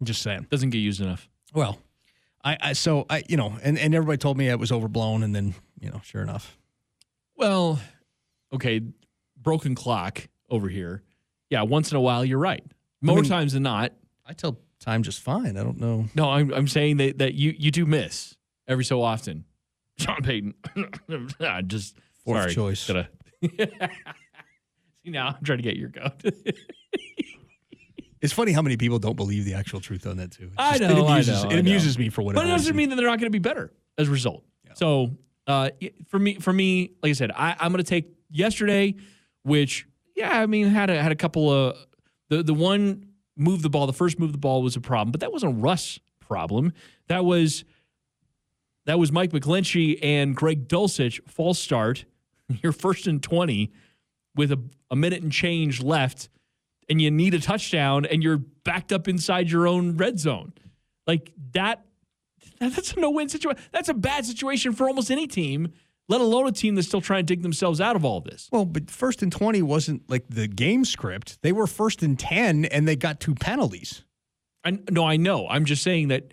I'm 0.00 0.06
just 0.06 0.22
saying, 0.22 0.46
doesn't 0.48 0.70
get 0.70 0.78
used 0.78 1.00
enough. 1.00 1.28
Well, 1.52 1.78
I, 2.44 2.56
I 2.60 2.72
so 2.72 3.06
I 3.10 3.24
you 3.28 3.36
know, 3.36 3.58
and 3.62 3.78
and 3.78 3.94
everybody 3.94 4.18
told 4.18 4.38
me 4.38 4.48
it 4.48 4.58
was 4.58 4.70
overblown, 4.72 5.22
and 5.22 5.34
then 5.34 5.54
you 5.80 5.90
know, 5.90 6.00
sure 6.04 6.22
enough. 6.22 6.56
Well, 7.36 7.80
okay, 8.52 8.80
broken 9.36 9.74
clock 9.74 10.28
over 10.48 10.68
here. 10.68 11.02
Yeah, 11.48 11.62
once 11.62 11.90
in 11.90 11.96
a 11.96 12.00
while, 12.00 12.24
you're 12.24 12.38
right. 12.38 12.62
More 13.02 13.18
I 13.18 13.20
mean, 13.22 13.30
times 13.30 13.54
than 13.54 13.62
not, 13.64 13.92
I 14.30 14.32
tell 14.32 14.60
time 14.78 15.02
just 15.02 15.20
fine. 15.20 15.56
I 15.56 15.64
don't 15.64 15.80
know. 15.80 16.06
No, 16.14 16.30
I'm, 16.30 16.54
I'm 16.54 16.68
saying 16.68 16.98
that, 16.98 17.18
that 17.18 17.34
you, 17.34 17.52
you 17.58 17.72
do 17.72 17.84
miss 17.84 18.36
every 18.68 18.84
so 18.84 19.02
often. 19.02 19.44
Sean 19.98 20.22
Payton. 20.22 20.54
just 21.66 21.96
fourth 22.24 22.52
sorry, 22.52 22.54
choice. 22.54 22.80
See 25.02 25.10
now 25.10 25.34
I'm 25.36 25.44
trying 25.44 25.58
to 25.58 25.62
get 25.62 25.76
your 25.76 25.88
goat. 25.88 26.22
it's 28.20 28.32
funny 28.32 28.52
how 28.52 28.62
many 28.62 28.76
people 28.76 29.00
don't 29.00 29.16
believe 29.16 29.44
the 29.44 29.54
actual 29.54 29.80
truth 29.80 30.06
on 30.06 30.18
that 30.18 30.30
too. 30.30 30.44
It's 30.44 30.54
I 30.58 30.78
know. 30.78 30.90
It 30.90 30.98
amuses, 31.10 31.44
I 31.44 31.48
know, 31.48 31.54
it 31.54 31.58
amuses 31.58 31.98
me 31.98 32.08
for 32.08 32.22
whatever. 32.22 32.44
But 32.44 32.50
it 32.50 32.52
doesn't 32.52 32.76
mean 32.76 32.90
that 32.90 32.96
they're 32.96 33.06
not 33.06 33.18
going 33.18 33.26
to 33.26 33.30
be 33.30 33.40
better 33.40 33.72
as 33.98 34.06
a 34.06 34.12
result. 34.12 34.44
Yeah. 34.64 34.74
So 34.74 35.10
uh, 35.48 35.70
for 36.06 36.20
me, 36.20 36.34
for 36.34 36.52
me, 36.52 36.92
like 37.02 37.10
I 37.10 37.14
said, 37.14 37.32
I, 37.32 37.56
I'm 37.58 37.72
going 37.72 37.82
to 37.82 37.88
take 37.90 38.12
yesterday, 38.30 38.94
which 39.42 39.88
yeah, 40.14 40.40
I 40.40 40.46
mean 40.46 40.68
had 40.68 40.88
a 40.88 41.02
had 41.02 41.10
a 41.10 41.16
couple 41.16 41.50
of 41.52 41.76
the 42.28 42.44
the 42.44 42.54
one 42.54 43.09
move 43.36 43.62
the 43.62 43.70
ball. 43.70 43.86
The 43.86 43.92
first 43.92 44.18
move 44.18 44.32
the 44.32 44.38
ball 44.38 44.62
was 44.62 44.76
a 44.76 44.80
problem, 44.80 45.12
but 45.12 45.20
that 45.20 45.32
wasn't 45.32 45.62
Russ' 45.62 45.98
problem. 46.18 46.72
That 47.08 47.24
was 47.24 47.64
that 48.86 48.98
was 48.98 49.12
Mike 49.12 49.30
McGlinchey 49.30 49.98
and 50.02 50.34
Greg 50.34 50.68
Dulcich 50.68 51.20
false 51.28 51.58
start. 51.58 52.04
You're 52.62 52.72
first 52.72 53.06
and 53.06 53.22
twenty 53.22 53.72
with 54.34 54.52
a, 54.52 54.60
a 54.90 54.96
minute 54.96 55.22
and 55.22 55.32
change 55.32 55.82
left, 55.82 56.28
and 56.88 57.00
you 57.00 57.10
need 57.10 57.34
a 57.34 57.40
touchdown, 57.40 58.06
and 58.06 58.22
you're 58.22 58.38
backed 58.38 58.92
up 58.92 59.08
inside 59.08 59.50
your 59.50 59.66
own 59.66 59.96
red 59.96 60.20
zone. 60.20 60.52
Like 61.06 61.32
that, 61.52 61.84
that's 62.60 62.92
a 62.92 63.00
no 63.00 63.10
win 63.10 63.28
situation. 63.28 63.60
That's 63.72 63.88
a 63.88 63.94
bad 63.94 64.24
situation 64.24 64.72
for 64.72 64.88
almost 64.88 65.10
any 65.10 65.26
team 65.26 65.72
let 66.10 66.20
alone 66.20 66.48
a 66.48 66.52
team 66.52 66.74
that's 66.74 66.88
still 66.88 67.00
trying 67.00 67.24
to 67.24 67.34
dig 67.34 67.42
themselves 67.42 67.80
out 67.80 67.94
of 67.94 68.04
all 68.04 68.18
of 68.18 68.24
this. 68.24 68.48
Well, 68.50 68.64
but 68.64 68.90
first 68.90 69.22
and 69.22 69.30
20 69.30 69.62
wasn't 69.62 70.10
like 70.10 70.24
the 70.28 70.48
game 70.48 70.84
script. 70.84 71.40
They 71.42 71.52
were 71.52 71.68
first 71.68 72.02
and 72.02 72.18
10 72.18 72.64
and 72.64 72.86
they 72.88 72.96
got 72.96 73.20
two 73.20 73.36
penalties. 73.36 74.02
I, 74.64 74.80
no, 74.90 75.06
I 75.06 75.16
know. 75.16 75.46
I'm 75.48 75.64
just 75.64 75.84
saying 75.84 76.08
that 76.08 76.32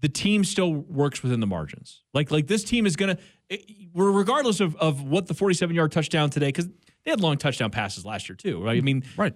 the 0.00 0.08
team 0.08 0.44
still 0.44 0.72
works 0.72 1.22
within 1.22 1.40
the 1.40 1.46
margins. 1.46 2.04
Like 2.14 2.30
like 2.30 2.46
this 2.46 2.64
team 2.64 2.86
is 2.86 2.96
going 2.96 3.16
to 3.16 3.58
regardless 3.94 4.60
of 4.60 4.74
of 4.76 5.02
what 5.02 5.26
the 5.26 5.34
47-yard 5.34 5.92
touchdown 5.92 6.30
today 6.30 6.50
cuz 6.50 6.66
they 7.04 7.10
had 7.10 7.20
long 7.20 7.36
touchdown 7.36 7.70
passes 7.70 8.06
last 8.06 8.30
year 8.30 8.36
too, 8.36 8.64
right? 8.64 8.78
I 8.78 8.80
mean, 8.80 9.04
right. 9.18 9.34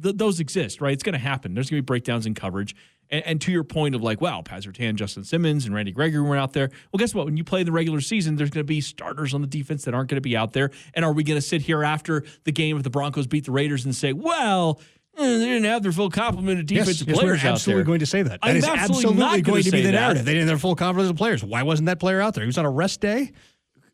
Th- 0.00 0.14
those 0.14 0.38
exist, 0.38 0.80
right? 0.80 0.92
It's 0.92 1.02
going 1.02 1.14
to 1.14 1.18
happen. 1.18 1.52
There's 1.54 1.68
going 1.68 1.78
to 1.78 1.82
be 1.82 1.86
breakdowns 1.86 2.26
in 2.26 2.34
coverage. 2.34 2.76
And, 3.10 3.26
and, 3.26 3.40
to 3.40 3.50
your 3.50 3.64
point 3.64 3.96
of 3.96 4.02
like, 4.02 4.20
wow, 4.20 4.40
Pat 4.42 4.62
Surtain, 4.62 4.94
Justin 4.94 5.24
Simmons, 5.24 5.66
and 5.66 5.74
Randy 5.74 5.90
Gregory 5.90 6.22
were 6.22 6.36
out 6.36 6.52
there. 6.52 6.70
Well, 6.92 6.98
guess 6.98 7.12
what? 7.12 7.24
When 7.24 7.36
you 7.36 7.42
play 7.42 7.64
the 7.64 7.72
regular 7.72 8.00
season, 8.00 8.36
there's 8.36 8.50
going 8.50 8.64
to 8.64 8.68
be 8.68 8.80
starters 8.80 9.34
on 9.34 9.40
the 9.40 9.48
defense 9.48 9.84
that 9.84 9.94
aren't 9.94 10.08
going 10.08 10.16
to 10.16 10.20
be 10.20 10.36
out 10.36 10.52
there. 10.52 10.70
And 10.94 11.04
are 11.04 11.12
we 11.12 11.24
going 11.24 11.36
to 11.36 11.42
sit 11.42 11.62
here 11.62 11.82
after 11.82 12.22
the 12.44 12.52
game 12.52 12.76
if 12.76 12.84
the 12.84 12.90
Broncos 12.90 13.26
beat 13.26 13.46
the 13.46 13.52
Raiders 13.52 13.84
and 13.84 13.96
say, 13.96 14.12
well, 14.12 14.80
eh, 15.18 15.38
they 15.38 15.44
didn't 15.44 15.64
have 15.64 15.82
their 15.82 15.90
full 15.90 16.10
complement 16.10 16.60
of 16.60 16.66
defensive 16.66 17.08
yes, 17.08 17.18
players 17.18 17.38
yes, 17.38 17.44
we're 17.44 17.52
absolutely 17.52 17.84
going 17.84 18.00
to 18.00 18.06
say 18.06 18.22
that. 18.22 18.40
That 18.42 18.48
I'm 18.48 18.56
is 18.56 18.64
absolutely, 18.64 19.22
absolutely 19.22 19.42
going 19.42 19.62
to 19.64 19.70
be 19.72 19.80
the 19.80 19.86
that. 19.86 19.92
narrative. 19.92 20.24
They 20.24 20.32
didn't 20.32 20.48
have 20.48 20.58
their 20.58 20.58
full 20.58 20.76
complement 20.76 21.10
of 21.10 21.16
players. 21.16 21.42
Why 21.42 21.64
wasn't 21.64 21.86
that 21.86 21.98
player 21.98 22.20
out 22.20 22.34
there? 22.34 22.44
He 22.44 22.46
was 22.46 22.58
on 22.58 22.64
a 22.66 22.70
rest 22.70 23.00
day. 23.00 23.32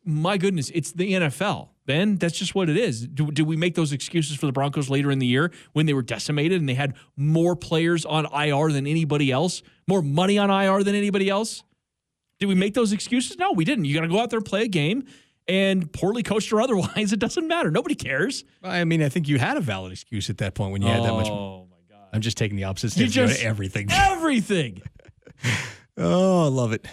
My 0.05 0.37
goodness, 0.37 0.71
it's 0.73 0.91
the 0.91 1.13
NFL. 1.13 1.69
Ben, 1.87 2.17
that's 2.17 2.37
just 2.37 2.53
what 2.53 2.69
it 2.69 2.77
is. 2.77 3.07
Do, 3.07 3.31
do 3.31 3.45
we 3.45 3.55
make 3.55 3.73
those 3.73 3.93
excuses 3.93 4.35
for 4.35 4.45
the 4.45 4.51
Broncos 4.51 4.89
later 4.89 5.09
in 5.09 5.19
the 5.19 5.25
year 5.25 5.51
when 5.71 5.85
they 5.85 5.93
were 5.93 6.03
decimated 6.03 6.59
and 6.59 6.67
they 6.67 6.73
had 6.73 6.93
more 7.15 7.55
players 7.55 8.05
on 8.05 8.25
IR 8.25 8.71
than 8.73 8.85
anybody 8.85 9.31
else, 9.31 9.63
more 9.87 10.01
money 10.01 10.37
on 10.37 10.51
IR 10.51 10.83
than 10.83 10.95
anybody 10.95 11.29
else? 11.29 11.63
Did 12.39 12.47
we 12.47 12.55
make 12.55 12.73
those 12.73 12.91
excuses? 12.91 13.37
No, 13.37 13.53
we 13.53 13.63
didn't. 13.65 13.85
You 13.85 13.95
got 13.95 14.01
to 14.01 14.09
go 14.09 14.19
out 14.19 14.29
there 14.29 14.37
and 14.37 14.45
play 14.45 14.63
a 14.63 14.67
game, 14.67 15.05
and 15.47 15.91
poorly 15.93 16.23
coached 16.23 16.51
or 16.51 16.61
otherwise, 16.61 17.13
it 17.13 17.19
doesn't 17.19 17.47
matter. 17.47 17.71
Nobody 17.71 17.95
cares. 17.95 18.43
I 18.61 18.83
mean, 18.83 19.01
I 19.01 19.07
think 19.09 19.29
you 19.29 19.39
had 19.39 19.55
a 19.55 19.61
valid 19.61 19.93
excuse 19.93 20.29
at 20.29 20.37
that 20.39 20.53
point 20.55 20.73
when 20.73 20.81
you 20.81 20.89
had 20.89 21.03
that 21.03 21.13
much. 21.13 21.29
Oh 21.29 21.67
my 21.71 21.77
god! 21.89 22.09
I'm 22.13 22.21
just 22.21 22.37
taking 22.37 22.57
the 22.57 22.65
opposite 22.65 22.91
stance. 22.91 23.15
You 23.15 23.27
just 23.27 23.41
everything. 23.43 23.87
Everything. 23.91 24.81
oh, 25.97 26.45
I 26.45 26.49
love 26.49 26.73
it. 26.73 26.85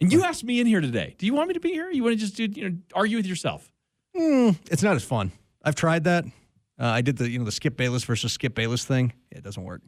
And 0.00 0.10
you 0.10 0.24
asked 0.24 0.44
me 0.44 0.60
in 0.60 0.66
here 0.66 0.80
today. 0.80 1.14
Do 1.18 1.26
you 1.26 1.34
want 1.34 1.48
me 1.48 1.54
to 1.54 1.60
be 1.60 1.72
here? 1.72 1.90
You 1.90 2.02
want 2.02 2.14
to 2.14 2.18
just 2.18 2.36
do 2.36 2.44
you 2.46 2.70
know 2.70 2.76
argue 2.94 3.18
with 3.18 3.26
yourself? 3.26 3.70
Mm, 4.16 4.56
it's 4.70 4.82
not 4.82 4.96
as 4.96 5.04
fun. 5.04 5.32
I've 5.62 5.74
tried 5.74 6.04
that. 6.04 6.24
Uh, 6.24 6.86
I 6.86 7.02
did 7.02 7.18
the 7.18 7.28
you 7.28 7.38
know 7.38 7.44
the 7.44 7.52
Skip 7.52 7.76
Bayless 7.76 8.04
versus 8.04 8.32
Skip 8.32 8.54
Bayless 8.54 8.84
thing. 8.84 9.12
It 9.30 9.42
doesn't 9.42 9.62
work. 9.62 9.82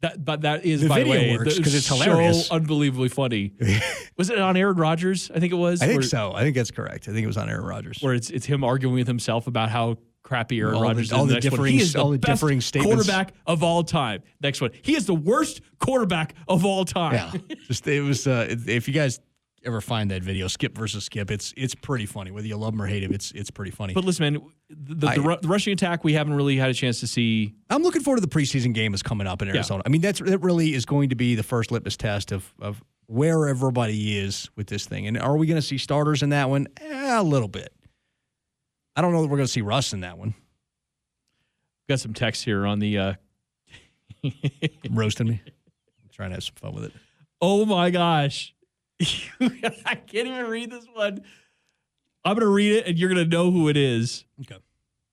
That, 0.00 0.24
but 0.24 0.42
that 0.42 0.64
is 0.64 0.82
the 0.82 0.88
by 0.88 1.02
video 1.02 1.14
the 1.14 1.20
way 1.20 1.38
works 1.38 1.56
because 1.56 1.74
it's 1.74 1.88
hilarious, 1.88 2.46
so 2.46 2.54
unbelievably 2.54 3.08
funny. 3.08 3.52
was 4.16 4.30
it 4.30 4.38
on 4.38 4.56
Aaron 4.56 4.76
Rodgers? 4.76 5.28
I 5.34 5.40
think 5.40 5.52
it 5.52 5.56
was. 5.56 5.82
I 5.82 5.86
think 5.86 6.00
where, 6.00 6.08
so. 6.08 6.32
I 6.34 6.42
think 6.42 6.54
that's 6.54 6.70
correct. 6.70 7.08
I 7.08 7.12
think 7.12 7.24
it 7.24 7.26
was 7.26 7.36
on 7.36 7.48
Aaron 7.48 7.64
Rodgers, 7.64 7.98
where 8.00 8.14
it's 8.14 8.30
it's 8.30 8.46
him 8.46 8.62
arguing 8.62 8.94
with 8.94 9.08
himself 9.08 9.48
about 9.48 9.70
how 9.70 9.98
crappy 10.22 10.60
Aaron 10.60 10.76
all 10.76 10.82
Rodgers 10.82 11.08
the, 11.08 11.16
is. 11.16 11.18
All 11.18 11.26
the, 11.26 11.34
the 11.34 11.40
differing, 11.40 11.72
he 11.72 11.80
is 11.80 11.94
the 11.94 12.00
all 12.00 12.10
the 12.10 12.18
best 12.18 12.40
differing 12.40 12.60
statements. 12.60 12.94
quarterback 12.94 13.34
of 13.44 13.64
all 13.64 13.82
time. 13.82 14.22
Next 14.40 14.60
one, 14.60 14.70
he 14.82 14.94
is 14.94 15.06
the 15.06 15.14
worst 15.14 15.62
quarterback 15.80 16.34
of 16.46 16.64
all 16.64 16.84
time. 16.84 17.14
Yeah, 17.14 17.56
just 17.66 17.86
it 17.88 18.00
was. 18.00 18.26
Uh, 18.26 18.46
if 18.66 18.86
you 18.86 18.94
guys 18.94 19.18
ever 19.64 19.80
find 19.80 20.10
that 20.10 20.22
video, 20.22 20.48
Skip 20.48 20.76
versus 20.76 21.04
Skip, 21.04 21.30
it's 21.30 21.52
it's 21.56 21.74
pretty 21.74 22.06
funny. 22.06 22.30
Whether 22.30 22.46
you 22.46 22.56
love 22.56 22.74
him 22.74 22.82
or 22.82 22.86
hate 22.86 23.02
him, 23.02 23.12
it's 23.12 23.32
it's 23.32 23.50
pretty 23.50 23.70
funny. 23.70 23.94
But 23.94 24.04
listen, 24.04 24.24
man, 24.24 24.42
the, 24.70 25.06
I, 25.06 25.14
the, 25.16 25.38
the, 25.42 25.48
rushing 25.48 25.72
attack 25.72 26.04
we 26.04 26.12
haven't 26.12 26.34
really 26.34 26.56
had 26.56 26.70
a 26.70 26.74
chance 26.74 27.00
to 27.00 27.06
see. 27.06 27.54
I'm 27.70 27.82
looking 27.82 28.02
forward 28.02 28.20
to 28.20 28.26
the 28.26 28.34
preseason 28.34 28.74
game 28.74 28.92
that's 28.92 29.02
coming 29.02 29.26
up 29.26 29.42
in 29.42 29.48
Arizona. 29.48 29.82
Yeah. 29.84 29.88
I 29.88 29.90
mean, 29.90 30.00
that's 30.00 30.20
that 30.20 30.38
really 30.38 30.74
is 30.74 30.84
going 30.84 31.10
to 31.10 31.16
be 31.16 31.34
the 31.34 31.42
first 31.42 31.70
litmus 31.70 31.96
test 31.96 32.32
of 32.32 32.52
of 32.60 32.82
where 33.06 33.48
everybody 33.48 34.18
is 34.18 34.50
with 34.56 34.66
this 34.66 34.86
thing. 34.86 35.06
And 35.06 35.18
are 35.18 35.36
we 35.36 35.46
going 35.46 35.60
to 35.60 35.66
see 35.66 35.78
starters 35.78 36.22
in 36.22 36.30
that 36.30 36.50
one? 36.50 36.68
Eh, 36.80 37.18
a 37.18 37.22
little 37.22 37.48
bit. 37.48 37.72
I 38.94 39.00
don't 39.00 39.12
know 39.12 39.22
that 39.22 39.28
we're 39.28 39.38
going 39.38 39.46
to 39.46 39.52
see 39.52 39.62
Russ 39.62 39.92
in 39.92 40.00
that 40.00 40.18
one. 40.18 40.34
Got 41.88 42.00
some 42.00 42.14
text 42.14 42.44
here 42.44 42.66
on 42.66 42.78
the. 42.78 42.98
Uh... 42.98 43.14
roasting 44.90 45.28
me. 45.28 45.40
I'm 45.46 46.10
trying 46.12 46.30
to 46.30 46.34
have 46.34 46.44
some 46.44 46.54
fun 46.56 46.74
with 46.74 46.84
it. 46.84 46.92
Oh 47.40 47.64
my 47.64 47.90
gosh. 47.90 48.54
I 49.40 49.94
can't 49.94 50.28
even 50.28 50.46
read 50.46 50.70
this 50.70 50.86
one. 50.92 51.22
I'm 52.24 52.34
going 52.34 52.40
to 52.40 52.52
read 52.52 52.76
it 52.76 52.86
and 52.86 52.98
you're 52.98 53.12
going 53.12 53.24
to 53.24 53.36
know 53.36 53.50
who 53.50 53.68
it 53.68 53.76
is. 53.76 54.24
Okay. 54.40 54.60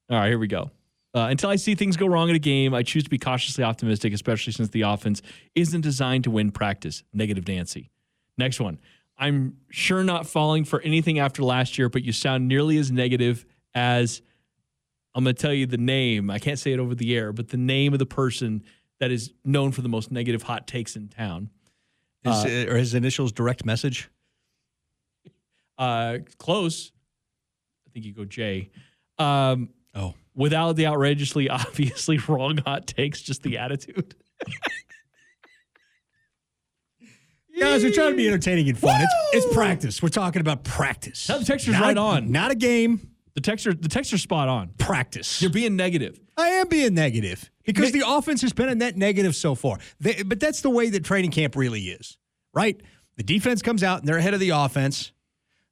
All 0.09 0.17
right, 0.17 0.27
here 0.27 0.39
we 0.39 0.47
go. 0.47 0.71
Uh, 1.13 1.27
until 1.29 1.49
I 1.49 1.55
see 1.55 1.75
things 1.75 1.95
go 1.95 2.07
wrong 2.07 2.29
in 2.29 2.35
a 2.35 2.39
game, 2.39 2.73
I 2.73 2.83
choose 2.83 3.05
to 3.05 3.09
be 3.09 3.17
cautiously 3.17 3.63
optimistic, 3.63 4.11
especially 4.13 4.51
since 4.51 4.69
the 4.69 4.81
offense 4.81 5.21
isn't 5.55 5.81
designed 5.81 6.25
to 6.25 6.31
win 6.31 6.51
practice. 6.51 7.03
Negative 7.13 7.47
Nancy. 7.47 7.89
Next 8.37 8.59
one. 8.59 8.79
I'm 9.17 9.55
sure 9.69 10.03
not 10.03 10.27
falling 10.27 10.65
for 10.65 10.81
anything 10.81 11.19
after 11.19 11.41
last 11.41 11.77
year, 11.77 11.87
but 11.87 12.03
you 12.03 12.11
sound 12.11 12.49
nearly 12.49 12.77
as 12.77 12.91
negative 12.91 13.45
as 13.73 14.21
I'm 15.13 15.23
going 15.23 15.35
to 15.35 15.41
tell 15.41 15.53
you 15.53 15.65
the 15.65 15.77
name. 15.77 16.29
I 16.29 16.39
can't 16.39 16.59
say 16.59 16.73
it 16.73 16.79
over 16.79 16.93
the 16.93 17.15
air, 17.15 17.31
but 17.31 17.47
the 17.47 17.57
name 17.57 17.93
of 17.93 17.99
the 17.99 18.05
person 18.05 18.63
that 18.99 19.11
is 19.11 19.31
known 19.45 19.71
for 19.71 19.81
the 19.81 19.89
most 19.89 20.11
negative 20.11 20.43
hot 20.43 20.67
takes 20.67 20.97
in 20.97 21.07
town. 21.07 21.49
Is, 22.25 22.45
uh, 22.45 22.71
or 22.71 22.77
his 22.77 22.93
initials 22.93 23.31
direct 23.31 23.65
message? 23.65 24.09
Uh, 25.77 26.19
close. 26.37 26.91
I 27.87 27.91
think 27.91 28.05
you 28.05 28.13
go 28.13 28.25
J. 28.25 28.69
Um, 29.17 29.69
oh, 29.93 30.13
without 30.33 30.75
the 30.75 30.87
outrageously, 30.87 31.49
obviously 31.51 32.17
wrong 32.17 32.57
hot 32.57 32.87
takes, 32.87 33.21
just 33.21 33.43
the 33.43 33.57
attitude. 33.57 34.15
Guys, 37.59 37.83
we're 37.85 37.91
trying 37.91 38.11
to 38.11 38.17
be 38.17 38.27
entertaining 38.27 38.67
and 38.67 38.77
fun. 38.77 38.99
It's, 39.01 39.45
it's, 39.45 39.53
practice. 39.53 40.03
We're 40.03 40.09
talking 40.09 40.41
about 40.41 40.65
practice. 40.65 41.29
Now 41.29 41.37
the 41.37 41.45
texture's 41.45 41.75
not 41.75 41.83
right 41.83 41.95
a, 41.95 42.01
on. 42.01 42.29
Not 42.31 42.51
a 42.51 42.55
game. 42.55 43.11
The 43.33 43.39
texture, 43.39 43.73
the 43.73 43.87
texture's 43.87 44.21
spot 44.21 44.49
on. 44.49 44.71
Practice. 44.77 45.41
You're 45.41 45.51
being 45.51 45.77
negative. 45.77 46.19
I 46.35 46.49
am 46.49 46.67
being 46.67 46.93
negative 46.93 47.49
because 47.65 47.91
the 47.91 48.03
offense 48.05 48.41
has 48.41 48.53
been 48.53 48.69
a 48.69 48.75
net 48.75 48.97
negative 48.97 49.35
so 49.35 49.55
far. 49.55 49.77
They, 49.99 50.23
but 50.23 50.39
that's 50.39 50.61
the 50.61 50.69
way 50.69 50.89
that 50.89 51.03
training 51.03 51.31
camp 51.31 51.55
really 51.55 51.81
is, 51.81 52.17
right? 52.53 52.79
The 53.17 53.23
defense 53.23 53.61
comes 53.61 53.83
out 53.83 53.99
and 53.99 54.07
they're 54.07 54.17
ahead 54.17 54.33
of 54.33 54.39
the 54.39 54.51
offense. 54.51 55.11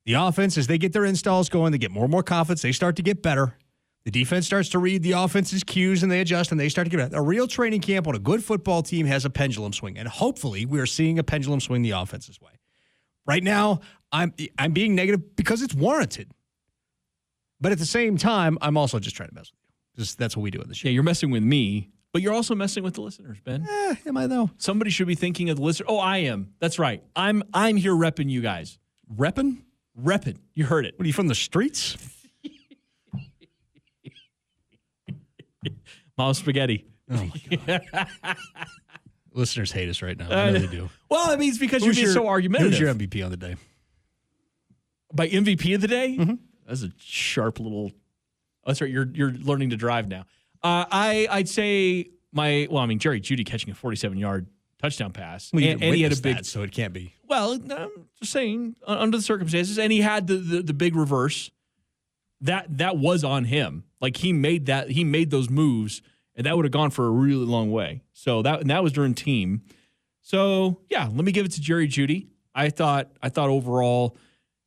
The 0.05 0.13
offense, 0.13 0.57
as 0.57 0.67
they 0.67 0.77
get 0.77 0.93
their 0.93 1.05
installs 1.05 1.49
going, 1.49 1.71
they 1.71 1.77
get 1.77 1.91
more 1.91 2.03
and 2.03 2.11
more 2.11 2.23
confidence. 2.23 2.61
They 2.61 2.71
start 2.71 2.95
to 2.97 3.03
get 3.03 3.21
better. 3.21 3.55
The 4.05 4.11
defense 4.11 4.45
starts 4.45 4.67
to 4.69 4.79
read 4.79 5.01
the 5.01 5.13
offense's 5.13 5.63
cues 5.63 6.03
and 6.03 6.11
they 6.11 6.19
adjust 6.19 6.51
and 6.51 6.59
they 6.59 6.67
start 6.67 6.85
to 6.85 6.89
get 6.89 6.97
better. 6.97 7.15
A 7.15 7.21
real 7.21 7.47
training 7.47 7.79
camp 7.79 8.05
on 8.05 8.15
a 8.15 8.19
good 8.19 8.43
football 8.43 8.83
team 8.83 9.05
has 9.05 9.23
a 9.23 9.29
pendulum 9.29 9.71
swing. 9.71 9.97
And 9.97 10.09
hopefully 10.09 10.65
we 10.65 10.79
are 10.79 10.85
seeing 10.85 11.19
a 11.19 11.23
pendulum 11.23 11.61
swing 11.61 11.83
the 11.83 11.91
offense's 11.91 12.41
way. 12.41 12.51
Right 13.25 13.43
now, 13.43 13.79
I'm 14.11 14.33
I'm 14.59 14.73
being 14.73 14.95
negative 14.95 15.37
because 15.37 15.61
it's 15.61 15.73
warranted. 15.73 16.31
But 17.61 17.71
at 17.71 17.79
the 17.79 17.85
same 17.85 18.17
time, 18.17 18.57
I'm 18.61 18.75
also 18.75 18.99
just 18.99 19.15
trying 19.15 19.29
to 19.29 19.35
mess 19.35 19.49
with 19.51 19.59
you. 19.61 19.62
That's 19.95 20.35
what 20.35 20.43
we 20.43 20.51
do 20.51 20.59
in 20.61 20.67
the 20.67 20.75
show. 20.75 20.87
Yeah, 20.87 20.93
you're 20.93 21.03
messing 21.03 21.29
with 21.31 21.43
me, 21.43 21.89
but 22.13 22.21
you're 22.21 22.33
also 22.33 22.55
messing 22.55 22.83
with 22.83 22.95
the 22.95 23.01
listeners, 23.01 23.37
Ben. 23.43 23.65
Eh, 23.69 23.95
am 24.07 24.17
I 24.17 24.27
though? 24.27 24.49
Somebody 24.57 24.89
should 24.91 25.07
be 25.07 25.15
thinking 25.15 25.49
of 25.49 25.57
the 25.57 25.63
listener. 25.63 25.85
Oh, 25.89 25.97
I 25.99 26.17
am. 26.19 26.53
That's 26.59 26.79
right. 26.79 27.03
I'm 27.15 27.43
I'm 27.53 27.75
here 27.77 27.93
repping 27.93 28.29
you 28.29 28.41
guys. 28.41 28.79
Repping? 29.15 29.61
Repping. 30.01 30.37
You 30.55 30.65
heard 30.65 30.85
it. 30.85 30.95
What 30.97 31.03
are 31.03 31.07
you 31.07 31.13
from 31.13 31.27
the 31.27 31.35
streets? 31.35 31.97
Mom 36.17 36.33
spaghetti. 36.33 36.85
Oh 37.09 37.15
my 37.15 37.57
god. 37.67 38.07
Listeners 39.33 39.71
hate 39.71 39.89
us 39.89 40.01
right 40.03 40.17
now. 40.17 40.29
I 40.29 40.51
know 40.51 40.59
they 40.59 40.67
do. 40.67 40.89
Well, 41.09 41.31
I 41.31 41.35
mean, 41.37 41.49
it's 41.49 41.57
because 41.57 41.83
Who's 41.83 41.97
you're 41.97 42.05
being 42.05 42.13
your- 42.15 42.23
so 42.23 42.27
argumentative. 42.29 42.71
Who's 42.73 42.79
your 42.79 42.93
MVP 42.93 43.25
on 43.25 43.31
the 43.31 43.37
day? 43.37 43.55
By 45.11 45.27
MVP 45.27 45.73
of 45.73 45.81
the 45.81 45.87
day? 45.87 46.15
Mm-hmm. 46.19 46.35
That's 46.67 46.83
a 46.83 46.91
sharp 46.99 47.59
little. 47.59 47.91
Oh, 48.65 48.69
that's 48.71 48.81
right. 48.81 48.89
You're 48.89 49.09
you're 49.13 49.31
learning 49.31 49.71
to 49.71 49.77
drive 49.77 50.07
now. 50.07 50.21
Uh, 50.61 50.85
I 50.91 51.27
I'd 51.29 51.49
say 51.49 52.09
my 52.31 52.67
well, 52.69 52.81
I 52.81 52.85
mean 52.85 52.99
Jerry 52.99 53.19
Jeudy 53.21 53.45
catching 53.45 53.69
a 53.71 53.75
47 53.75 54.17
yard 54.17 54.47
touchdown 54.81 55.11
pass, 55.11 55.51
Well, 55.53 55.63
and, 55.63 55.81
and 55.83 55.95
he 55.95 56.01
had 56.01 56.11
a 56.13 56.15
big. 56.17 56.37
that, 56.37 56.45
so 56.45 56.61
it 56.61 56.71
can't 56.71 56.93
be. 56.93 57.13
Well, 57.27 57.53
I'm 57.53 57.89
just 58.19 58.31
saying 58.31 58.75
under 58.85 59.17
the 59.17 59.23
circumstances, 59.23 59.79
and 59.79 59.91
he 59.91 60.01
had 60.01 60.27
the, 60.27 60.35
the 60.35 60.61
the 60.63 60.73
big 60.73 60.95
reverse. 60.95 61.51
That 62.41 62.77
that 62.77 62.97
was 62.97 63.23
on 63.23 63.45
him. 63.45 63.85
Like 64.01 64.17
he 64.17 64.33
made 64.33 64.65
that 64.65 64.89
he 64.91 65.03
made 65.05 65.31
those 65.31 65.49
moves, 65.49 66.01
and 66.35 66.45
that 66.45 66.55
would 66.55 66.65
have 66.65 66.71
gone 66.73 66.89
for 66.91 67.07
a 67.07 67.11
really 67.11 67.45
long 67.45 67.71
way. 67.71 68.01
So 68.11 68.41
that 68.41 68.61
and 68.61 68.69
that 68.69 68.83
was 68.83 68.91
during 68.91 69.13
team. 69.13 69.61
So 70.21 70.79
yeah, 70.89 71.05
let 71.05 71.23
me 71.25 71.31
give 71.31 71.45
it 71.45 71.51
to 71.53 71.61
Jerry 71.61 71.87
Jeudy. 71.87 72.27
I 72.55 72.69
thought 72.69 73.11
I 73.21 73.29
thought 73.29 73.49
overall 73.49 74.17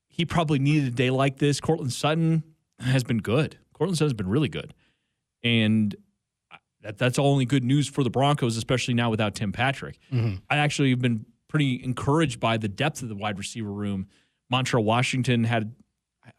he 0.09 0.24
probably 0.24 0.59
needed 0.59 0.88
a 0.88 0.90
day 0.90 1.11
like 1.11 1.38
this. 1.38 1.61
Courtland 1.61 1.92
Sutton 1.92 2.42
has 2.80 3.05
been 3.05 3.18
good. 3.18 3.59
Courtland 3.77 3.99
Sutton 3.99 4.07
has 4.07 4.14
been 4.14 4.29
really 4.29 4.49
good, 4.49 4.72
and 5.45 5.95
that, 6.83 6.97
that's 6.97 7.18
only 7.18 7.45
good 7.45 7.62
news 7.62 7.87
for 7.89 8.03
the 8.03 8.11
Broncos, 8.11 8.57
especially 8.57 8.95
now 8.95 9.11
without 9.11 9.35
Tim 9.35 9.53
Patrick. 9.53 9.99
Mm-hmm. 10.11 10.37
I 10.49 10.57
actually 10.57 10.91
have 10.91 11.01
been 11.01 11.27
pretty 11.49 11.83
encouraged 11.85 12.41
by 12.41 12.57
the 12.57 12.68
depth 12.68 13.03
of 13.03 13.09
the 13.09 13.14
wide 13.14 13.39
receiver 13.39 13.70
room. 13.70 14.07
Montrell 14.53 14.83
Washington 14.83 15.45
had, 15.45 15.74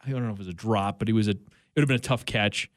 I 0.04 0.10
don't 0.10 0.24
know 0.24 0.30
if 0.30 0.36
it 0.36 0.38
was 0.38 0.48
a 0.48 0.52
drop, 0.52 0.98
but 0.98 1.06
he 1.06 1.12
was 1.12 1.28
a, 1.28 1.32
it 1.32 1.40
would 1.76 1.82
have 1.82 1.88
been 1.88 1.96
a 1.96 2.00
tough 2.00 2.24
catch. 2.26 2.70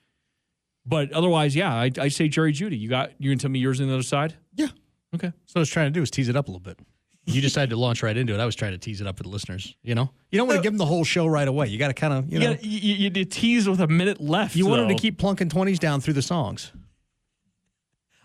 But 0.85 1.11
otherwise, 1.11 1.55
yeah, 1.55 1.73
I, 1.73 1.89
I 1.99 2.07
say 2.09 2.27
Jerry 2.27 2.53
Jeudy. 2.53 2.79
You 2.79 2.89
got, 2.89 3.11
you 3.19 3.31
can 3.31 3.39
tell 3.39 3.51
me 3.51 3.59
yours 3.59 3.81
on 3.81 3.87
the 3.87 3.93
other 3.93 4.03
side? 4.03 4.35
Yeah. 4.53 4.67
Okay. 5.15 5.27
So 5.45 5.53
what 5.53 5.57
I 5.57 5.59
was 5.59 5.69
trying 5.69 5.87
to 5.87 5.91
do 5.91 6.01
is 6.01 6.11
tease 6.11 6.29
it 6.29 6.35
up 6.35 6.47
a 6.47 6.51
little 6.51 6.59
bit. 6.59 6.79
You 7.25 7.39
decided 7.39 7.69
to 7.69 7.77
launch 7.77 8.01
right 8.01 8.17
into 8.17 8.33
it. 8.33 8.39
I 8.39 8.45
was 8.45 8.55
trying 8.55 8.71
to 8.71 8.77
tease 8.79 8.99
it 8.99 9.05
up 9.07 9.15
for 9.17 9.23
the 9.23 9.29
listeners. 9.29 9.75
You 9.83 9.93
know, 9.95 10.09
you 10.31 10.37
don't 10.37 10.47
want 10.47 10.57
to 10.57 10.63
give 10.63 10.73
them 10.73 10.77
the 10.79 10.85
whole 10.87 11.03
show 11.03 11.27
right 11.27 11.47
away. 11.47 11.67
You 11.67 11.77
got 11.77 11.89
to 11.89 11.93
kind 11.93 12.13
of, 12.13 12.27
you 12.27 12.39
You, 12.39 12.47
know, 12.47 12.53
gotta- 12.55 12.67
you, 12.67 12.93
you, 12.95 13.11
you 13.13 13.25
tease 13.25 13.69
with 13.69 13.79
a 13.79 13.87
minute 13.87 14.19
left. 14.19 14.55
you 14.55 14.65
want 14.65 14.81
them 14.81 14.89
to 14.89 14.99
keep 15.01 15.17
plunking 15.19 15.49
twenties 15.49 15.77
down 15.79 16.01
through 16.01 16.15
the 16.15 16.21
songs. 16.23 16.71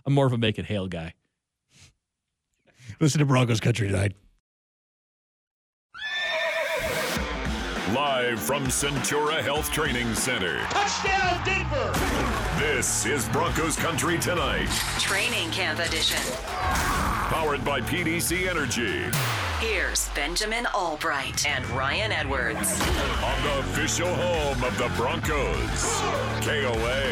I'm 0.06 0.14
more 0.14 0.26
of 0.26 0.32
a 0.32 0.38
make 0.38 0.58
it 0.58 0.64
hail 0.64 0.86
guy. 0.86 1.12
Listen 3.00 3.18
to 3.18 3.26
Broncos 3.26 3.60
country 3.60 3.88
tonight. 3.88 4.12
Live 7.94 8.40
from 8.40 8.64
Centura 8.64 9.40
Health 9.42 9.70
Training 9.72 10.12
Center. 10.14 10.58
Touchdown, 10.70 11.44
Denver! 11.44 11.92
This 12.58 13.06
is 13.06 13.28
Broncos 13.28 13.76
Country 13.76 14.18
Tonight. 14.18 14.68
Training 14.98 15.50
Camp 15.50 15.78
Edition. 15.78 16.18
Powered 17.26 17.64
by 17.64 17.80
PDC 17.80 18.48
Energy. 18.48 19.04
Here's 19.58 20.08
Benjamin 20.10 20.64
Albright 20.66 21.44
and 21.44 21.68
Ryan 21.70 22.12
Edwards. 22.12 22.80
On 22.80 23.42
the 23.42 23.58
official 23.58 24.14
home 24.14 24.62
of 24.62 24.78
the 24.78 24.88
Broncos. 24.96 26.00
KOA. 26.46 27.02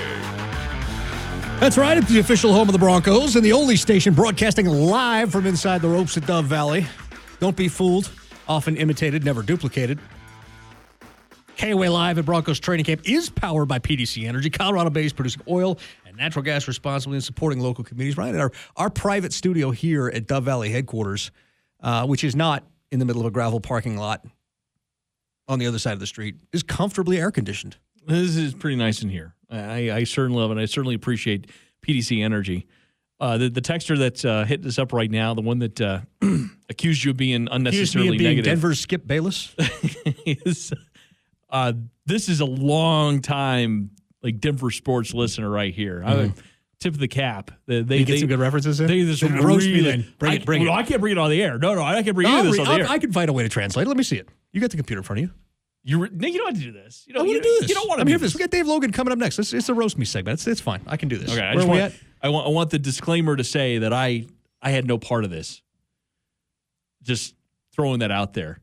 That's 1.58 1.76
right. 1.76 1.98
It's 1.98 2.08
the 2.08 2.20
official 2.20 2.52
home 2.52 2.68
of 2.68 2.72
the 2.72 2.78
Broncos 2.78 3.34
and 3.34 3.44
the 3.44 3.52
only 3.52 3.74
station 3.74 4.14
broadcasting 4.14 4.66
live 4.66 5.32
from 5.32 5.46
inside 5.46 5.82
the 5.82 5.88
ropes 5.88 6.16
at 6.16 6.26
Dove 6.26 6.44
Valley. 6.44 6.86
Don't 7.40 7.56
be 7.56 7.66
fooled. 7.68 8.12
Often 8.46 8.76
imitated, 8.76 9.24
never 9.24 9.42
duplicated. 9.42 9.98
KOA 11.56 11.88
Live 11.88 12.18
at 12.18 12.24
Broncos 12.24 12.60
Training 12.60 12.84
Camp 12.84 13.00
is 13.04 13.30
powered 13.30 13.68
by 13.68 13.78
PDC 13.78 14.26
Energy, 14.28 14.50
Colorado 14.50 14.90
based, 14.90 15.14
producing 15.16 15.42
oil 15.48 15.78
and 16.03 16.03
natural 16.16 16.42
gas 16.42 16.68
responsibly 16.68 17.16
and 17.16 17.24
supporting 17.24 17.60
local 17.60 17.84
communities. 17.84 18.16
Right 18.16 18.34
at 18.34 18.40
our, 18.40 18.52
our 18.76 18.90
private 18.90 19.32
studio 19.32 19.70
here 19.70 20.08
at 20.08 20.26
Dove 20.26 20.44
Valley 20.44 20.70
headquarters, 20.70 21.30
uh, 21.80 22.06
which 22.06 22.24
is 22.24 22.34
not 22.34 22.64
in 22.90 22.98
the 22.98 23.04
middle 23.04 23.22
of 23.22 23.26
a 23.26 23.30
gravel 23.30 23.60
parking 23.60 23.96
lot 23.96 24.24
on 25.48 25.58
the 25.58 25.66
other 25.66 25.78
side 25.78 25.92
of 25.92 26.00
the 26.00 26.06
street, 26.06 26.36
is 26.52 26.62
comfortably 26.62 27.18
air 27.18 27.30
conditioned. 27.30 27.76
This 28.06 28.36
is 28.36 28.54
pretty 28.54 28.76
nice 28.76 29.02
in 29.02 29.08
here. 29.08 29.34
I, 29.50 29.90
I 29.90 30.04
certainly 30.04 30.40
love 30.40 30.50
it. 30.50 30.60
I 30.60 30.66
certainly 30.66 30.94
appreciate 30.94 31.50
PDC 31.86 32.22
Energy. 32.22 32.66
Uh, 33.20 33.38
the, 33.38 33.48
the 33.48 33.60
texter 33.60 33.96
that's 33.96 34.24
uh, 34.24 34.44
hitting 34.44 34.66
us 34.66 34.78
up 34.78 34.92
right 34.92 35.10
now, 35.10 35.34
the 35.34 35.40
one 35.40 35.60
that 35.60 35.80
uh, 35.80 36.00
accused 36.68 37.04
you 37.04 37.12
of 37.12 37.16
being 37.16 37.46
Accused 37.46 37.50
me 37.50 37.56
unnecessarily 37.56 38.08
of 38.08 38.18
being 38.18 38.30
negative, 38.30 38.44
Denver's 38.44 38.80
Skip 38.80 39.06
Bayless. 39.06 39.54
is, 40.26 40.72
uh, 41.48 41.72
this 42.06 42.28
is 42.28 42.40
a 42.40 42.44
long 42.44 43.20
time 43.20 43.90
like 44.24 44.40
Denver 44.40 44.70
sports 44.70 45.14
listener 45.14 45.48
right 45.48 45.72
here. 45.72 46.02
I 46.04 46.14
would 46.14 46.30
mm-hmm. 46.30 46.46
tip 46.80 46.94
of 46.94 46.98
the 46.98 47.06
cap. 47.06 47.52
They, 47.66 47.82
they 47.82 47.98
You 47.98 48.04
get 48.04 48.14
they- 48.14 48.18
some 48.20 48.28
good 48.28 48.40
references 48.40 48.80
in? 48.80 48.88
They 48.88 49.04
just 49.04 49.22
roast 49.22 49.66
me 49.66 49.82
then. 49.82 50.12
Bring 50.18 50.32
I, 50.32 50.34
it, 50.36 50.46
bring 50.46 50.62
it. 50.62 50.64
well, 50.64 50.74
I 50.74 50.82
can't 50.82 51.00
bring 51.00 51.12
it 51.12 51.18
on 51.18 51.30
the 51.30 51.40
air. 51.40 51.58
No, 51.58 51.74
no, 51.74 51.82
I 51.82 52.02
can't 52.02 52.16
bring 52.16 52.26
I'll 52.26 52.42
this 52.42 52.54
re- 52.54 52.60
on 52.60 52.66
the 52.66 52.84
air. 52.84 52.90
I 52.90 52.98
can 52.98 53.12
find 53.12 53.28
a 53.28 53.32
way 53.32 53.42
to 53.44 53.48
translate. 53.48 53.86
it. 53.86 53.88
Let 53.88 53.96
me 53.96 54.02
see 54.02 54.16
it. 54.16 54.28
You 54.52 54.60
got 54.60 54.70
the 54.70 54.76
computer 54.76 55.00
in 55.00 55.04
front 55.04 55.20
of 55.20 55.24
you. 55.24 55.34
You 55.86 55.98
re- 56.00 56.10
no, 56.10 56.26
you 56.26 56.38
don't 56.38 56.48
have 56.48 56.58
to 56.58 56.64
do 56.64 56.72
this. 56.72 57.04
You 57.06 57.14
I 57.14 57.18
don't. 57.18 57.26
want 57.28 57.42
to 57.42 57.48
do 57.48 57.56
this. 57.60 57.68
You 57.68 57.74
don't 57.74 57.88
want 57.88 57.98
to 57.98 58.00
I'm 58.00 58.06
here 58.08 58.18
for 58.18 58.24
this. 58.24 58.34
We 58.34 58.40
got 58.40 58.50
Dave 58.50 58.66
Logan 58.66 58.90
coming 58.90 59.12
up 59.12 59.18
next. 59.18 59.38
It's, 59.38 59.52
it's 59.52 59.68
a 59.68 59.74
roast 59.74 59.98
me 59.98 60.06
segment. 60.06 60.38
It's, 60.38 60.46
it's 60.46 60.60
fine. 60.60 60.80
I 60.86 60.96
can 60.96 61.10
do 61.10 61.18
this. 61.18 61.30
Okay, 61.30 61.42
I 61.42 61.54
just 61.54 61.66
are 61.66 61.70
we 61.70 61.78
want, 61.78 61.92
at? 61.92 62.00
I 62.22 62.28
want 62.30 62.46
I 62.46 62.50
want 62.50 62.70
the 62.70 62.78
disclaimer 62.78 63.36
to 63.36 63.44
say 63.44 63.78
that 63.78 63.92
I 63.92 64.26
I 64.62 64.70
had 64.70 64.86
no 64.86 64.96
part 64.96 65.24
of 65.24 65.30
this. 65.30 65.60
Just 67.02 67.34
throwing 67.74 67.98
that 67.98 68.10
out 68.10 68.32
there. 68.32 68.60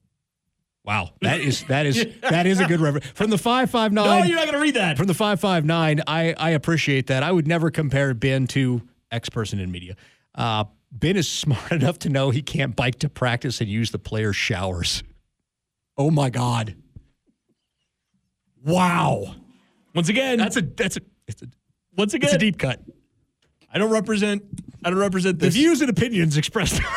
Wow, 0.84 1.12
that 1.22 1.40
is 1.42 1.64
that 1.66 1.86
is 1.86 2.08
that 2.22 2.48
is 2.48 2.60
a 2.60 2.66
good 2.66 2.80
reference 2.82 3.06
from 3.08 3.30
the 3.30 3.38
five 3.38 3.70
five 3.70 3.92
nine. 3.94 4.22
No, 4.22 4.26
you're 4.26 4.36
not 4.36 4.46
going 4.46 4.56
to 4.58 4.62
read 4.62 4.74
that. 4.76 4.98
From 4.98 5.08
the 5.08 5.14
five 5.14 5.40
five 5.40 5.64
nine, 5.64 6.02
I 6.08 6.34
I 6.38 6.50
appreciate 6.52 7.08
that. 7.08 7.22
I 7.24 7.32
would 7.32 7.48
never 7.48 7.70
compare 7.70 8.14
Ben 8.14 8.48
to 8.48 8.82
X 9.12 9.30
person 9.30 9.60
in 9.60 9.72
media. 9.72 9.96
Uh, 10.34 10.64
ben 10.92 11.18
is 11.18 11.28
smart 11.30 11.72
enough 11.72 12.00
to 12.00 12.10
know 12.10 12.32
he 12.32 12.42
can't 12.42 12.76
bike 12.76 13.00
to 13.00 13.10
practice 13.10 13.62
and 13.62 13.70
use 13.70 13.92
the 13.92 14.00
players' 14.00 14.36
showers. 14.36 15.04
Oh 15.98 16.10
my 16.10 16.30
God! 16.32 16.76
Wow, 18.64 19.36
Once 19.96 20.10
again, 20.10 20.38
that's 20.38 20.56
a 20.58 20.62
that's 20.62 20.98
a 20.98 21.02
it's 21.28 21.42
a, 21.42 21.48
once 21.98 22.14
again, 22.14 22.28
it's 22.28 22.36
a 22.36 22.40
deep 22.40 22.58
cut. 22.58 22.80
I 23.74 23.78
don't 23.78 23.92
represent. 23.92 24.44
I 24.84 24.90
don't 24.90 25.00
represent 25.00 25.40
The 25.40 25.46
this. 25.46 25.56
views 25.56 25.82
and 25.82 25.90
opinions 25.90 26.38
expressed. 26.38 26.82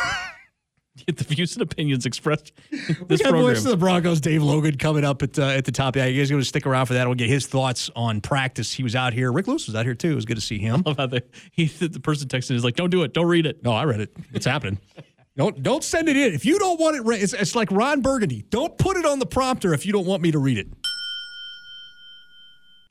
the 1.07 1.25
views 1.25 1.55
and 1.55 1.63
opinions 1.63 2.07
expressed. 2.07 2.53
We 2.71 2.79
This 3.09 3.23
got 3.23 3.31
program. 3.31 3.43
voice 3.43 3.65
of 3.65 3.71
the 3.71 3.77
Broncos, 3.77 4.21
Dave 4.21 4.43
Logan, 4.43 4.77
coming 4.79 5.05
up 5.05 5.23
at 5.23 5.39
uh, 5.39 5.45
at 5.47 5.65
the 5.65 5.73
top. 5.73 5.97
Yeah, 5.97 6.07
you 6.07 6.21
guys 6.21 6.31
going 6.31 6.41
to 6.43 6.47
stick 6.49 6.67
around 6.67 6.87
for 6.87 6.95
that. 6.95 7.07
We'll 7.07 7.15
get 7.15 7.29
his 7.29 7.47
thoughts 7.47 7.91
on 7.95 8.21
practice. 8.21 8.73
He 8.73 8.83
was 8.83 8.97
out 8.97 9.13
here. 9.13 9.31
Rick 9.33 9.47
Lewis 9.49 9.67
was 9.67 9.75
out 9.77 9.85
here 9.85 9.95
too. 9.95 10.13
It 10.13 10.15
was 10.15 10.25
good 10.25 10.37
to 10.37 10.41
see 10.41 10.59
him. 10.59 10.83
About 10.87 11.11
the 11.11 11.23
he 11.53 11.67
the 11.67 12.01
person 12.01 12.29
texting 12.29 12.53
is 12.57 12.65
like, 12.65 12.75
don't 12.77 12.91
do 12.91 13.03
it, 13.03 13.13
don't 13.13 13.27
read 13.27 13.47
it. 13.47 13.63
No, 13.63 13.73
I 13.73 13.85
read 13.85 14.01
it. 14.01 14.15
It's 14.33 14.47
happening. 14.47 14.79
Don't 15.37 15.65
don't 15.65 15.83
send 15.83 16.09
it 16.09 16.17
in 16.17 16.33
if 16.33 16.45
you 16.45 16.61
don't 16.61 16.79
want 16.79 16.95
it. 16.95 17.03
Read, 17.05 17.21
it's, 17.21 17.33
it's 17.33 17.57
like 17.57 17.69
Ron 17.73 18.03
Burgundy. 18.03 18.43
Don't 18.51 18.79
put 18.79 18.97
it 18.97 19.05
on 19.05 19.19
the 19.19 19.27
prompter 19.27 19.75
if 19.75 19.85
you 19.85 19.93
don't 19.93 20.07
want 20.07 20.23
me 20.23 20.31
to 20.31 20.39
read 20.39 20.59
it. 20.59 20.69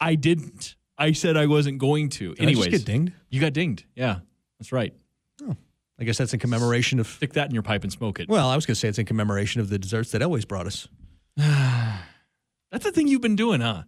I 0.01 0.15
didn't. 0.15 0.75
I 0.97 1.13
said 1.13 1.37
I 1.37 1.45
wasn't 1.45 1.77
going 1.79 2.09
to. 2.09 2.35
Did 2.35 2.41
I 2.49 2.51
just 2.51 2.63
Anyways, 2.65 2.79
get 2.79 2.85
dinged? 2.85 3.13
You 3.29 3.39
got 3.39 3.53
dinged. 3.53 3.85
Yeah, 3.95 4.19
that's 4.59 4.73
right. 4.73 4.93
I 6.03 6.05
guess 6.05 6.17
that's 6.17 6.33
in 6.33 6.39
commemoration 6.39 6.99
of. 6.99 7.07
Stick 7.07 7.31
that 7.33 7.47
in 7.47 7.53
your 7.53 7.63
pipe 7.63 7.83
and 7.83 7.91
smoke 7.93 8.19
it. 8.19 8.27
Well, 8.27 8.49
I 8.49 8.55
was 8.55 8.65
going 8.65 8.73
to 8.75 8.79
say 8.79 8.89
it's 8.89 8.99
in 8.99 9.05
commemoration 9.05 9.61
of 9.61 9.69
the 9.69 9.79
desserts 9.79 10.11
that 10.11 10.21
Elway's 10.21 10.43
brought 10.43 10.67
us. 10.67 10.87
That's 12.71 12.83
the 12.83 12.91
thing 12.91 13.07
you've 13.07 13.21
been 13.21 13.35
doing, 13.35 13.61
huh? 13.61 13.83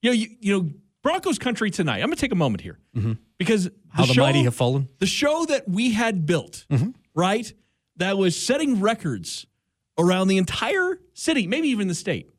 You 0.00 0.10
know, 0.10 0.14
you, 0.14 0.28
you 0.40 0.58
know, 0.58 0.70
Broncos 1.02 1.38
country 1.38 1.70
tonight. 1.70 1.96
I'm 1.98 2.06
going 2.06 2.14
to 2.16 2.20
take 2.20 2.32
a 2.32 2.36
moment 2.36 2.60
here 2.62 2.78
because 3.38 3.66
Mm-hmm. 3.68 3.76
How 3.90 4.06
the 4.06 4.14
show, 4.14 4.22
mighty 4.22 4.42
have 4.44 4.54
fallen. 4.54 4.88
The 5.00 5.06
show 5.06 5.44
that 5.46 5.68
we 5.68 5.92
had 5.92 6.24
built, 6.24 6.64
Mm-hmm. 6.70 6.90
right, 7.14 7.52
that 7.96 8.16
was 8.16 8.34
setting 8.40 8.80
records 8.80 9.46
around 9.98 10.28
the 10.28 10.38
entire 10.38 10.98
city, 11.12 11.46
maybe 11.46 11.68
even 11.68 11.88
the 11.88 11.94
state, 11.94 12.30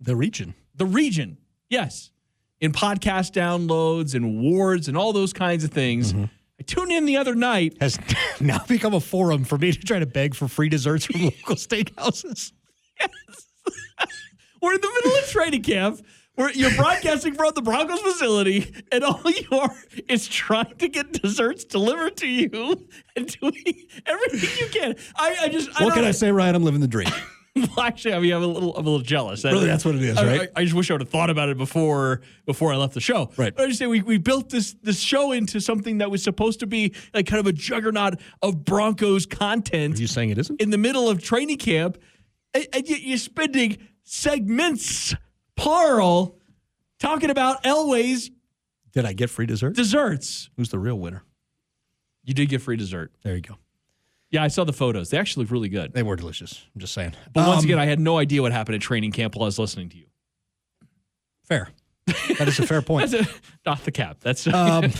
The 0.00 0.14
region. 0.14 0.54
the 0.76 0.86
region. 0.86 1.38
Yes, 1.68 2.10
in 2.60 2.70
podcast 2.72 3.32
downloads 3.32 4.14
and 4.14 4.24
awards 4.24 4.86
and 4.86 4.96
all 4.96 5.12
those 5.12 5.32
kinds 5.32 5.64
of 5.64 5.70
things. 5.72 6.12
Mm-hmm. 6.12 6.24
I 6.62 6.64
tuned 6.64 6.92
in 6.92 7.06
the 7.06 7.16
other 7.16 7.34
night. 7.34 7.76
Has 7.80 7.98
now 8.40 8.58
become 8.68 8.94
a 8.94 9.00
forum 9.00 9.42
for 9.42 9.58
me 9.58 9.72
to 9.72 9.78
try 9.80 9.98
to 9.98 10.06
beg 10.06 10.36
for 10.36 10.46
free 10.46 10.68
desserts 10.68 11.06
from 11.06 11.20
local 11.24 11.56
steakhouses. 11.56 12.52
We're 14.62 14.74
in 14.74 14.80
the 14.80 15.00
middle 15.02 15.18
of 15.18 15.28
training 15.28 15.62
camp. 15.64 16.06
We're, 16.36 16.52
you're 16.52 16.74
broadcasting 16.76 17.34
from 17.34 17.50
the 17.56 17.62
Broncos 17.62 18.00
facility, 18.00 18.72
and 18.92 19.02
all 19.02 19.20
you 19.26 19.58
are 19.58 19.74
is 20.08 20.28
trying 20.28 20.76
to 20.78 20.86
get 20.88 21.12
desserts 21.20 21.64
delivered 21.64 22.16
to 22.18 22.28
you 22.28 22.86
and 23.16 23.26
doing 23.40 23.54
everything 24.06 24.50
you 24.64 24.68
can. 24.72 24.94
I, 25.16 25.36
I 25.42 25.48
just 25.48 25.68
What 25.80 25.92
can 25.94 26.02
don't- 26.02 26.04
I 26.08 26.12
say, 26.12 26.30
Ryan? 26.30 26.54
I'm 26.54 26.62
living 26.62 26.80
the 26.80 26.86
dream. 26.88 27.08
well, 27.56 27.80
actually, 27.80 28.14
I 28.14 28.18
mean, 28.18 28.32
I'm 28.32 28.42
a 28.42 28.46
little, 28.46 28.74
I'm 28.76 28.86
a 28.86 28.88
little 28.90 29.04
jealous. 29.04 29.44
Really, 29.44 29.66
that's 29.66 29.84
what 29.84 29.94
it 29.94 30.02
is, 30.02 30.16
I- 30.16 30.24
right? 30.26 30.50
I, 30.56 30.60
I 30.60 30.64
just 30.64 30.74
wish 30.74 30.90
I 30.90 30.94
would 30.94 31.02
have 31.02 31.10
thought 31.10 31.28
about 31.28 31.48
it 31.50 31.58
before 31.58 32.22
before 32.46 32.72
I 32.72 32.76
left 32.76 32.94
the 32.94 33.00
show. 33.00 33.30
Right. 33.36 33.54
But 33.54 33.64
I 33.64 33.66
just 33.66 33.78
say 33.78 33.86
we, 33.86 34.00
we 34.00 34.16
built 34.18 34.48
this 34.48 34.74
this 34.82 34.98
show 34.98 35.32
into 35.32 35.60
something 35.60 35.98
that 35.98 36.10
was 36.10 36.22
supposed 36.22 36.60
to 36.60 36.66
be 36.66 36.94
like 37.12 37.26
kind 37.26 37.40
of 37.40 37.46
a 37.46 37.52
juggernaut 37.52 38.20
of 38.40 38.64
Broncos 38.64 39.26
content. 39.26 39.96
Are 39.98 40.00
you 40.00 40.06
saying 40.06 40.30
it 40.30 40.38
isn't? 40.38 40.60
in 40.62 40.70
the 40.70 40.78
middle 40.78 41.08
of 41.10 41.22
training 41.22 41.58
camp, 41.58 41.98
and, 42.54 42.66
and 42.72 42.88
yet 42.88 43.02
you're 43.02 43.18
spending 43.18 43.76
segments, 44.04 45.14
plural, 45.56 46.38
talking 46.98 47.28
about 47.30 47.62
Elway's 47.64 48.30
Did 48.92 49.04
I 49.04 49.12
get 49.12 49.28
free 49.28 49.46
dessert? 49.46 49.76
desserts. 49.76 50.48
Who's 50.56 50.70
the 50.70 50.78
real 50.78 50.98
winner? 50.98 51.22
You 52.24 52.32
did 52.34 52.48
get 52.48 52.62
free 52.62 52.76
dessert. 52.76 53.12
There 53.24 53.34
you 53.34 53.42
go. 53.42 53.56
Yeah, 54.32 54.42
I 54.42 54.48
saw 54.48 54.64
the 54.64 54.72
photos. 54.72 55.10
They 55.10 55.18
actually 55.18 55.44
look 55.44 55.52
really 55.52 55.68
good. 55.68 55.92
They 55.92 56.02
were 56.02 56.16
delicious. 56.16 56.64
I'm 56.74 56.80
just 56.80 56.94
saying. 56.94 57.12
But 57.32 57.46
once 57.46 57.60
Um, 57.60 57.64
again, 57.66 57.78
I 57.78 57.84
had 57.84 58.00
no 58.00 58.18
idea 58.18 58.42
what 58.42 58.50
happened 58.50 58.74
at 58.74 58.80
training 58.80 59.12
camp 59.12 59.36
while 59.36 59.44
I 59.44 59.46
was 59.46 59.58
listening 59.58 59.90
to 59.90 59.96
you. 59.98 60.06
fair. 61.46 61.68
That 62.38 62.48
is 62.48 62.58
a 62.58 62.66
fair 62.66 62.82
point. 62.90 63.12
A, 63.14 63.28
not 63.64 63.84
the 63.84 63.92
cap. 63.92 64.16
That's 64.20 64.46
Um, 64.52 64.90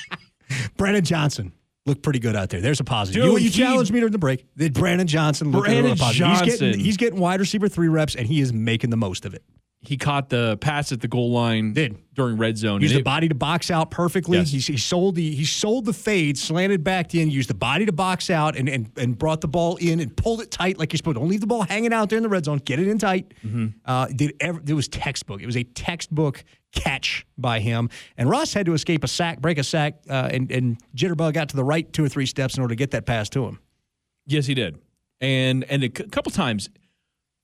Brandon 0.76 1.04
Johnson 1.04 1.52
looked 1.86 2.02
pretty 2.02 2.18
good 2.18 2.36
out 2.36 2.50
there. 2.50 2.60
There's 2.60 2.80
a 2.80 2.84
positive. 2.84 3.22
Dude, 3.22 3.32
you 3.34 3.38
you 3.38 3.50
he- 3.50 3.58
challenged 3.58 3.92
me 3.92 4.00
during 4.00 4.12
the 4.12 4.18
break. 4.18 4.44
Did 4.56 4.74
Brandon 4.74 5.06
Johnson 5.06 5.50
look 5.52 5.64
Brandon 5.64 5.96
positive? 5.96 6.26
He's 6.28 6.38
Johnson. 6.40 6.66
getting, 6.70 6.80
he's 6.84 6.96
getting 6.96 7.18
wide 7.20 7.40
receiver 7.40 7.68
three 7.68 7.88
reps, 7.88 8.14
and 8.16 8.26
he 8.26 8.40
is 8.40 8.52
making 8.52 8.90
the 8.90 8.96
most 8.96 9.24
of 9.24 9.34
it. 9.34 9.42
He 9.86 9.96
caught 9.96 10.28
the 10.28 10.56
pass 10.60 10.90
at 10.92 11.00
the 11.00 11.08
goal 11.08 11.30
line 11.30 11.72
Did. 11.72 11.96
during 12.14 12.36
red 12.36 12.58
zone. 12.58 12.80
Used 12.80 12.94
the 12.94 12.98
it- 12.98 13.04
body 13.04 13.28
to 13.28 13.34
box 13.34 13.70
out 13.70 13.90
perfectly. 13.90 14.38
Yes. 14.38 14.50
He's, 14.50 14.66
he 14.66 14.76
sold 14.76 15.14
the 15.14 15.34
he 15.34 15.44
sold 15.44 15.84
the 15.84 15.92
fade, 15.92 16.36
slanted 16.36 16.82
back 16.84 17.14
in, 17.14 17.30
used 17.30 17.48
the 17.50 17.54
body 17.54 17.86
to 17.86 17.92
box 17.92 18.28
out, 18.30 18.56
and 18.56 18.68
and, 18.68 18.90
and 18.96 19.16
brought 19.18 19.40
the 19.40 19.48
ball 19.48 19.76
in 19.76 20.00
and 20.00 20.16
pulled 20.16 20.40
it 20.40 20.50
tight 20.50 20.78
like 20.78 20.92
you're 20.92 20.98
supposed. 20.98 21.14
to. 21.16 21.20
Don't 21.20 21.28
leave 21.28 21.40
the 21.40 21.46
ball 21.46 21.62
hanging 21.62 21.92
out 21.92 22.10
there 22.10 22.16
in 22.16 22.22
the 22.22 22.28
red 22.28 22.44
zone. 22.44 22.58
Get 22.58 22.78
it 22.78 22.88
in 22.88 22.98
tight. 22.98 23.32
Mm-hmm. 23.44 23.66
Uh, 23.84 24.06
did 24.06 24.34
ever, 24.40 24.60
it 24.66 24.74
was 24.74 24.88
textbook. 24.88 25.40
It 25.42 25.46
was 25.46 25.56
a 25.56 25.64
textbook 25.64 26.44
catch 26.72 27.24
by 27.38 27.60
him. 27.60 27.88
And 28.18 28.28
Ross 28.28 28.52
had 28.52 28.66
to 28.66 28.74
escape 28.74 29.04
a 29.04 29.08
sack, 29.08 29.40
break 29.40 29.56
a 29.58 29.64
sack, 29.64 29.94
uh, 30.10 30.28
and 30.32 30.50
and 30.50 30.78
Jitterbug 30.96 31.32
got 31.34 31.48
to 31.50 31.56
the 31.56 31.64
right 31.64 31.90
two 31.92 32.04
or 32.04 32.08
three 32.08 32.26
steps 32.26 32.56
in 32.56 32.62
order 32.62 32.72
to 32.72 32.76
get 32.76 32.90
that 32.90 33.06
pass 33.06 33.28
to 33.30 33.44
him. 33.46 33.60
Yes, 34.26 34.46
he 34.46 34.54
did. 34.54 34.78
And 35.20 35.64
and 35.64 35.82
a 35.84 35.86
c- 35.86 36.08
couple 36.08 36.30
times, 36.32 36.68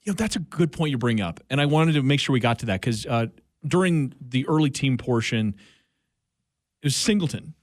you 0.04 0.12
know, 0.12 0.16
that's 0.16 0.36
a 0.36 0.40
good 0.40 0.72
point 0.72 0.90
you 0.90 0.98
bring 0.98 1.20
up. 1.20 1.40
And 1.48 1.60
I 1.60 1.66
wanted 1.66 1.92
to 1.92 2.02
make 2.02 2.20
sure 2.20 2.32
we 2.32 2.40
got 2.40 2.58
to 2.60 2.66
that 2.66 2.80
because 2.80 3.06
uh, 3.06 3.26
during 3.66 4.12
the 4.20 4.46
early 4.48 4.70
team 4.70 4.98
portion, 4.98 5.54
it 6.82 6.86
was 6.86 6.96
Singleton. 6.96 7.54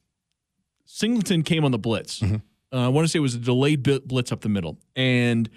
Singleton 0.85 1.43
came 1.43 1.65
on 1.65 1.71
the 1.71 1.77
blitz. 1.77 2.21
Uh, 2.23 2.37
I 2.71 2.87
want 2.89 3.05
to 3.05 3.09
say 3.09 3.17
it 3.19 3.21
was 3.21 3.35
a 3.35 3.39
delayed 3.39 3.83
blitz 3.83 4.31
up 4.31 4.41
the 4.41 4.49
middle, 4.49 4.77
and 4.95 5.49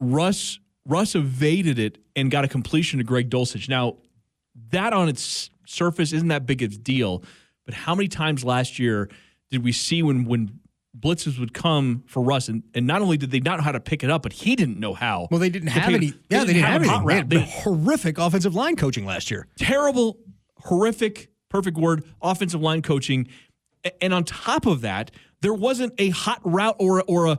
Russ 0.00 0.58
Russ 0.86 1.14
evaded 1.14 1.78
it 1.78 1.98
and 2.14 2.30
got 2.30 2.44
a 2.44 2.48
completion 2.48 2.98
to 2.98 3.04
Greg 3.04 3.28
Dulcich. 3.28 3.68
Now, 3.68 3.96
that 4.70 4.92
on 4.92 5.08
its 5.08 5.50
surface 5.66 6.12
isn't 6.12 6.28
that 6.28 6.46
big 6.46 6.62
of 6.62 6.72
a 6.72 6.76
deal, 6.76 7.22
but 7.64 7.74
how 7.74 7.94
many 7.94 8.08
times 8.08 8.44
last 8.44 8.78
year 8.78 9.10
did 9.50 9.62
we 9.64 9.72
see 9.72 10.02
when 10.02 10.24
when 10.24 10.60
blitzes 10.98 11.38
would 11.38 11.52
come 11.54 12.02
for 12.06 12.22
Russ, 12.22 12.48
and, 12.48 12.62
and 12.74 12.86
not 12.86 13.02
only 13.02 13.16
did 13.16 13.30
they 13.30 13.40
not 13.40 13.58
know 13.58 13.62
how 13.64 13.72
to 13.72 13.80
pick 13.80 14.02
it 14.02 14.10
up, 14.10 14.22
but 14.22 14.32
he 14.32 14.56
didn't 14.56 14.78
know 14.80 14.94
how. 14.94 15.28
Well, 15.30 15.40
they 15.40 15.50
didn't 15.50 15.68
have 15.68 15.92
any. 15.92 16.14
Yeah, 16.30 16.44
they 16.44 16.54
didn't 16.54 16.62
have 16.64 16.82
a 16.82 16.84
any. 16.84 16.88
hot 16.88 17.06
They 17.06 17.14
had 17.14 17.30
They- 17.30 17.40
horrific 17.40 18.18
offensive 18.18 18.54
line 18.54 18.76
coaching 18.76 19.04
last 19.06 19.30
year. 19.30 19.46
terrible, 19.58 20.18
horrific, 20.58 21.28
perfect 21.48 21.76
word, 21.76 22.04
offensive 22.22 22.60
line 22.60 22.82
coaching. 22.82 23.28
And 24.00 24.12
on 24.12 24.24
top 24.24 24.66
of 24.66 24.80
that, 24.80 25.10
there 25.42 25.54
wasn't 25.54 25.92
a 25.98 26.08
hot 26.10 26.40
route 26.44 26.76
or 26.78 27.02
or 27.06 27.26
a 27.26 27.38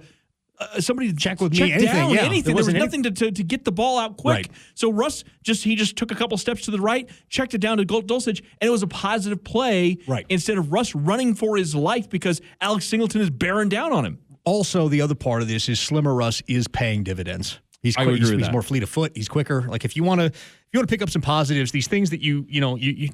uh, 0.60 0.82
somebody 0.82 1.12
to 1.12 1.16
check 1.18 1.39
with 1.39 1.51
me, 1.53 1.72
anything, 1.72 1.86
down 1.86 2.10
yeah. 2.12 2.22
anything. 2.22 2.43
There 2.43 2.55
There, 2.55 2.55
was 2.55 2.70
any- 2.70 2.80
nothing 2.80 3.03
to, 3.03 3.12
to 3.12 3.32
to 3.32 3.43
get 3.43 3.64
the 3.66 3.72
ball 3.72 3.99
out 3.99 4.18
quick. 4.18 4.36
Right. 4.36 4.49
So 4.74 4.91
Russ 4.91 5.24
just 5.43 5.64
he 5.64 5.76
just 5.76 5.95
took 5.95 6.12
a 6.12 6.16
couple 6.16 6.38
steps 6.38 6.64
to 6.66 6.72
the 6.72 6.80
right, 6.82 7.10
checked 7.30 7.53
it 7.53 7.60
down 7.60 7.78
to 7.78 7.86
Gol- 7.86 8.01
Dulcich, 8.03 8.39
and 8.60 8.68
it 8.68 8.72
was 8.72 8.84
a 8.84 8.88
positive 8.88 9.43
play. 9.43 9.97
Right. 10.08 10.26
Instead 10.30 10.58
of 10.58 10.72
Russ 10.74 10.95
running 10.95 11.36
for 11.36 11.58
his 11.58 11.76
life 11.76 12.10
because 12.10 12.41
Alex 12.62 12.86
Singleton 12.86 13.22
is 13.22 13.30
bearing 13.30 13.70
down 13.70 13.93
on 13.93 14.05
him. 14.05 14.20
Also, 14.45 14.88
the 14.88 15.01
other 15.01 15.16
part 15.16 15.41
of 15.41 15.47
this 15.47 15.68
is 15.70 15.80
Slimmer 15.80 16.16
Russ 16.16 16.41
is 16.47 16.68
paying 16.68 17.03
dividends. 17.03 17.60
He's 17.84 17.95
quick, 17.95 18.18
he's, 18.18 18.30
he's 18.30 18.51
more 18.51 18.62
fleet 18.64 18.82
of 18.82 18.89
foot. 18.89 19.12
He's 19.16 19.30
quicker. 19.30 19.62
Like 19.68 19.86
if 19.86 19.95
you 19.95 20.03
want 20.03 20.20
to, 20.22 20.26
if 20.26 20.68
you 20.74 20.80
want 20.80 20.89
to 20.89 20.91
pick 20.93 21.01
up 21.01 21.10
some 21.10 21.22
positives, 21.22 21.72
these 21.72 21.88
things 21.88 22.10
that 22.10 22.22
you 22.22 22.45
you 22.49 22.60
know 22.62 22.76
you 22.76 22.91
you 22.91 23.10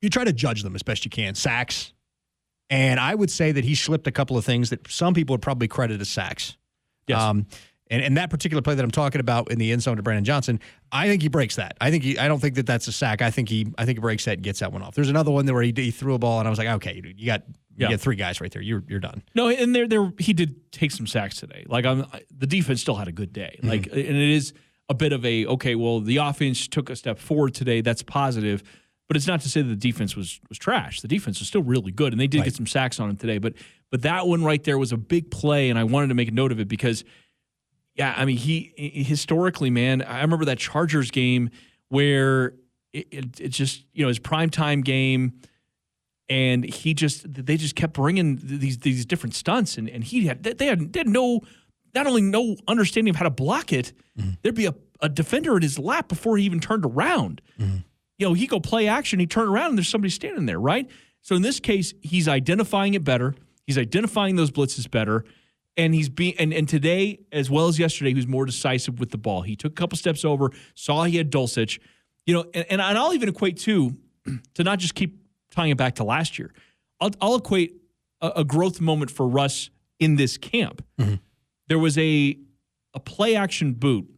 you 0.00 0.10
try 0.10 0.24
to 0.24 0.32
judge 0.32 0.62
them 0.62 0.74
as 0.76 0.82
best 0.82 1.04
you 1.04 1.10
can. 1.10 1.34
Sacks, 1.34 1.92
and 2.70 2.98
I 3.00 3.14
would 3.14 3.30
say 3.30 3.52
that 3.52 3.64
he 3.64 3.74
slipped 3.74 4.06
a 4.06 4.12
couple 4.12 4.36
of 4.36 4.44
things 4.44 4.70
that 4.70 4.90
some 4.90 5.14
people 5.14 5.34
would 5.34 5.42
probably 5.42 5.68
credit 5.68 6.00
as 6.00 6.08
sacks. 6.08 6.56
Yes. 7.06 7.20
Um, 7.20 7.46
and, 7.88 8.02
and 8.02 8.16
that 8.16 8.30
particular 8.30 8.62
play 8.62 8.74
that 8.74 8.82
I'm 8.82 8.90
talking 8.90 9.20
about 9.20 9.52
in 9.52 9.58
the 9.60 9.70
end 9.70 9.80
zone 9.82 9.96
to 9.96 10.02
Brandon 10.02 10.24
Johnson, 10.24 10.58
I 10.90 11.06
think 11.06 11.22
he 11.22 11.28
breaks 11.28 11.54
that. 11.56 11.76
I 11.80 11.92
think 11.92 12.02
he, 12.02 12.18
I 12.18 12.26
don't 12.26 12.40
think 12.40 12.56
that 12.56 12.66
that's 12.66 12.88
a 12.88 12.92
sack. 12.92 13.22
I 13.22 13.30
think 13.30 13.48
he, 13.48 13.72
I 13.78 13.84
think 13.84 13.98
he 13.98 14.00
breaks 14.00 14.24
that 14.24 14.32
and 14.34 14.42
gets 14.42 14.58
that 14.58 14.72
one 14.72 14.82
off. 14.82 14.96
There's 14.96 15.08
another 15.08 15.30
one 15.30 15.46
there 15.46 15.54
where 15.54 15.62
he, 15.62 15.72
he 15.76 15.92
threw 15.92 16.14
a 16.14 16.18
ball 16.18 16.40
and 16.40 16.48
I 16.48 16.50
was 16.50 16.58
like, 16.58 16.66
okay, 16.66 17.00
you 17.16 17.26
got, 17.26 17.44
Yeah. 17.76 17.88
you 17.90 17.94
got 17.94 18.00
three 18.00 18.16
guys 18.16 18.40
right 18.40 18.50
there. 18.50 18.60
You're, 18.62 18.82
you're 18.88 18.98
done. 18.98 19.22
No, 19.36 19.48
and 19.48 19.72
there, 19.72 19.86
there, 19.86 20.12
he 20.18 20.32
did 20.32 20.72
take 20.72 20.90
some 20.90 21.06
sacks 21.06 21.36
today. 21.36 21.64
Like 21.68 21.86
I'm, 21.86 22.04
the 22.36 22.48
defense 22.48 22.80
still 22.80 22.96
had 22.96 23.06
a 23.06 23.12
good 23.12 23.32
day. 23.32 23.60
Like, 23.62 23.86
and 23.86 23.94
it 23.96 24.16
is 24.16 24.52
a 24.88 24.94
bit 24.94 25.12
of 25.12 25.24
a 25.24 25.46
okay. 25.46 25.74
Well, 25.76 26.00
the 26.00 26.16
offense 26.16 26.66
took 26.66 26.90
a 26.90 26.96
step 26.96 27.18
forward 27.20 27.54
today. 27.54 27.82
That's 27.82 28.02
positive, 28.02 28.62
but 29.08 29.16
it's 29.16 29.26
not 29.26 29.40
to 29.42 29.48
say 29.48 29.62
that 29.62 29.68
the 29.68 29.76
defense 29.76 30.16
was 30.16 30.40
was 30.48 30.58
trash. 30.58 31.00
The 31.00 31.08
defense 31.08 31.38
was 31.38 31.48
still 31.48 31.62
really 31.62 31.92
good, 31.92 32.12
and 32.12 32.20
they 32.20 32.26
did 32.26 32.38
Right. 32.38 32.46
get 32.46 32.54
some 32.54 32.66
sacks 32.66 32.98
on 33.00 33.10
him 33.10 33.16
today. 33.16 33.38
But 33.38 33.54
but 33.90 34.02
that 34.02 34.26
one 34.26 34.42
right 34.42 34.62
there 34.64 34.78
was 34.78 34.92
a 34.92 34.96
big 34.96 35.30
play, 35.30 35.70
and 35.70 35.78
I 35.78 35.84
wanted 35.84 36.08
to 36.08 36.14
make 36.14 36.28
a 36.28 36.32
note 36.32 36.52
of 36.52 36.60
it 36.60 36.68
because, 36.68 37.04
yeah, 37.94 38.14
I 38.16 38.24
mean, 38.24 38.36
he 38.36 38.72
historically, 38.76 39.70
man, 39.70 40.02
I 40.02 40.22
remember 40.22 40.46
that 40.46 40.58
Chargers 40.58 41.10
game 41.10 41.50
where 41.88 42.54
it, 42.92 43.06
it, 43.10 43.40
it 43.40 43.48
just 43.48 43.84
you 43.92 44.02
know 44.02 44.08
his 44.08 44.18
prime 44.18 44.50
time 44.50 44.80
game 44.80 45.34
and 46.28 46.64
he 46.64 46.94
just 46.94 47.32
they 47.32 47.56
just 47.56 47.76
kept 47.76 47.92
bringing 47.92 48.38
these 48.42 48.78
these 48.78 49.06
different 49.06 49.34
stunts 49.34 49.78
and, 49.78 49.88
and 49.88 50.04
he 50.04 50.26
had 50.26 50.42
they 50.42 50.66
had, 50.66 50.92
they 50.92 51.00
had 51.00 51.08
no 51.08 51.40
not 51.94 52.06
only 52.06 52.22
no 52.22 52.56
understanding 52.66 53.10
of 53.10 53.16
how 53.16 53.24
to 53.24 53.30
block 53.30 53.72
it 53.72 53.92
mm-hmm. 54.18 54.30
there'd 54.42 54.54
be 54.54 54.66
a, 54.66 54.74
a 55.00 55.08
defender 55.08 55.56
in 55.56 55.62
his 55.62 55.78
lap 55.78 56.08
before 56.08 56.36
he 56.36 56.44
even 56.44 56.60
turned 56.60 56.84
around 56.84 57.40
mm-hmm. 57.58 57.78
You 58.18 58.26
know 58.26 58.34
he 58.34 58.46
go 58.46 58.60
play 58.60 58.88
action 58.88 59.18
he 59.18 59.26
turn 59.26 59.48
around 59.48 59.70
and 59.70 59.78
there's 59.78 59.88
somebody 59.88 60.10
standing 60.10 60.46
there 60.46 60.60
right 60.60 60.90
so 61.22 61.34
in 61.34 61.42
this 61.42 61.60
case 61.60 61.94
he's 62.02 62.28
identifying 62.28 62.94
it 62.94 63.04
better 63.04 63.34
he's 63.66 63.78
identifying 63.78 64.36
those 64.36 64.50
blitzes 64.50 64.90
better 64.90 65.24
and 65.76 65.94
he's 65.94 66.08
being 66.08 66.34
and, 66.38 66.52
and 66.52 66.68
today 66.68 67.20
as 67.32 67.50
well 67.50 67.68
as 67.68 67.78
yesterday 67.78 68.10
he 68.10 68.14
was 68.14 68.26
more 68.26 68.46
decisive 68.46 68.98
with 68.98 69.10
the 69.10 69.18
ball 69.18 69.42
he 69.42 69.56
took 69.56 69.72
a 69.72 69.74
couple 69.74 69.96
steps 69.96 70.24
over 70.24 70.50
saw 70.74 71.04
he 71.04 71.16
had 71.16 71.30
Dulcich 71.30 71.78
you 72.24 72.34
know 72.34 72.44
and, 72.54 72.66
and 72.70 72.82
I'll 72.82 73.14
even 73.14 73.28
equate 73.28 73.58
too 73.58 73.96
to 74.54 74.64
not 74.64 74.78
just 74.78 74.94
keep 74.94 75.18
tying 75.50 75.70
it 75.70 75.76
back 75.76 75.96
to 75.96 76.04
last 76.04 76.38
year. 76.38 76.52
I'll, 77.00 77.10
I'll 77.20 77.36
equate 77.36 77.80
a, 78.20 78.32
a 78.36 78.44
growth 78.44 78.80
moment 78.80 79.10
for 79.10 79.26
Russ 79.26 79.70
in 79.98 80.16
this 80.16 80.36
camp. 80.36 80.84
Mm-hmm. 80.98 81.14
There 81.68 81.78
was 81.78 81.98
a 81.98 82.38
a 82.94 83.00
play 83.00 83.36
action 83.36 83.74
boot, 83.74 84.08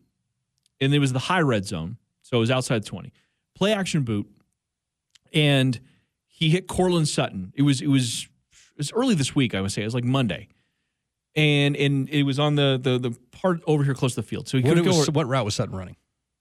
and 0.80 0.94
it 0.94 0.99
was 0.99 1.12
the 1.12 1.18
high 1.18 1.40
red 1.40 1.66
zone, 1.66 1.96
so 2.22 2.36
it 2.36 2.40
was 2.40 2.51
outside 2.51 2.84
twenty. 2.84 3.12
Play 3.59 3.72
action 3.72 4.02
boot, 4.04 4.28
and 5.34 5.80
he 6.26 6.50
hit 6.50 6.68
Courtland 6.68 7.09
Sutton. 7.09 7.52
It 7.56 7.62
was 7.62 7.80
it 7.80 7.88
was 7.88 8.28
it 8.52 8.78
was 8.78 8.92
early 8.92 9.14
this 9.16 9.34
week. 9.34 9.52
I 9.54 9.61
would 9.61 9.72
say 9.72 9.82
it 9.82 9.86
was 9.86 9.94
like 9.94 10.04
Monday, 10.04 10.46
and 11.34 11.76
and 11.76 12.09
it 12.09 12.22
was 12.22 12.38
on 12.38 12.54
the 12.54 12.78
the 12.80 12.98
the 12.98 13.11
part 13.32 13.61
over 13.66 13.82
here 13.82 13.94
close 13.94 14.14
to 14.14 14.20
the 14.20 14.26
field. 14.26 14.46
So 14.48 14.59
he 14.59 14.64
What, 14.64 14.84
was, 14.84 15.11
what 15.11 15.26
route 15.26 15.44
was 15.44 15.56
Sutton 15.56 15.74
running? 15.74 15.96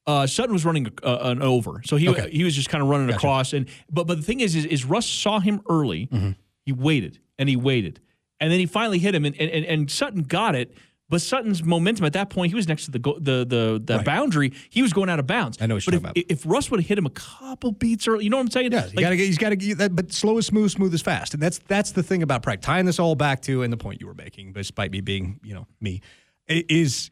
Uh, 0.06 0.26
Sutton 0.28 0.54
was 0.54 0.64
running 0.64 0.88
a, 1.04 1.06
uh, 1.06 1.32
an 1.32 1.42
over, 1.42 1.82
so 1.84 1.96
he 1.98 2.08
Okay. 2.08 2.30
he 2.32 2.44
was 2.44 2.56
just 2.56 2.70
kind 2.70 2.82
of 2.84 2.88
running 2.90 3.08
Gotcha. 3.08 3.18
across. 3.18 3.54
And 3.54 3.68
but 3.90 4.06
but 4.08 4.18
the 4.18 4.24
thing 4.24 4.40
is, 4.40 4.56
is, 4.56 4.66
is 4.66 4.86
Russ 4.86 5.06
saw 5.08 5.40
him 5.40 5.62
early. 5.70 6.08
Mm-hmm. 6.08 6.32
He 6.66 6.72
waited 6.72 7.20
and 7.40 7.50
he 7.50 7.56
waited, 7.56 8.00
and 8.40 8.52
then 8.52 8.60
he 8.60 8.68
finally 8.68 9.00
hit 9.00 9.16
him, 9.16 9.26
and 9.26 9.36
and, 9.36 9.66
and 9.66 9.90
Sutton 9.92 10.22
got 10.24 10.54
it. 10.56 10.74
But 11.10 11.22
Sutton's 11.22 11.64
momentum 11.64 12.06
at 12.06 12.12
that 12.14 12.30
point, 12.30 12.50
he 12.52 12.56
was 12.56 12.68
next 12.68 12.86
to 12.86 12.92
the 12.92 13.00
go- 13.00 13.18
the 13.18 13.46
the, 13.48 13.82
the 13.84 13.96
Right. 13.98 14.06
boundary. 14.06 14.52
He 14.70 14.82
was 14.82 14.92
going 14.92 15.10
out 15.10 15.20
of 15.20 15.28
bounds. 15.28 15.58
I 15.62 15.66
know 15.66 15.76
what 15.76 15.86
but 15.86 15.94
you're 15.94 16.00
if, 16.00 16.04
talking 16.04 16.24
if 16.28 16.46
Russ 16.46 16.70
would 16.70 16.82
have 16.82 16.88
hit 16.88 16.98
him 16.98 17.06
a 17.06 17.10
couple 17.12 17.72
beats 17.72 18.08
early, 18.10 18.26
you 18.26 18.30
know 18.30 18.36
what 18.38 18.42
I'm 18.44 18.52
saying? 18.52 18.74
Yeah, 18.74 18.88
you 18.88 19.00
gotta 19.00 19.16
get, 19.16 19.26
he's 19.26 19.38
got 19.38 19.50
to 19.50 19.56
get 19.56 19.78
that, 19.78 19.96
but 19.96 20.12
slow 20.12 20.38
is 20.38 20.46
smooth, 20.48 20.70
smooth 20.70 20.94
is 20.94 21.02
fast, 21.02 21.34
and 21.34 21.42
that's 21.42 21.60
that's 21.68 21.92
the 21.94 22.04
thing 22.04 22.24
about 22.24 22.44
practice. 22.44 22.66
Tying 22.66 22.86
this 22.86 23.00
all 23.00 23.16
back 23.16 23.42
to 23.44 23.64
and 23.64 23.72
the 23.72 23.78
point 23.78 24.02
you 24.02 24.08
were 24.08 24.14
making, 24.16 24.52
despite 24.52 24.92
me 24.92 25.00
being, 25.00 25.40
you 25.44 25.54
know, 25.54 25.66
me, 25.80 26.02
is 26.48 27.10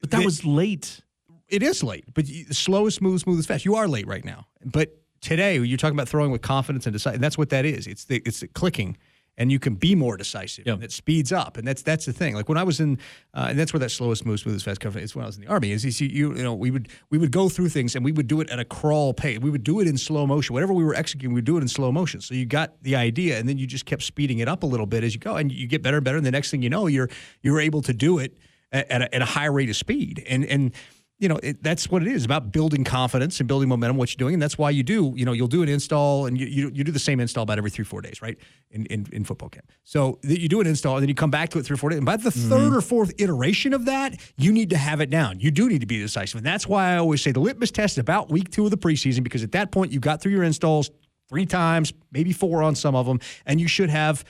but 0.00 0.10
that 0.10 0.24
was 0.24 0.44
late. 0.44 1.00
it 1.48 1.62
is 1.62 1.82
late, 1.84 2.04
but 2.14 2.26
you- 2.26 2.46
slow 2.52 2.86
is 2.86 2.94
smooth, 2.96 3.20
smooth 3.20 3.38
is 3.38 3.46
fast. 3.46 3.64
You 3.64 3.76
are 3.76 3.86
late 3.86 4.08
right 4.08 4.24
now, 4.24 4.48
but 4.64 4.90
today 5.20 5.56
you're 5.58 5.78
talking 5.78 5.96
about 5.96 6.08
throwing 6.08 6.32
with 6.32 6.42
confidence 6.42 6.86
and 6.86 6.92
deciding. 6.92 7.20
That's 7.20 7.38
what 7.38 7.50
that 7.50 7.64
is. 7.64 7.86
It's 7.86 8.04
the 8.06 8.20
it's 8.26 8.40
the 8.40 8.48
clicking, 8.48 8.96
and 9.38 9.52
you 9.52 9.58
can 9.58 9.74
be 9.74 9.94
more 9.94 10.16
decisive. 10.16 10.66
And 10.74 10.84
it 10.84 10.92
speeds 10.92 11.32
up, 11.32 11.56
and 11.56 11.66
that's 11.66 11.82
that's 11.82 12.06
the 12.06 12.12
thing. 12.12 12.34
Like 12.34 12.48
when 12.48 12.58
I 12.58 12.62
was 12.62 12.80
in, 12.80 12.98
uh, 13.34 13.46
and 13.50 13.58
that's 13.58 13.72
where 13.72 13.80
that 13.80 13.90
slowest 13.90 14.24
move, 14.24 14.40
smoothest 14.40 14.64
fast 14.64 14.80
cover 14.80 14.98
is 14.98 15.14
when 15.14 15.24
I 15.24 15.26
was 15.26 15.36
in 15.36 15.42
the 15.42 15.48
army. 15.48 15.72
Is 15.72 15.84
you, 15.84 15.90
see, 15.90 16.06
you 16.06 16.34
you 16.34 16.42
know 16.42 16.54
we 16.54 16.70
would 16.70 16.88
we 17.10 17.18
would 17.18 17.32
go 17.32 17.48
through 17.48 17.68
things 17.68 17.94
and 17.94 18.04
we 18.04 18.12
would 18.12 18.28
do 18.28 18.40
it 18.40 18.50
at 18.50 18.58
a 18.58 18.64
crawl 18.64 19.12
pace. 19.12 19.38
We 19.38 19.50
would 19.50 19.64
do 19.64 19.80
it 19.80 19.88
in 19.88 19.98
slow 19.98 20.26
motion. 20.26 20.54
Whatever 20.54 20.72
we 20.72 20.84
were 20.84 20.94
executing, 20.94 21.34
we 21.34 21.38
would 21.38 21.44
do 21.44 21.58
it 21.58 21.62
in 21.62 21.68
slow 21.68 21.92
motion. 21.92 22.20
So 22.20 22.34
you 22.34 22.46
got 22.46 22.82
the 22.82 22.96
idea, 22.96 23.38
and 23.38 23.48
then 23.48 23.58
you 23.58 23.66
just 23.66 23.86
kept 23.86 24.02
speeding 24.02 24.38
it 24.38 24.48
up 24.48 24.62
a 24.62 24.66
little 24.66 24.86
bit 24.86 25.04
as 25.04 25.14
you 25.14 25.20
go, 25.20 25.36
and 25.36 25.52
you 25.52 25.66
get 25.66 25.82
better 25.82 25.98
and 25.98 26.04
better. 26.04 26.16
And 26.16 26.26
the 26.26 26.30
next 26.30 26.50
thing 26.50 26.62
you 26.62 26.70
know, 26.70 26.86
you're 26.86 27.10
you're 27.42 27.60
able 27.60 27.82
to 27.82 27.92
do 27.92 28.18
it 28.18 28.36
at, 28.72 28.90
at, 28.90 29.02
a, 29.02 29.14
at 29.14 29.22
a 29.22 29.26
high 29.26 29.46
rate 29.46 29.68
of 29.68 29.76
speed, 29.76 30.24
and 30.28 30.44
and 30.44 30.72
you 31.18 31.28
know, 31.30 31.38
it, 31.42 31.62
that's 31.62 31.90
what 31.90 32.02
it 32.02 32.08
is 32.08 32.26
about 32.26 32.52
building 32.52 32.84
confidence 32.84 33.40
and 33.40 33.48
building 33.48 33.70
momentum, 33.70 33.96
what 33.96 34.10
you're 34.12 34.18
doing. 34.18 34.34
And 34.34 34.42
that's 34.42 34.58
why 34.58 34.68
you 34.68 34.82
do, 34.82 35.14
you 35.16 35.24
know, 35.24 35.32
you'll 35.32 35.48
do 35.48 35.62
an 35.62 35.68
install 35.68 36.26
and 36.26 36.38
you, 36.38 36.46
you, 36.46 36.70
you 36.74 36.84
do 36.84 36.92
the 36.92 36.98
same 36.98 37.20
install 37.20 37.42
about 37.44 37.56
every 37.56 37.70
three, 37.70 37.86
four 37.86 38.02
days, 38.02 38.20
right? 38.20 38.36
In, 38.70 38.84
in, 38.86 39.06
in 39.12 39.24
football 39.24 39.48
camp. 39.48 39.72
So 39.84 40.18
that 40.24 40.40
you 40.40 40.48
do 40.48 40.60
an 40.60 40.66
install 40.66 40.96
and 40.96 41.02
then 41.02 41.08
you 41.08 41.14
come 41.14 41.30
back 41.30 41.48
to 41.50 41.58
it 41.58 41.64
three 41.64 41.72
or 41.74 41.78
four 41.78 41.88
days. 41.88 41.96
And 41.98 42.04
by 42.06 42.16
the 42.18 42.28
Mm-hmm. 42.28 42.48
third 42.50 42.76
or 42.76 42.82
fourth 42.82 43.14
iteration 43.18 43.72
of 43.72 43.86
that, 43.86 44.20
you 44.36 44.52
need 44.52 44.68
to 44.70 44.76
have 44.76 45.00
it 45.00 45.08
down. 45.08 45.40
You 45.40 45.50
do 45.50 45.70
need 45.70 45.80
to 45.80 45.86
be 45.86 45.98
decisive. 45.98 46.36
And 46.36 46.46
that's 46.46 46.66
why 46.66 46.92
I 46.92 46.96
always 46.98 47.22
say 47.22 47.32
the 47.32 47.40
litmus 47.40 47.70
test 47.70 47.94
is 47.94 47.98
about 47.98 48.30
week 48.30 48.50
two 48.50 48.66
of 48.66 48.70
the 48.70 48.76
preseason 48.76 49.22
because 49.22 49.42
at 49.42 49.52
that 49.52 49.72
point 49.72 49.92
you 49.92 50.00
got 50.00 50.20
through 50.20 50.32
your 50.32 50.42
installs 50.42 50.90
three 51.30 51.46
times, 51.46 51.94
maybe 52.12 52.32
four 52.34 52.62
on 52.62 52.74
some 52.74 52.94
of 52.94 53.06
them, 53.06 53.20
and 53.46 53.58
you 53.58 53.68
should 53.68 53.88
have, 53.88 54.22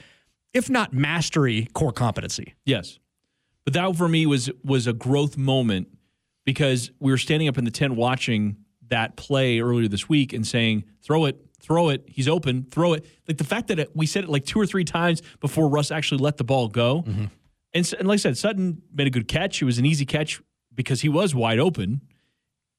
if 0.54 0.70
not 0.70 0.92
mastery, 0.92 1.68
core 1.74 1.90
competency. 1.92 2.54
Yes. 2.64 3.00
But 3.64 3.72
that 3.74 3.96
for 3.96 4.08
me 4.08 4.24
was 4.26 4.48
was 4.62 4.86
a 4.86 4.92
growth 4.92 5.36
moment 5.36 5.88
because 6.46 6.90
we 6.98 7.12
were 7.12 7.18
standing 7.18 7.48
up 7.48 7.58
in 7.58 7.66
the 7.66 7.70
tent 7.70 7.94
watching 7.94 8.56
that 8.88 9.16
play 9.16 9.60
earlier 9.60 9.88
this 9.88 10.08
week 10.08 10.32
and 10.32 10.46
saying, 10.46 10.84
throw 11.02 11.26
it, 11.26 11.44
throw 11.60 11.90
it, 11.90 12.04
he's 12.06 12.28
open, 12.28 12.64
throw 12.70 12.94
it. 12.94 13.04
Like 13.28 13.36
the 13.36 13.44
fact 13.44 13.68
that 13.68 13.78
it, 13.78 13.90
we 13.94 14.06
said 14.06 14.24
it 14.24 14.30
like 14.30 14.46
two 14.46 14.58
or 14.58 14.64
three 14.66 14.84
times 14.84 15.20
before 15.40 15.68
Russ 15.68 15.90
actually 15.90 16.18
let 16.22 16.38
the 16.38 16.44
ball 16.44 16.68
go. 16.68 17.04
And, 17.74 17.84
s- 17.84 17.92
and 17.92 18.08
like 18.08 18.14
I 18.14 18.18
said, 18.18 18.38
Sutton 18.38 18.80
made 18.94 19.06
a 19.06 19.10
good 19.10 19.28
catch. 19.28 19.60
It 19.60 19.64
was 19.66 19.78
an 19.78 19.84
easy 19.84 20.06
catch 20.06 20.40
because 20.74 21.02
he 21.02 21.08
was 21.10 21.34
wide 21.34 21.58
open. 21.58 22.00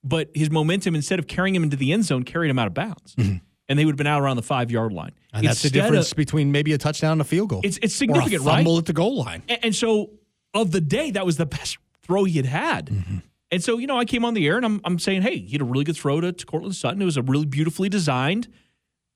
But 0.03 0.29
his 0.33 0.49
momentum, 0.49 0.95
instead 0.95 1.19
of 1.19 1.27
carrying 1.27 1.53
him 1.55 1.63
into 1.63 1.75
the 1.75 1.91
end 1.91 2.05
zone, 2.05 2.23
carried 2.23 2.49
him 2.49 2.57
out 2.57 2.67
of 2.67 2.73
bounds. 2.73 3.15
And 3.17 3.77
they 3.77 3.83
would 3.83 3.91
have 3.93 3.97
been 3.97 4.07
out 4.07 4.21
around 4.21 4.37
the 4.37 4.43
five 4.43 4.71
yard 4.71 4.93
line. 4.93 5.11
And 5.33 5.45
that's 5.45 5.61
the 5.61 5.67
Instead 5.67 5.79
of- 5.79 5.85
difference 5.91 6.13
between 6.13 6.53
maybe 6.53 6.71
a 6.71 6.77
touchdown 6.77 7.11
and 7.13 7.21
a 7.21 7.25
field 7.25 7.49
goal. 7.49 7.61
It's, 7.65 7.77
it's 7.81 7.95
or 7.95 7.97
significant, 7.97 8.41
a 8.43 8.45
fumble 8.45 8.75
right? 8.75 8.79
at 8.79 8.85
the 8.85 8.93
goal 8.93 9.17
line. 9.17 9.43
And, 9.49 9.59
and 9.65 9.75
so, 9.75 10.11
of 10.53 10.71
the 10.71 10.79
day, 10.79 11.11
that 11.11 11.25
was 11.25 11.35
the 11.35 11.45
best 11.45 11.77
throw 12.03 12.23
he 12.23 12.37
had 12.37 12.45
had. 12.45 12.85
Mm-hmm. 12.87 13.17
And 13.51 13.63
so, 13.63 13.77
you 13.77 13.87
know, 13.87 13.97
I 13.97 14.05
came 14.05 14.25
on 14.25 14.33
the 14.33 14.45
air 14.45 14.57
and 14.57 14.65
I'm, 14.65 14.81
I'm 14.83 14.99
saying, 14.99 15.21
hey, 15.21 15.39
he 15.39 15.53
had 15.53 15.61
a 15.61 15.65
really 15.65 15.85
good 15.85 15.95
throw 15.95 16.19
to, 16.19 16.31
to 16.33 16.45
Courtland 16.45 16.75
Sutton. 16.75 17.01
It 17.01 17.05
was 17.05 17.17
a 17.17 17.21
really 17.21 17.45
beautifully 17.45 17.89
designed. 17.89 18.47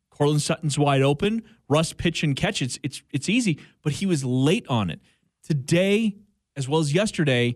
Courtland 0.10 0.42
Sutton's 0.42 0.78
wide 0.78 1.02
open. 1.02 1.44
Russ 1.68 1.94
pitch 1.94 2.24
and 2.24 2.36
catch. 2.36 2.62
It's 2.62 2.78
it's 2.84 3.02
it's 3.12 3.30
easy, 3.30 3.60
but 3.82 3.94
he 3.94 4.06
was 4.06 4.24
late 4.24 4.68
on 4.68 4.90
it. 4.90 5.00
Today, 5.42 6.18
as 6.56 6.68
well 6.68 6.80
as 6.82 6.94
yesterday, 6.94 7.56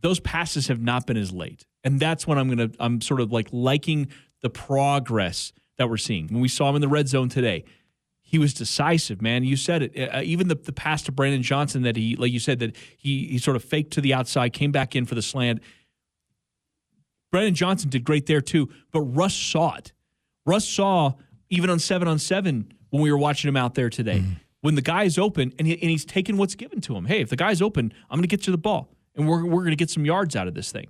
those 0.00 0.20
passes 0.20 0.68
have 0.68 0.80
not 0.80 1.06
been 1.06 1.16
as 1.16 1.32
late, 1.32 1.66
and 1.82 1.98
that's 1.98 2.26
when 2.26 2.38
I'm 2.38 2.48
gonna 2.48 2.70
I'm 2.78 3.00
sort 3.00 3.20
of 3.20 3.32
like 3.32 3.48
liking 3.52 4.08
the 4.42 4.48
progress 4.48 5.52
that 5.76 5.90
we're 5.90 5.96
seeing. 5.96 6.28
When 6.28 6.40
we 6.40 6.48
saw 6.48 6.70
him 6.70 6.76
in 6.76 6.80
the 6.80 6.88
red 6.88 7.08
zone 7.08 7.28
today, 7.28 7.64
he 8.20 8.38
was 8.38 8.54
decisive, 8.54 9.20
man. 9.20 9.42
You 9.42 9.56
said 9.56 9.82
it. 9.82 10.14
Uh, 10.14 10.22
even 10.22 10.48
the, 10.48 10.54
the 10.54 10.72
pass 10.72 11.02
to 11.02 11.12
Brandon 11.12 11.42
Johnson 11.42 11.82
that 11.82 11.96
he, 11.96 12.14
like 12.14 12.32
you 12.32 12.40
said, 12.40 12.60
that 12.60 12.76
he 12.96 13.26
he 13.26 13.38
sort 13.38 13.56
of 13.56 13.64
faked 13.64 13.92
to 13.94 14.00
the 14.00 14.14
outside, 14.14 14.52
came 14.52 14.70
back 14.70 14.94
in 14.94 15.04
for 15.04 15.16
the 15.16 15.22
slant. 15.22 15.60
Brandon 17.30 17.54
Johnson 17.54 17.90
did 17.90 18.04
great 18.04 18.26
there 18.26 18.40
too, 18.40 18.68
but 18.92 19.00
Russ 19.02 19.34
saw 19.34 19.76
it. 19.76 19.92
Russ 20.46 20.68
saw 20.68 21.14
even 21.50 21.70
on 21.70 21.78
seven 21.78 22.08
on 22.08 22.18
seven 22.18 22.72
when 22.90 23.02
we 23.02 23.10
were 23.10 23.18
watching 23.18 23.48
him 23.48 23.56
out 23.56 23.74
there 23.74 23.90
today. 23.90 24.20
Mm-hmm. 24.20 24.32
When 24.60 24.74
the 24.74 24.82
guy 24.82 25.04
is 25.04 25.18
open 25.18 25.52
and, 25.58 25.66
he, 25.68 25.74
and 25.74 25.90
he's 25.90 26.04
taking 26.04 26.36
what's 26.36 26.54
given 26.54 26.80
to 26.82 26.96
him. 26.96 27.04
Hey, 27.04 27.20
if 27.20 27.28
the 27.28 27.36
guy's 27.36 27.62
open, 27.62 27.92
I'm 28.10 28.16
going 28.16 28.22
to 28.22 28.28
get 28.28 28.42
to 28.44 28.50
the 28.50 28.58
ball 28.58 28.88
and 29.14 29.28
we're, 29.28 29.44
we're 29.44 29.60
going 29.60 29.70
to 29.70 29.76
get 29.76 29.90
some 29.90 30.04
yards 30.04 30.36
out 30.36 30.48
of 30.48 30.54
this 30.54 30.72
thing. 30.72 30.86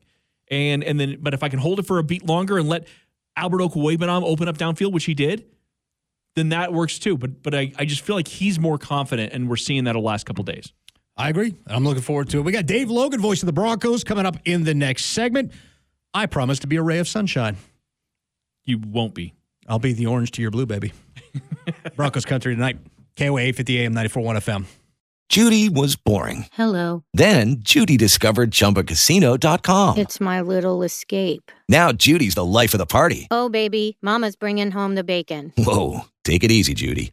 And 0.50 0.84
and 0.84 0.98
then, 0.98 1.18
but 1.20 1.34
if 1.34 1.42
I 1.42 1.48
can 1.48 1.58
hold 1.58 1.78
it 1.78 1.86
for 1.86 1.98
a 1.98 2.02
beat 2.02 2.24
longer 2.24 2.58
and 2.58 2.68
let 2.68 2.86
Albert 3.36 3.58
Okwuegbunam 3.58 4.22
open 4.24 4.48
up 4.48 4.56
downfield, 4.56 4.92
which 4.92 5.04
he 5.04 5.14
did, 5.14 5.44
then 6.36 6.50
that 6.50 6.72
works 6.72 6.98
too. 6.98 7.18
But 7.18 7.42
but 7.42 7.54
I, 7.54 7.72
I 7.78 7.84
just 7.84 8.02
feel 8.02 8.16
like 8.16 8.28
he's 8.28 8.58
more 8.58 8.78
confident, 8.78 9.32
and 9.32 9.48
we're 9.48 9.56
seeing 9.56 9.84
that 9.84 9.92
the 9.92 9.98
last 9.98 10.24
couple 10.24 10.44
days. 10.44 10.72
I 11.16 11.28
agree. 11.30 11.56
I'm 11.66 11.84
looking 11.84 12.02
forward 12.02 12.30
to 12.30 12.38
it. 12.38 12.42
We 12.42 12.52
got 12.52 12.64
Dave 12.66 12.90
Logan, 12.90 13.20
voice 13.20 13.42
of 13.42 13.46
the 13.46 13.52
Broncos, 13.52 14.04
coming 14.04 14.24
up 14.24 14.36
in 14.44 14.64
the 14.64 14.74
next 14.74 15.06
segment. 15.06 15.52
I 16.14 16.26
promise 16.26 16.58
to 16.60 16.66
be 16.66 16.76
a 16.76 16.82
ray 16.82 16.98
of 16.98 17.08
sunshine. 17.08 17.56
You 18.64 18.78
won't 18.78 19.14
be. 19.14 19.34
I'll 19.68 19.78
be 19.78 19.92
the 19.92 20.06
orange 20.06 20.30
to 20.32 20.42
your 20.42 20.50
blue, 20.50 20.66
baby. 20.66 20.92
Broncos 21.96 22.24
country 22.24 22.54
tonight. 22.54 22.78
KOA 23.16 23.40
850 23.40 23.84
AM 23.84 23.94
94.1 23.94 24.34
FM. 24.38 24.64
Judy 25.28 25.68
was 25.68 25.94
boring. 25.94 26.46
Hello. 26.52 27.04
Then 27.12 27.56
Judy 27.58 27.98
discovered 27.98 28.50
ChumbaCasino.com. 28.50 29.98
It's 29.98 30.20
my 30.20 30.40
little 30.40 30.82
escape. 30.82 31.52
Now 31.68 31.92
Judy's 31.92 32.34
the 32.34 32.44
life 32.44 32.72
of 32.72 32.78
the 32.78 32.86
party. 32.86 33.28
Oh, 33.30 33.50
baby, 33.50 33.98
Mama's 34.00 34.36
bringing 34.36 34.70
home 34.70 34.94
the 34.94 35.04
bacon. 35.04 35.52
Whoa, 35.58 36.06
take 36.24 36.44
it 36.44 36.50
easy, 36.50 36.72
Judy. 36.72 37.12